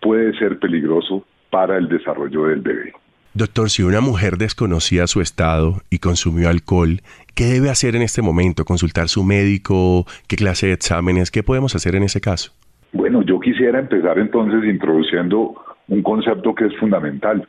puede 0.00 0.36
ser 0.38 0.58
peligroso 0.58 1.24
para 1.50 1.76
el 1.76 1.88
desarrollo 1.88 2.46
del 2.46 2.62
bebé. 2.62 2.92
Doctor, 3.32 3.70
si 3.70 3.84
una 3.84 4.00
mujer 4.00 4.38
desconocía 4.38 5.06
su 5.06 5.20
estado 5.20 5.82
y 5.88 6.00
consumió 6.00 6.48
alcohol, 6.48 7.00
¿qué 7.36 7.44
debe 7.44 7.70
hacer 7.70 7.94
en 7.94 8.02
este 8.02 8.22
momento? 8.22 8.64
¿Consultar 8.64 9.08
su 9.08 9.22
médico? 9.22 10.04
¿Qué 10.26 10.34
clase 10.34 10.66
de 10.66 10.72
exámenes? 10.72 11.30
¿Qué 11.30 11.44
podemos 11.44 11.76
hacer 11.76 11.94
en 11.94 12.02
ese 12.02 12.20
caso? 12.20 12.52
Bueno, 12.92 13.22
yo 13.22 13.38
quisiera 13.38 13.78
empezar 13.78 14.18
entonces 14.18 14.64
introduciendo 14.64 15.54
un 15.88 16.02
concepto 16.02 16.54
que 16.54 16.66
es 16.66 16.76
fundamental 16.76 17.46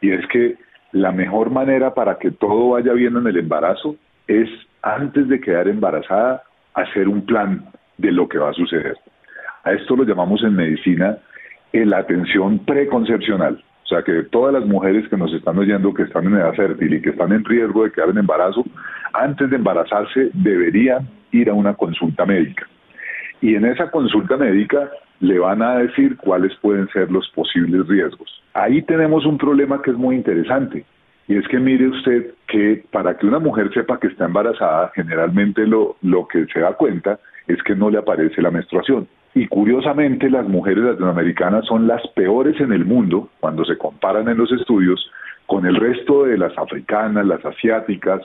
y 0.00 0.10
es 0.10 0.26
que 0.26 0.56
la 0.90 1.12
mejor 1.12 1.50
manera 1.50 1.94
para 1.94 2.18
que 2.18 2.32
todo 2.32 2.70
vaya 2.70 2.92
bien 2.92 3.16
en 3.16 3.26
el 3.26 3.38
embarazo 3.38 3.96
es 4.26 4.48
antes 4.82 5.28
de 5.28 5.40
quedar 5.40 5.68
embarazada 5.68 6.42
hacer 6.74 7.08
un 7.08 7.24
plan 7.24 7.64
de 7.98 8.10
lo 8.10 8.28
que 8.28 8.38
va 8.38 8.50
a 8.50 8.54
suceder. 8.54 8.96
A 9.64 9.72
esto 9.72 9.94
lo 9.94 10.04
llamamos 10.04 10.42
en 10.42 10.56
medicina 10.56 11.18
la 11.72 11.98
atención 11.98 12.58
preconcepcional. 12.60 13.62
O 13.84 13.86
sea 13.86 14.02
que 14.02 14.24
todas 14.24 14.52
las 14.52 14.64
mujeres 14.66 15.08
que 15.08 15.16
nos 15.16 15.32
están 15.32 15.58
oyendo 15.58 15.94
que 15.94 16.02
están 16.02 16.26
en 16.26 16.34
edad 16.34 16.54
fértil 16.54 16.94
y 16.94 17.02
que 17.02 17.10
están 17.10 17.32
en 17.32 17.44
riesgo 17.44 17.84
de 17.84 17.92
quedar 17.92 18.10
en 18.10 18.18
embarazo, 18.18 18.64
antes 19.12 19.48
de 19.48 19.56
embarazarse 19.56 20.30
deberían 20.34 21.08
ir 21.30 21.48
a 21.48 21.54
una 21.54 21.74
consulta 21.74 22.26
médica 22.26 22.66
y 23.42 23.56
en 23.56 23.66
esa 23.66 23.90
consulta 23.90 24.36
médica 24.38 24.90
le 25.20 25.38
van 25.38 25.60
a 25.62 25.78
decir 25.78 26.16
cuáles 26.16 26.54
pueden 26.56 26.88
ser 26.88 27.10
los 27.10 27.28
posibles 27.30 27.86
riesgos. 27.88 28.42
Ahí 28.54 28.82
tenemos 28.82 29.26
un 29.26 29.36
problema 29.36 29.82
que 29.82 29.90
es 29.90 29.96
muy 29.96 30.16
interesante. 30.16 30.84
Y 31.28 31.36
es 31.36 31.46
que 31.48 31.58
mire 31.58 31.88
usted 31.88 32.34
que 32.46 32.84
para 32.90 33.16
que 33.16 33.26
una 33.26 33.40
mujer 33.40 33.70
sepa 33.74 33.98
que 33.98 34.08
está 34.08 34.24
embarazada, 34.24 34.90
generalmente 34.94 35.66
lo, 35.66 35.96
lo 36.02 36.26
que 36.26 36.46
se 36.46 36.60
da 36.60 36.72
cuenta 36.74 37.18
es 37.46 37.62
que 37.62 37.74
no 37.74 37.90
le 37.90 37.98
aparece 37.98 38.40
la 38.42 38.50
menstruación. 38.50 39.08
Y 39.34 39.46
curiosamente 39.48 40.30
las 40.30 40.46
mujeres 40.48 40.84
latinoamericanas 40.84 41.66
son 41.66 41.86
las 41.86 42.02
peores 42.14 42.60
en 42.60 42.72
el 42.72 42.84
mundo 42.84 43.28
cuando 43.40 43.64
se 43.64 43.76
comparan 43.76 44.28
en 44.28 44.38
los 44.38 44.52
estudios 44.52 45.10
con 45.46 45.66
el 45.66 45.76
resto 45.76 46.24
de 46.24 46.38
las 46.38 46.56
africanas, 46.56 47.26
las 47.26 47.44
asiáticas, 47.44 48.22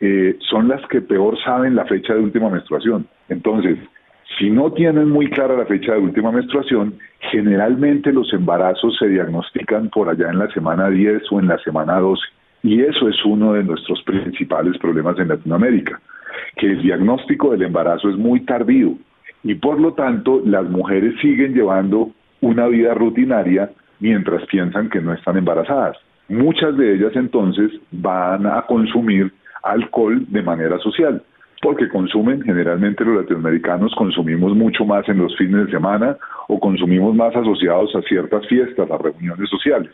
eh, 0.00 0.36
son 0.50 0.68
las 0.68 0.84
que 0.88 1.00
peor 1.00 1.36
saben 1.42 1.74
la 1.74 1.84
fecha 1.84 2.14
de 2.14 2.20
última 2.20 2.50
menstruación. 2.50 3.06
Entonces, 3.28 3.78
si 4.36 4.50
no 4.50 4.72
tienen 4.72 5.08
muy 5.08 5.30
clara 5.30 5.56
la 5.56 5.64
fecha 5.64 5.92
de 5.92 6.00
última 6.00 6.30
menstruación, 6.30 6.94
generalmente 7.30 8.12
los 8.12 8.32
embarazos 8.32 8.96
se 8.98 9.08
diagnostican 9.08 9.88
por 9.88 10.08
allá 10.08 10.28
en 10.30 10.38
la 10.38 10.48
semana 10.52 10.90
10 10.90 11.22
o 11.30 11.40
en 11.40 11.48
la 11.48 11.58
semana 11.58 11.98
12. 11.98 12.22
Y 12.62 12.82
eso 12.82 13.08
es 13.08 13.16
uno 13.24 13.54
de 13.54 13.64
nuestros 13.64 14.02
principales 14.02 14.76
problemas 14.78 15.18
en 15.18 15.28
Latinoamérica, 15.28 16.00
que 16.56 16.66
el 16.66 16.82
diagnóstico 16.82 17.52
del 17.52 17.62
embarazo 17.62 18.10
es 18.10 18.16
muy 18.16 18.40
tardío 18.40 18.94
y 19.44 19.54
por 19.54 19.80
lo 19.80 19.94
tanto 19.94 20.42
las 20.44 20.68
mujeres 20.68 21.14
siguen 21.20 21.54
llevando 21.54 22.10
una 22.40 22.66
vida 22.66 22.94
rutinaria 22.94 23.70
mientras 24.00 24.44
piensan 24.46 24.90
que 24.90 25.00
no 25.00 25.12
están 25.12 25.36
embarazadas. 25.36 25.96
Muchas 26.28 26.76
de 26.76 26.94
ellas 26.94 27.12
entonces 27.14 27.70
van 27.90 28.46
a 28.46 28.62
consumir 28.62 29.32
alcohol 29.62 30.24
de 30.28 30.42
manera 30.42 30.78
social 30.78 31.22
porque 31.60 31.88
consumen, 31.88 32.42
generalmente 32.42 33.04
los 33.04 33.22
latinoamericanos 33.22 33.94
consumimos 33.96 34.54
mucho 34.54 34.84
más 34.84 35.08
en 35.08 35.18
los 35.18 35.36
fines 35.36 35.66
de 35.66 35.72
semana 35.72 36.16
o 36.48 36.60
consumimos 36.60 37.14
más 37.14 37.34
asociados 37.34 37.94
a 37.96 38.02
ciertas 38.02 38.46
fiestas, 38.46 38.90
a 38.90 38.98
reuniones 38.98 39.48
sociales. 39.50 39.90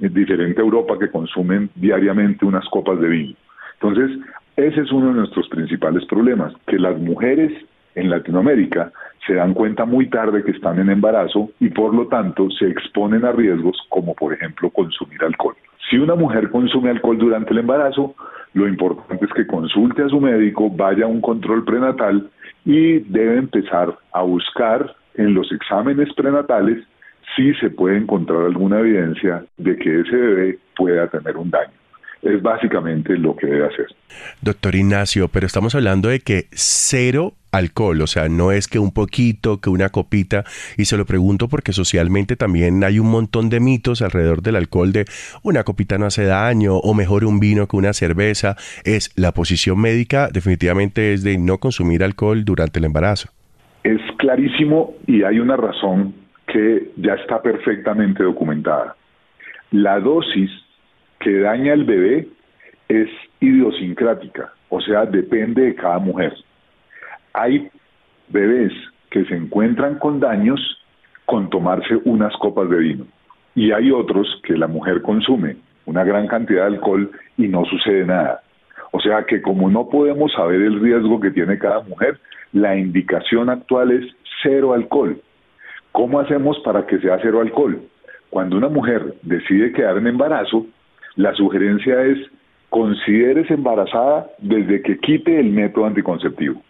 Es 0.00 0.12
diferente 0.12 0.60
Europa 0.60 0.98
que 0.98 1.10
consumen 1.10 1.70
diariamente 1.74 2.44
unas 2.44 2.66
copas 2.68 3.00
de 3.00 3.08
vino. 3.08 3.34
Entonces, 3.80 4.18
ese 4.56 4.80
es 4.80 4.92
uno 4.92 5.08
de 5.08 5.14
nuestros 5.20 5.48
principales 5.48 6.04
problemas, 6.06 6.54
que 6.66 6.78
las 6.78 6.98
mujeres 6.98 7.52
en 7.96 8.10
Latinoamérica 8.10 8.92
se 9.26 9.34
dan 9.34 9.54
cuenta 9.54 9.84
muy 9.84 10.08
tarde 10.08 10.44
que 10.44 10.52
están 10.52 10.78
en 10.78 10.90
embarazo 10.90 11.50
y 11.58 11.70
por 11.70 11.92
lo 11.92 12.06
tanto 12.06 12.48
se 12.50 12.68
exponen 12.68 13.24
a 13.24 13.32
riesgos 13.32 13.76
como 13.88 14.14
por 14.14 14.32
ejemplo 14.32 14.70
consumir 14.70 15.22
alcohol. 15.24 15.56
Si 15.90 15.98
una 15.98 16.14
mujer 16.14 16.50
consume 16.50 16.90
alcohol 16.90 17.18
durante 17.18 17.52
el 17.52 17.58
embarazo, 17.58 18.14
lo 18.54 18.68
importante 18.68 19.24
es 19.24 19.32
que 19.32 19.46
consulte 19.46 20.02
a 20.02 20.08
su 20.08 20.20
médico, 20.20 20.70
vaya 20.70 21.04
a 21.04 21.08
un 21.08 21.20
control 21.20 21.64
prenatal 21.64 22.28
y 22.64 23.00
debe 23.00 23.38
empezar 23.38 23.96
a 24.12 24.22
buscar 24.22 24.94
en 25.14 25.34
los 25.34 25.50
exámenes 25.50 26.12
prenatales 26.14 26.84
si 27.34 27.54
se 27.54 27.70
puede 27.70 27.96
encontrar 27.96 28.42
alguna 28.42 28.80
evidencia 28.80 29.44
de 29.56 29.76
que 29.76 30.00
ese 30.00 30.16
bebé 30.16 30.58
pueda 30.76 31.08
tener 31.08 31.36
un 31.36 31.50
daño 31.50 31.72
es 32.22 32.42
básicamente 32.42 33.16
lo 33.16 33.36
que 33.36 33.46
debe 33.46 33.66
hacer. 33.66 33.86
Doctor 34.40 34.74
Ignacio, 34.74 35.28
pero 35.28 35.46
estamos 35.46 35.74
hablando 35.74 36.08
de 36.08 36.20
que 36.20 36.46
cero 36.52 37.34
alcohol, 37.56 38.00
o 38.02 38.06
sea, 38.06 38.28
no 38.28 38.52
es 38.52 38.68
que 38.68 38.78
un 38.78 38.92
poquito, 38.92 39.60
que 39.60 39.70
una 39.70 39.88
copita, 39.88 40.44
y 40.76 40.84
se 40.84 40.96
lo 40.96 41.06
pregunto 41.06 41.48
porque 41.48 41.72
socialmente 41.72 42.36
también 42.36 42.84
hay 42.84 42.98
un 42.98 43.10
montón 43.10 43.48
de 43.48 43.60
mitos 43.60 44.02
alrededor 44.02 44.42
del 44.42 44.56
alcohol 44.56 44.92
de 44.92 45.04
una 45.42 45.64
copita 45.64 45.98
no 45.98 46.06
hace 46.06 46.24
daño, 46.24 46.76
o 46.76 46.94
mejor 46.94 47.24
un 47.24 47.40
vino 47.40 47.66
que 47.66 47.76
una 47.76 47.92
cerveza, 47.92 48.56
es 48.84 49.12
la 49.16 49.32
posición 49.32 49.80
médica 49.80 50.28
definitivamente 50.32 51.12
es 51.12 51.22
de 51.22 51.38
no 51.38 51.58
consumir 51.58 52.02
alcohol 52.04 52.44
durante 52.44 52.78
el 52.78 52.84
embarazo. 52.84 53.30
Es 53.84 54.00
clarísimo 54.18 54.94
y 55.06 55.22
hay 55.22 55.38
una 55.38 55.56
razón 55.56 56.14
que 56.46 56.90
ya 56.96 57.14
está 57.14 57.42
perfectamente 57.42 58.22
documentada. 58.22 58.96
La 59.70 60.00
dosis 60.00 60.50
que 61.20 61.40
daña 61.40 61.72
al 61.72 61.84
bebé 61.84 62.28
es 62.88 63.08
idiosincrática, 63.40 64.52
o 64.68 64.80
sea, 64.80 65.06
depende 65.06 65.62
de 65.62 65.74
cada 65.74 65.98
mujer. 65.98 66.32
Hay 67.38 67.68
bebés 68.28 68.72
que 69.10 69.26
se 69.26 69.36
encuentran 69.36 69.98
con 69.98 70.20
daños 70.20 70.58
con 71.26 71.50
tomarse 71.50 71.96
unas 72.06 72.34
copas 72.38 72.70
de 72.70 72.78
vino 72.78 73.06
y 73.54 73.72
hay 73.72 73.90
otros 73.90 74.40
que 74.42 74.56
la 74.56 74.66
mujer 74.66 75.02
consume 75.02 75.56
una 75.84 76.02
gran 76.02 76.28
cantidad 76.28 76.62
de 76.62 76.76
alcohol 76.76 77.10
y 77.36 77.46
no 77.48 77.66
sucede 77.66 78.06
nada. 78.06 78.40
O 78.90 79.00
sea 79.00 79.24
que 79.24 79.42
como 79.42 79.68
no 79.68 79.90
podemos 79.90 80.32
saber 80.32 80.62
el 80.62 80.80
riesgo 80.80 81.20
que 81.20 81.30
tiene 81.30 81.58
cada 81.58 81.82
mujer, 81.82 82.18
la 82.54 82.74
indicación 82.74 83.50
actual 83.50 83.90
es 83.90 84.06
cero 84.42 84.72
alcohol. 84.72 85.20
¿Cómo 85.92 86.20
hacemos 86.20 86.58
para 86.60 86.86
que 86.86 86.98
sea 87.00 87.18
cero 87.20 87.42
alcohol? 87.42 87.82
Cuando 88.30 88.56
una 88.56 88.70
mujer 88.70 89.14
decide 89.20 89.72
quedar 89.72 89.98
en 89.98 90.06
embarazo, 90.06 90.66
la 91.16 91.34
sugerencia 91.34 92.02
es 92.02 92.18
consideres 92.70 93.50
embarazada 93.50 94.26
desde 94.38 94.80
que 94.80 94.98
quite 94.98 95.38
el 95.38 95.50
método 95.50 95.84
anticonceptivo. 95.84 96.62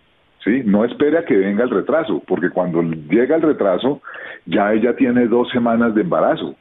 ¿Sí? 0.47 0.62
No 0.64 0.84
espere 0.84 1.18
a 1.18 1.24
que 1.24 1.36
venga 1.36 1.64
el 1.64 1.70
retraso, 1.70 2.22
porque 2.26 2.49
cuando 2.49 2.80
llega 2.82 3.36
el 3.36 3.42
retraso 3.42 4.01
ya 4.47 4.72
ella 4.72 4.97
tiene 4.97 5.26
dos 5.26 5.51
semanas 5.51 5.94
de 5.94 6.03
embarazo. 6.03 6.55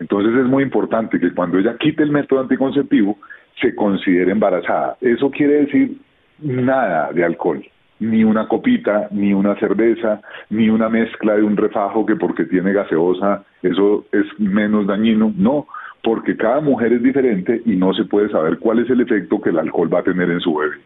Entonces 0.00 0.34
es 0.34 0.46
muy 0.46 0.62
importante 0.64 1.20
que 1.20 1.32
cuando 1.32 1.58
ella 1.58 1.76
quite 1.78 2.02
el 2.02 2.10
método 2.10 2.40
anticonceptivo 2.40 3.18
se 3.60 3.74
considere 3.74 4.32
embarazada. 4.32 4.96
Eso 5.00 5.30
quiere 5.30 5.66
decir 5.66 5.96
nada 6.40 7.12
de 7.12 7.24
alcohol, 7.24 7.64
ni 8.00 8.24
una 8.24 8.48
copita, 8.48 9.08
ni 9.10 9.32
una 9.32 9.54
cerveza, 9.56 10.20
ni 10.50 10.68
una 10.68 10.88
mezcla 10.88 11.36
de 11.36 11.42
un 11.42 11.56
refajo 11.56 12.04
que 12.04 12.16
porque 12.16 12.44
tiene 12.44 12.72
gaseosa 12.72 13.44
eso 13.62 14.06
es 14.12 14.26
menos 14.38 14.86
dañino. 14.86 15.32
No, 15.36 15.66
porque 16.02 16.36
cada 16.36 16.60
mujer 16.60 16.92
es 16.92 17.02
diferente 17.02 17.62
y 17.64 17.76
no 17.76 17.92
se 17.94 18.04
puede 18.04 18.28
saber 18.30 18.58
cuál 18.58 18.78
es 18.78 18.90
el 18.90 19.00
efecto 19.00 19.40
que 19.40 19.50
el 19.50 19.58
alcohol 19.58 19.92
va 19.92 20.00
a 20.00 20.04
tener 20.04 20.30
en 20.30 20.40
su 20.40 20.54
bebé. 20.54 20.76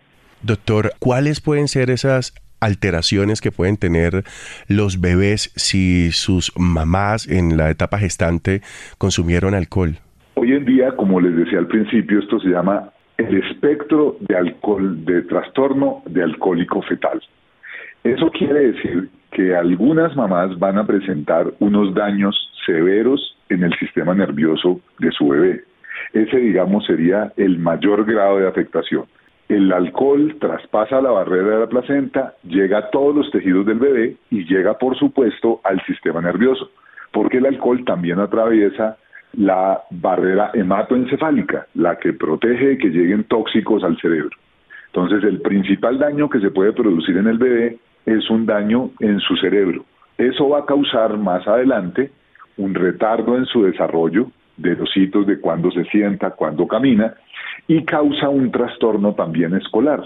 Doctor, 0.42 0.92
¿cuáles 0.98 1.40
pueden 1.42 1.68
ser 1.68 1.90
esas 1.90 2.34
alteraciones 2.60 3.40
que 3.40 3.52
pueden 3.52 3.76
tener 3.76 4.24
los 4.68 5.00
bebés 5.00 5.52
si 5.56 6.12
sus 6.12 6.52
mamás 6.58 7.28
en 7.28 7.56
la 7.58 7.70
etapa 7.70 7.98
gestante 7.98 8.62
consumieron 8.96 9.54
alcohol? 9.54 9.96
Hoy 10.34 10.52
en 10.52 10.64
día, 10.64 10.96
como 10.96 11.20
les 11.20 11.36
decía 11.36 11.58
al 11.58 11.66
principio, 11.66 12.20
esto 12.20 12.40
se 12.40 12.48
llama 12.48 12.90
el 13.18 13.36
espectro 13.36 14.16
de 14.20 14.34
alcohol, 14.34 15.04
de 15.04 15.22
trastorno 15.22 16.02
de 16.06 16.22
alcohólico 16.22 16.80
fetal. 16.82 17.20
Eso 18.02 18.30
quiere 18.30 18.72
decir 18.72 19.10
que 19.32 19.54
algunas 19.54 20.16
mamás 20.16 20.58
van 20.58 20.78
a 20.78 20.86
presentar 20.86 21.52
unos 21.58 21.94
daños 21.94 22.34
severos 22.64 23.36
en 23.50 23.62
el 23.64 23.74
sistema 23.78 24.14
nervioso 24.14 24.80
de 24.98 25.12
su 25.12 25.28
bebé. 25.28 25.64
Ese, 26.14 26.38
digamos, 26.38 26.86
sería 26.86 27.30
el 27.36 27.58
mayor 27.58 28.06
grado 28.06 28.38
de 28.38 28.48
afectación. 28.48 29.04
El 29.50 29.72
alcohol 29.72 30.36
traspasa 30.38 31.00
la 31.00 31.10
barrera 31.10 31.48
de 31.48 31.58
la 31.58 31.66
placenta, 31.66 32.34
llega 32.44 32.78
a 32.78 32.90
todos 32.90 33.16
los 33.16 33.28
tejidos 33.32 33.66
del 33.66 33.80
bebé 33.80 34.14
y 34.30 34.44
llega, 34.44 34.78
por 34.78 34.96
supuesto, 34.96 35.60
al 35.64 35.84
sistema 35.86 36.20
nervioso, 36.20 36.70
porque 37.10 37.38
el 37.38 37.46
alcohol 37.46 37.84
también 37.84 38.20
atraviesa 38.20 38.96
la 39.32 39.82
barrera 39.90 40.52
hematoencefálica, 40.54 41.66
la 41.74 41.98
que 41.98 42.12
protege 42.12 42.64
de 42.64 42.78
que 42.78 42.90
lleguen 42.90 43.24
tóxicos 43.24 43.82
al 43.82 44.00
cerebro. 44.00 44.30
Entonces, 44.86 45.24
el 45.24 45.40
principal 45.40 45.98
daño 45.98 46.30
que 46.30 46.38
se 46.38 46.52
puede 46.52 46.72
producir 46.72 47.16
en 47.16 47.26
el 47.26 47.38
bebé 47.38 47.78
es 48.06 48.30
un 48.30 48.46
daño 48.46 48.92
en 49.00 49.18
su 49.18 49.36
cerebro. 49.38 49.84
Eso 50.16 50.48
va 50.48 50.60
a 50.60 50.66
causar 50.66 51.18
más 51.18 51.44
adelante 51.48 52.12
un 52.56 52.72
retardo 52.72 53.36
en 53.36 53.46
su 53.46 53.64
desarrollo 53.64 54.30
de 54.60 54.76
los 54.76 54.94
hitos 54.96 55.26
de 55.26 55.40
cuando 55.40 55.70
se 55.70 55.84
sienta, 55.84 56.30
cuando 56.30 56.66
camina, 56.66 57.14
y 57.66 57.84
causa 57.84 58.28
un 58.28 58.50
trastorno 58.50 59.14
también 59.14 59.54
escolar. 59.54 60.02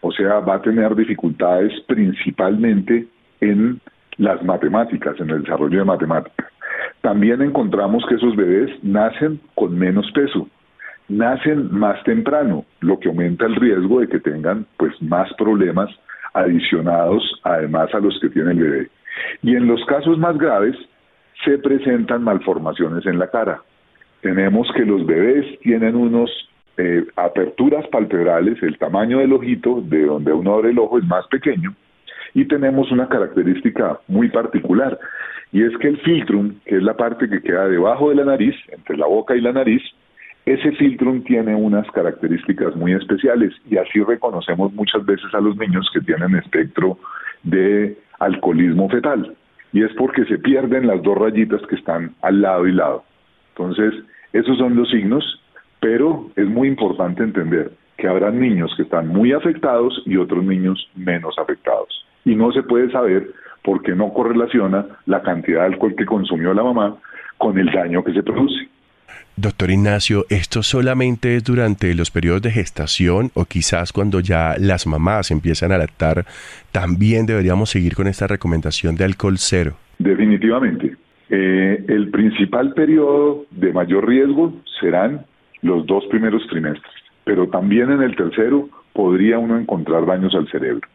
O 0.00 0.12
sea, 0.12 0.40
va 0.40 0.56
a 0.56 0.62
tener 0.62 0.94
dificultades 0.94 1.72
principalmente 1.86 3.06
en 3.40 3.80
las 4.16 4.42
matemáticas, 4.44 5.18
en 5.20 5.30
el 5.30 5.42
desarrollo 5.42 5.78
de 5.78 5.84
matemáticas. 5.84 6.46
También 7.00 7.42
encontramos 7.42 8.04
que 8.08 8.16
esos 8.16 8.34
bebés 8.36 8.70
nacen 8.82 9.40
con 9.54 9.78
menos 9.78 10.10
peso, 10.12 10.48
nacen 11.08 11.72
más 11.72 12.02
temprano, 12.04 12.64
lo 12.80 12.98
que 12.98 13.08
aumenta 13.08 13.46
el 13.46 13.56
riesgo 13.56 14.00
de 14.00 14.08
que 14.08 14.20
tengan 14.20 14.66
pues 14.76 15.00
más 15.02 15.32
problemas 15.34 15.90
adicionados 16.34 17.22
además 17.42 17.92
a 17.94 18.00
los 18.00 18.18
que 18.20 18.28
tiene 18.28 18.52
el 18.52 18.58
bebé. 18.58 18.90
Y 19.42 19.56
en 19.56 19.66
los 19.66 19.84
casos 19.86 20.18
más 20.18 20.36
graves 20.38 20.76
se 21.44 21.58
presentan 21.58 22.22
malformaciones 22.22 23.06
en 23.06 23.18
la 23.18 23.28
cara. 23.30 23.62
Tenemos 24.20 24.68
que 24.74 24.84
los 24.84 25.06
bebés 25.06 25.58
tienen 25.60 25.94
unos 25.94 26.30
eh, 26.76 27.04
aperturas 27.16 27.86
palpebrales, 27.88 28.62
el 28.62 28.78
tamaño 28.78 29.18
del 29.18 29.32
ojito, 29.32 29.80
de 29.82 30.04
donde 30.04 30.32
uno 30.32 30.54
abre 30.54 30.70
el 30.70 30.78
ojo 30.78 30.98
es 30.98 31.04
más 31.04 31.26
pequeño, 31.28 31.74
y 32.34 32.44
tenemos 32.46 32.90
una 32.90 33.08
característica 33.08 33.98
muy 34.08 34.28
particular, 34.28 34.98
y 35.52 35.62
es 35.62 35.76
que 35.78 35.88
el 35.88 35.98
filtrum, 35.98 36.54
que 36.66 36.76
es 36.76 36.82
la 36.82 36.96
parte 36.96 37.28
que 37.28 37.42
queda 37.42 37.68
debajo 37.68 38.10
de 38.10 38.16
la 38.16 38.24
nariz, 38.24 38.54
entre 38.70 38.96
la 38.96 39.06
boca 39.06 39.34
y 39.34 39.40
la 39.40 39.52
nariz, 39.52 39.82
ese 40.44 40.72
filtrum 40.72 41.22
tiene 41.24 41.54
unas 41.54 41.86
características 41.90 42.74
muy 42.74 42.94
especiales 42.94 43.52
y 43.68 43.76
así 43.76 44.02
reconocemos 44.02 44.72
muchas 44.72 45.04
veces 45.04 45.26
a 45.34 45.40
los 45.40 45.56
niños 45.58 45.90
que 45.92 46.00
tienen 46.00 46.36
espectro 46.36 46.98
de 47.42 47.98
alcoholismo 48.18 48.88
fetal. 48.88 49.36
Y 49.74 49.84
es 49.84 49.92
porque 49.98 50.24
se 50.24 50.38
pierden 50.38 50.86
las 50.86 51.02
dos 51.02 51.18
rayitas 51.18 51.60
que 51.68 51.74
están 51.74 52.14
al 52.22 52.40
lado 52.40 52.66
y 52.66 52.72
lado. 52.72 53.04
Entonces, 53.58 53.94
esos 54.32 54.56
son 54.56 54.76
los 54.76 54.88
signos, 54.90 55.24
pero 55.80 56.30
es 56.36 56.46
muy 56.46 56.68
importante 56.68 57.22
entender 57.22 57.72
que 57.96 58.06
habrá 58.06 58.30
niños 58.30 58.72
que 58.76 58.84
están 58.84 59.08
muy 59.08 59.32
afectados 59.32 60.00
y 60.06 60.16
otros 60.16 60.44
niños 60.44 60.88
menos 60.94 61.34
afectados. 61.38 61.88
Y 62.24 62.36
no 62.36 62.52
se 62.52 62.62
puede 62.62 62.90
saber 62.92 63.30
porque 63.64 63.94
no 63.94 64.12
correlaciona 64.12 64.86
la 65.06 65.22
cantidad 65.22 65.60
de 65.60 65.66
alcohol 65.66 65.94
que 65.96 66.06
consumió 66.06 66.54
la 66.54 66.62
mamá 66.62 66.96
con 67.36 67.58
el 67.58 67.66
daño 67.72 68.04
que 68.04 68.12
se 68.12 68.22
produce. 68.22 68.68
Doctor 69.36 69.70
Ignacio, 69.70 70.24
¿esto 70.30 70.62
solamente 70.62 71.36
es 71.36 71.44
durante 71.44 71.94
los 71.94 72.10
periodos 72.10 72.42
de 72.42 72.50
gestación 72.50 73.30
o 73.34 73.44
quizás 73.44 73.92
cuando 73.92 74.20
ya 74.20 74.54
las 74.58 74.86
mamás 74.86 75.30
empiezan 75.30 75.72
a 75.72 75.78
lactar, 75.78 76.26
también 76.72 77.26
deberíamos 77.26 77.70
seguir 77.70 77.94
con 77.94 78.06
esta 78.08 78.26
recomendación 78.26 78.96
de 78.96 79.04
alcohol 79.04 79.34
cero? 79.38 79.76
Definitivamente. 79.98 80.96
Eh, 81.30 81.84
el 81.88 82.10
principal 82.10 82.72
periodo 82.72 83.44
de 83.50 83.72
mayor 83.72 84.08
riesgo 84.08 84.52
serán 84.80 85.26
los 85.62 85.84
dos 85.86 86.04
primeros 86.06 86.46
trimestres, 86.48 86.92
pero 87.24 87.48
también 87.48 87.90
en 87.90 88.02
el 88.02 88.16
tercero 88.16 88.68
podría 88.92 89.38
uno 89.38 89.58
encontrar 89.58 90.06
daños 90.06 90.34
al 90.34 90.48
cerebro. 90.48 90.88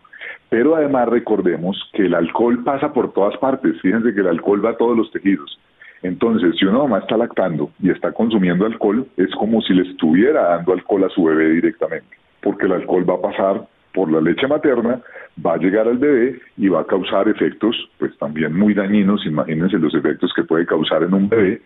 Pero 0.49 0.75
además 0.75 1.09
recordemos 1.09 1.77
que 1.93 2.05
el 2.05 2.13
alcohol 2.13 2.63
pasa 2.63 2.93
por 2.93 3.13
todas 3.13 3.37
partes. 3.37 3.79
Fíjense 3.81 4.13
que 4.13 4.21
el 4.21 4.27
alcohol 4.27 4.63
va 4.63 4.71
a 4.71 4.77
todos 4.77 4.95
los 4.95 5.11
tejidos. 5.11 5.59
Entonces, 6.03 6.55
si 6.59 6.65
una 6.65 6.79
mamá 6.79 6.99
está 6.99 7.17
lactando 7.17 7.71
y 7.81 7.89
está 7.89 8.11
consumiendo 8.11 8.65
alcohol, 8.65 9.07
es 9.17 9.33
como 9.35 9.61
si 9.61 9.73
le 9.73 9.89
estuviera 9.89 10.43
dando 10.49 10.73
alcohol 10.73 11.05
a 11.05 11.09
su 11.09 11.23
bebé 11.23 11.49
directamente, 11.51 12.17
porque 12.41 12.65
el 12.65 12.73
alcohol 12.73 13.09
va 13.09 13.15
a 13.15 13.21
pasar 13.21 13.67
por 13.93 14.11
la 14.11 14.21
leche 14.21 14.47
materna, 14.47 15.01
va 15.45 15.53
a 15.53 15.57
llegar 15.57 15.87
al 15.87 15.97
bebé 15.97 16.39
y 16.57 16.67
va 16.67 16.81
a 16.81 16.85
causar 16.85 17.27
efectos, 17.27 17.75
pues 17.97 18.17
también 18.17 18.57
muy 18.57 18.73
dañinos. 18.73 19.25
Imagínense 19.25 19.77
los 19.77 19.93
efectos 19.93 20.31
que 20.35 20.43
puede 20.43 20.65
causar 20.65 21.03
en 21.03 21.13
un 21.13 21.29
bebé 21.29 21.61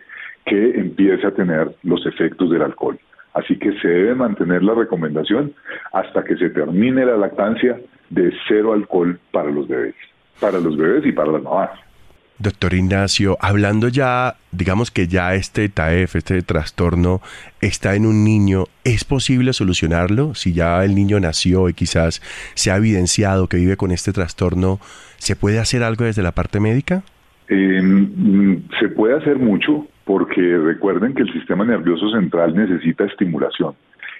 que 0.46 0.70
empiece 0.78 1.26
a 1.26 1.32
tener 1.32 1.70
los 1.82 2.04
efectos 2.06 2.50
del 2.50 2.62
alcohol. 2.62 2.98
Así 3.34 3.58
que 3.58 3.72
se 3.80 3.88
debe 3.88 4.14
mantener 4.14 4.62
la 4.62 4.74
recomendación 4.74 5.52
hasta 5.92 6.24
que 6.24 6.36
se 6.36 6.50
termine 6.50 7.04
la 7.04 7.16
lactancia 7.16 7.78
de 8.10 8.32
cero 8.48 8.72
alcohol 8.72 9.18
para 9.30 9.50
los 9.50 9.68
bebés, 9.68 9.94
para 10.40 10.58
los 10.58 10.76
bebés 10.76 11.04
y 11.06 11.12
para 11.12 11.32
las 11.32 11.42
mamás. 11.42 11.70
Doctor 12.38 12.74
Ignacio, 12.74 13.36
hablando 13.40 13.88
ya, 13.88 14.36
digamos 14.52 14.92
que 14.92 15.08
ya 15.08 15.34
este 15.34 15.68
TAEF, 15.68 16.14
este 16.14 16.40
trastorno, 16.42 17.20
está 17.60 17.96
en 17.96 18.06
un 18.06 18.22
niño, 18.22 18.64
¿es 18.84 19.04
posible 19.04 19.52
solucionarlo? 19.52 20.34
Si 20.34 20.52
ya 20.52 20.84
el 20.84 20.94
niño 20.94 21.18
nació 21.18 21.68
y 21.68 21.74
quizás 21.74 22.22
se 22.54 22.70
ha 22.70 22.76
evidenciado 22.76 23.48
que 23.48 23.56
vive 23.56 23.76
con 23.76 23.90
este 23.90 24.12
trastorno, 24.12 24.78
¿se 25.16 25.34
puede 25.34 25.58
hacer 25.58 25.82
algo 25.82 26.04
desde 26.04 26.22
la 26.22 26.32
parte 26.32 26.60
médica? 26.60 27.02
Em, 27.48 28.62
se 28.78 28.88
puede 28.88 29.16
hacer 29.16 29.38
mucho 29.38 29.88
porque 30.04 30.58
recuerden 30.58 31.14
que 31.14 31.22
el 31.22 31.32
sistema 31.32 31.64
nervioso 31.64 32.08
central 32.10 32.54
necesita 32.54 33.04
estimulación 33.04 33.74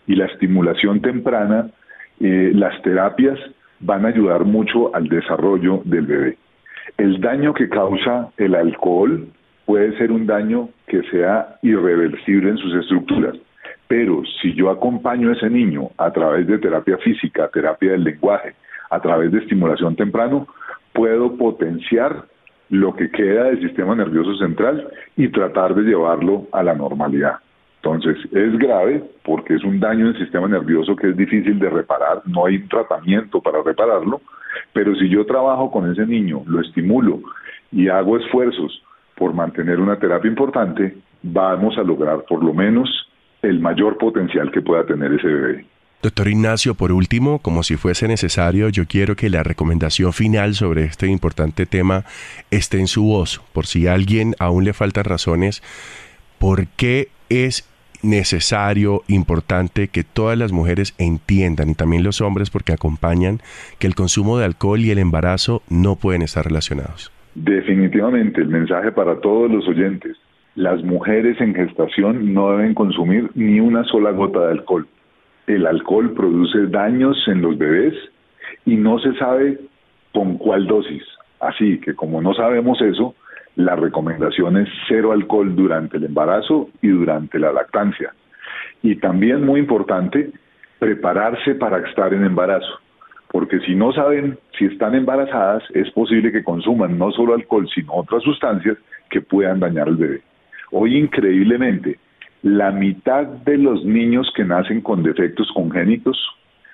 y 0.09 0.17
la 0.17 0.27
estimulación 0.27 1.01
temprana, 1.01 1.71
eh, 2.19 2.51
las 2.53 2.83
terapias 2.83 3.39
van 3.81 4.05
a 4.05 4.09
ayudar 4.09 4.45
mucho 4.45 4.95
al 4.95 5.09
desarrollo 5.09 5.83
del 5.85 6.07
bebé. 6.07 6.39
El 6.97 7.21
daño 7.21 7.55
que 7.55 7.69
causa 7.69 8.31
el 8.37 8.55
alcohol 8.55 9.29
puede 9.67 9.97
ser 9.99 10.11
un 10.13 10.27
daño 10.27 10.71
que 10.87 11.03
sea 11.11 11.59
irreversible 11.63 12.51
en 12.51 12.57
sus 12.57 12.75
estructuras. 12.75 13.37
Pero 13.87 14.23
si 14.41 14.55
yo 14.55 14.71
acompaño 14.71 15.31
a 15.31 15.33
ese 15.33 15.51
niño 15.51 15.91
a 15.99 16.11
través 16.13 16.47
de 16.47 16.59
terapia 16.59 16.99
física, 16.99 17.49
terapia 17.53 17.93
del 17.93 18.05
lenguaje, 18.05 18.55
a 18.91 19.01
través 19.01 19.33
de 19.33 19.39
estimulación 19.39 19.97
temprano, 19.97 20.47
puedo 20.93 21.37
potenciar 21.37 22.25
lo 22.71 22.95
que 22.95 23.11
queda 23.11 23.45
del 23.45 23.61
sistema 23.61 23.95
nervioso 23.95 24.35
central 24.37 24.89
y 25.17 25.29
tratar 25.29 25.75
de 25.75 25.83
llevarlo 25.83 26.47
a 26.53 26.63
la 26.63 26.75
normalidad. 26.75 27.37
Entonces, 27.83 28.17
es 28.33 28.59
grave 28.59 29.05
porque 29.25 29.55
es 29.55 29.65
un 29.65 29.79
daño 29.79 30.07
en 30.07 30.15
el 30.15 30.19
sistema 30.19 30.49
nervioso 30.49 30.97
que 30.97 31.11
es 31.11 31.17
difícil 31.17 31.59
de 31.59 31.71
reparar, 31.71 32.23
no 32.27 32.47
hay 32.47 32.59
tratamiento 32.67 33.41
para 33.41 33.63
repararlo, 33.63 34.21
pero 34.73 34.95
si 34.97 35.09
yo 35.09 35.25
trabajo 35.25 35.71
con 35.71 35.91
ese 35.91 36.05
niño, 36.07 36.43
lo 36.47 36.61
estimulo 36.61 37.21
y 37.71 37.89
hago 37.89 38.19
esfuerzos 38.19 38.83
por 39.17 39.33
mantener 39.33 39.81
una 39.81 39.99
terapia 39.99 40.29
importante, 40.29 40.97
vamos 41.23 41.77
a 41.79 41.83
lograr 41.83 42.25
por 42.29 42.43
lo 42.43 42.53
menos 42.53 42.89
el 43.43 43.61
mayor 43.61 43.97
potencial 43.99 44.51
que 44.51 44.63
pueda 44.63 44.85
tener 44.85 45.13
ese 45.13 45.29
bebé. 45.29 45.67
Doctor 46.01 46.29
Ignacio, 46.29 46.75
por 46.75 46.93
último, 46.93 47.41
como 47.41 47.65
si 47.65 47.77
fuese 47.77 48.07
necesario, 48.07 48.69
yo 48.69 48.87
quiero 48.87 49.17
que 49.17 49.31
la 49.31 49.43
recomendación 49.43 50.13
final 50.13 50.55
sobre 50.55 50.85
este 50.85 51.09
importante 51.09 51.67
tema 51.67 52.05
esté 52.53 52.79
en 52.79 52.87
su 52.87 53.05
voz, 53.05 53.41
por 53.53 53.67
si 53.67 53.89
a 53.89 53.95
alguien 53.95 54.35
aún 54.39 54.65
le 54.65 54.73
faltan 54.73 55.05
razones, 55.05 55.61
¿por 56.39 56.69
qué 56.69 57.09
es 57.29 57.68
necesario, 58.03 59.03
importante 59.09 59.89
que 59.89 60.05
todas 60.05 60.39
las 60.39 60.53
mujeres 60.53 60.95
entiendan 60.99 61.71
y 61.71 61.75
también 61.75 62.03
los 62.05 62.21
hombres 62.21 62.51
porque 62.51 62.73
acompañan 62.73 63.39
que 63.79 63.87
el 63.87 63.95
consumo 63.95 64.39
de 64.39 64.45
alcohol 64.45 64.81
y 64.81 64.91
el 64.91 64.99
embarazo 64.99 65.63
no 65.69 65.97
pueden 65.97 66.23
estar 66.23 66.45
relacionados. 66.45 67.13
Definitivamente, 67.35 68.41
el 68.41 68.49
mensaje 68.49 68.93
para 68.93 69.21
todos 69.21 69.51
los 69.51 69.67
oyentes, 69.69 70.17
las 70.55 70.83
mujeres 70.83 71.41
en 71.41 71.55
gestación 71.55 72.35
no 72.35 72.51
deben 72.51 72.75
consumir 72.75 73.31
ni 73.35 73.61
una 73.61 73.85
sola 73.85 74.11
gota 74.11 74.41
de 74.47 74.53
alcohol. 74.53 74.87
el 75.47 75.67
alcohol 75.67 76.13
produce 76.13 76.67
daños 76.67 77.17
en 77.27 77.41
los 77.41 77.57
bebés 77.57 77.95
y 78.67 78.77
no 78.77 78.99
se 78.99 79.15
sabe 79.15 79.59
con 80.13 80.37
cuál 80.37 80.67
dosis. 80.67 81.03
Así 81.41 81.79
que 81.79 81.95
como 81.95 82.21
no 82.21 82.35
sabemos 82.35 82.81
eso, 82.83 83.15
la 83.59 83.75
recomendación 83.75 84.57
es 84.57 84.69
cero 84.87 85.11
alcohol 85.11 85.57
durante 85.57 85.97
el 85.97 86.05
embarazo 86.05 86.71
y 86.81 86.89
durante 86.89 87.41
la 87.41 87.53
lactancia. 87.53 88.15
Y 88.83 88.95
también 88.97 89.45
muy 89.45 89.59
importante, 89.59 90.31
prepararse 90.79 91.57
para 91.57 91.79
estar 91.79 92.15
en 92.15 92.25
embarazo, 92.25 92.79
porque 93.33 93.59
si 93.61 93.75
no 93.75 93.93
saben 93.93 94.39
si 94.57 94.67
están 94.67 94.95
embarazadas, 94.95 95.65
es 95.75 95.91
posible 95.91 96.31
que 96.31 96.45
consuman 96.45 96.97
no 96.97 97.11
solo 97.11 97.35
alcohol, 97.35 97.69
sino 97.75 97.95
otras 97.95 98.23
sustancias 98.23 98.79
que 99.11 99.23
puedan 99.23 99.59
dañar 99.59 99.89
al 99.89 99.97
bebé. 99.97 100.21
Hoy 100.71 100.97
increíblemente, 100.97 101.99
la 102.43 102.71
mitad 102.71 103.27
de 103.27 103.59
los 103.59 103.85
niños 103.85 104.31
que 104.37 104.45
nacen 104.45 104.83
con 104.83 105.03
defectos 105.03 105.51
congénitos 105.53 106.17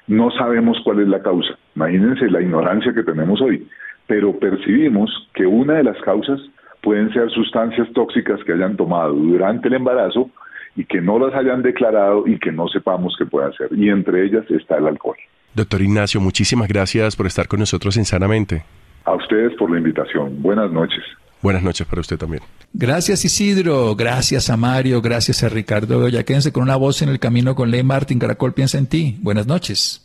no 0.07 0.31
sabemos 0.33 0.77
cuál 0.85 1.01
es 1.01 1.09
la 1.09 1.23
causa. 1.23 1.55
Imagínense 1.77 2.29
la 2.29 2.43
ignorancia 2.43 2.93
que 2.93 3.05
tenemos 3.05 3.41
hoy, 3.41 3.67
pero 4.07 4.39
percibimos 4.39 5.31
que 5.33 5.47
una 5.47 5.77
de 5.77 5.85
las 5.85 5.99
causas 6.03 6.39
pueden 6.85 7.13
ser 7.13 7.31
sustancias 7.31 7.89
tóxicas 7.95 8.39
que 8.45 8.53
hayan 8.53 8.77
tomado 8.77 9.15
durante 9.15 9.69
el 9.69 9.75
embarazo 9.75 10.31
y 10.77 10.85
que 10.85 11.01
no 11.01 11.19
las 11.19 11.35
hayan 11.35 11.63
declarado 11.63 12.27
y 12.27 12.39
que 12.39 12.53
no 12.53 12.69
sepamos 12.69 13.15
qué 13.19 13.25
puede 13.25 13.53
ser. 13.57 13.69
Y 13.73 13.89
entre 13.89 14.27
ellas 14.27 14.45
está 14.51 14.77
el 14.77 14.87
alcohol. 14.87 15.17
Doctor 15.55 15.81
Ignacio, 15.81 16.21
muchísimas 16.21 16.69
gracias 16.69 17.17
por 17.17 17.27
estar 17.27 17.49
con 17.49 17.61
nosotros 17.61 17.97
en 17.97 18.05
Sanamente. 18.05 18.65
A 19.05 19.15
ustedes 19.15 19.55
por 19.57 19.71
la 19.71 19.79
invitación. 19.79 20.43
Buenas 20.43 20.71
noches. 20.71 21.03
Buenas 21.43 21.63
noches 21.63 21.87
para 21.87 22.01
usted 22.01 22.19
también. 22.19 22.43
Gracias 22.73 23.25
Isidro, 23.25 23.95
gracias 23.95 24.51
a 24.51 24.57
Mario, 24.57 25.01
gracias 25.03 25.45
a 25.45 25.49
Ricardo 25.49 26.09
Ya 26.09 26.23
Quédense 26.25 26.53
con 26.53 26.63
una 26.63 26.77
voz 26.77 27.03
en 27.03 27.11
el 27.11 27.19
camino 27.19 27.55
con 27.55 27.71
Ley 27.71 27.83
Martín. 27.83 28.19
Caracol 28.19 28.53
piensa 28.53 28.79
en 28.79 28.87
ti. 28.87 29.17
Buenas 29.21 29.47
noches. 29.47 30.04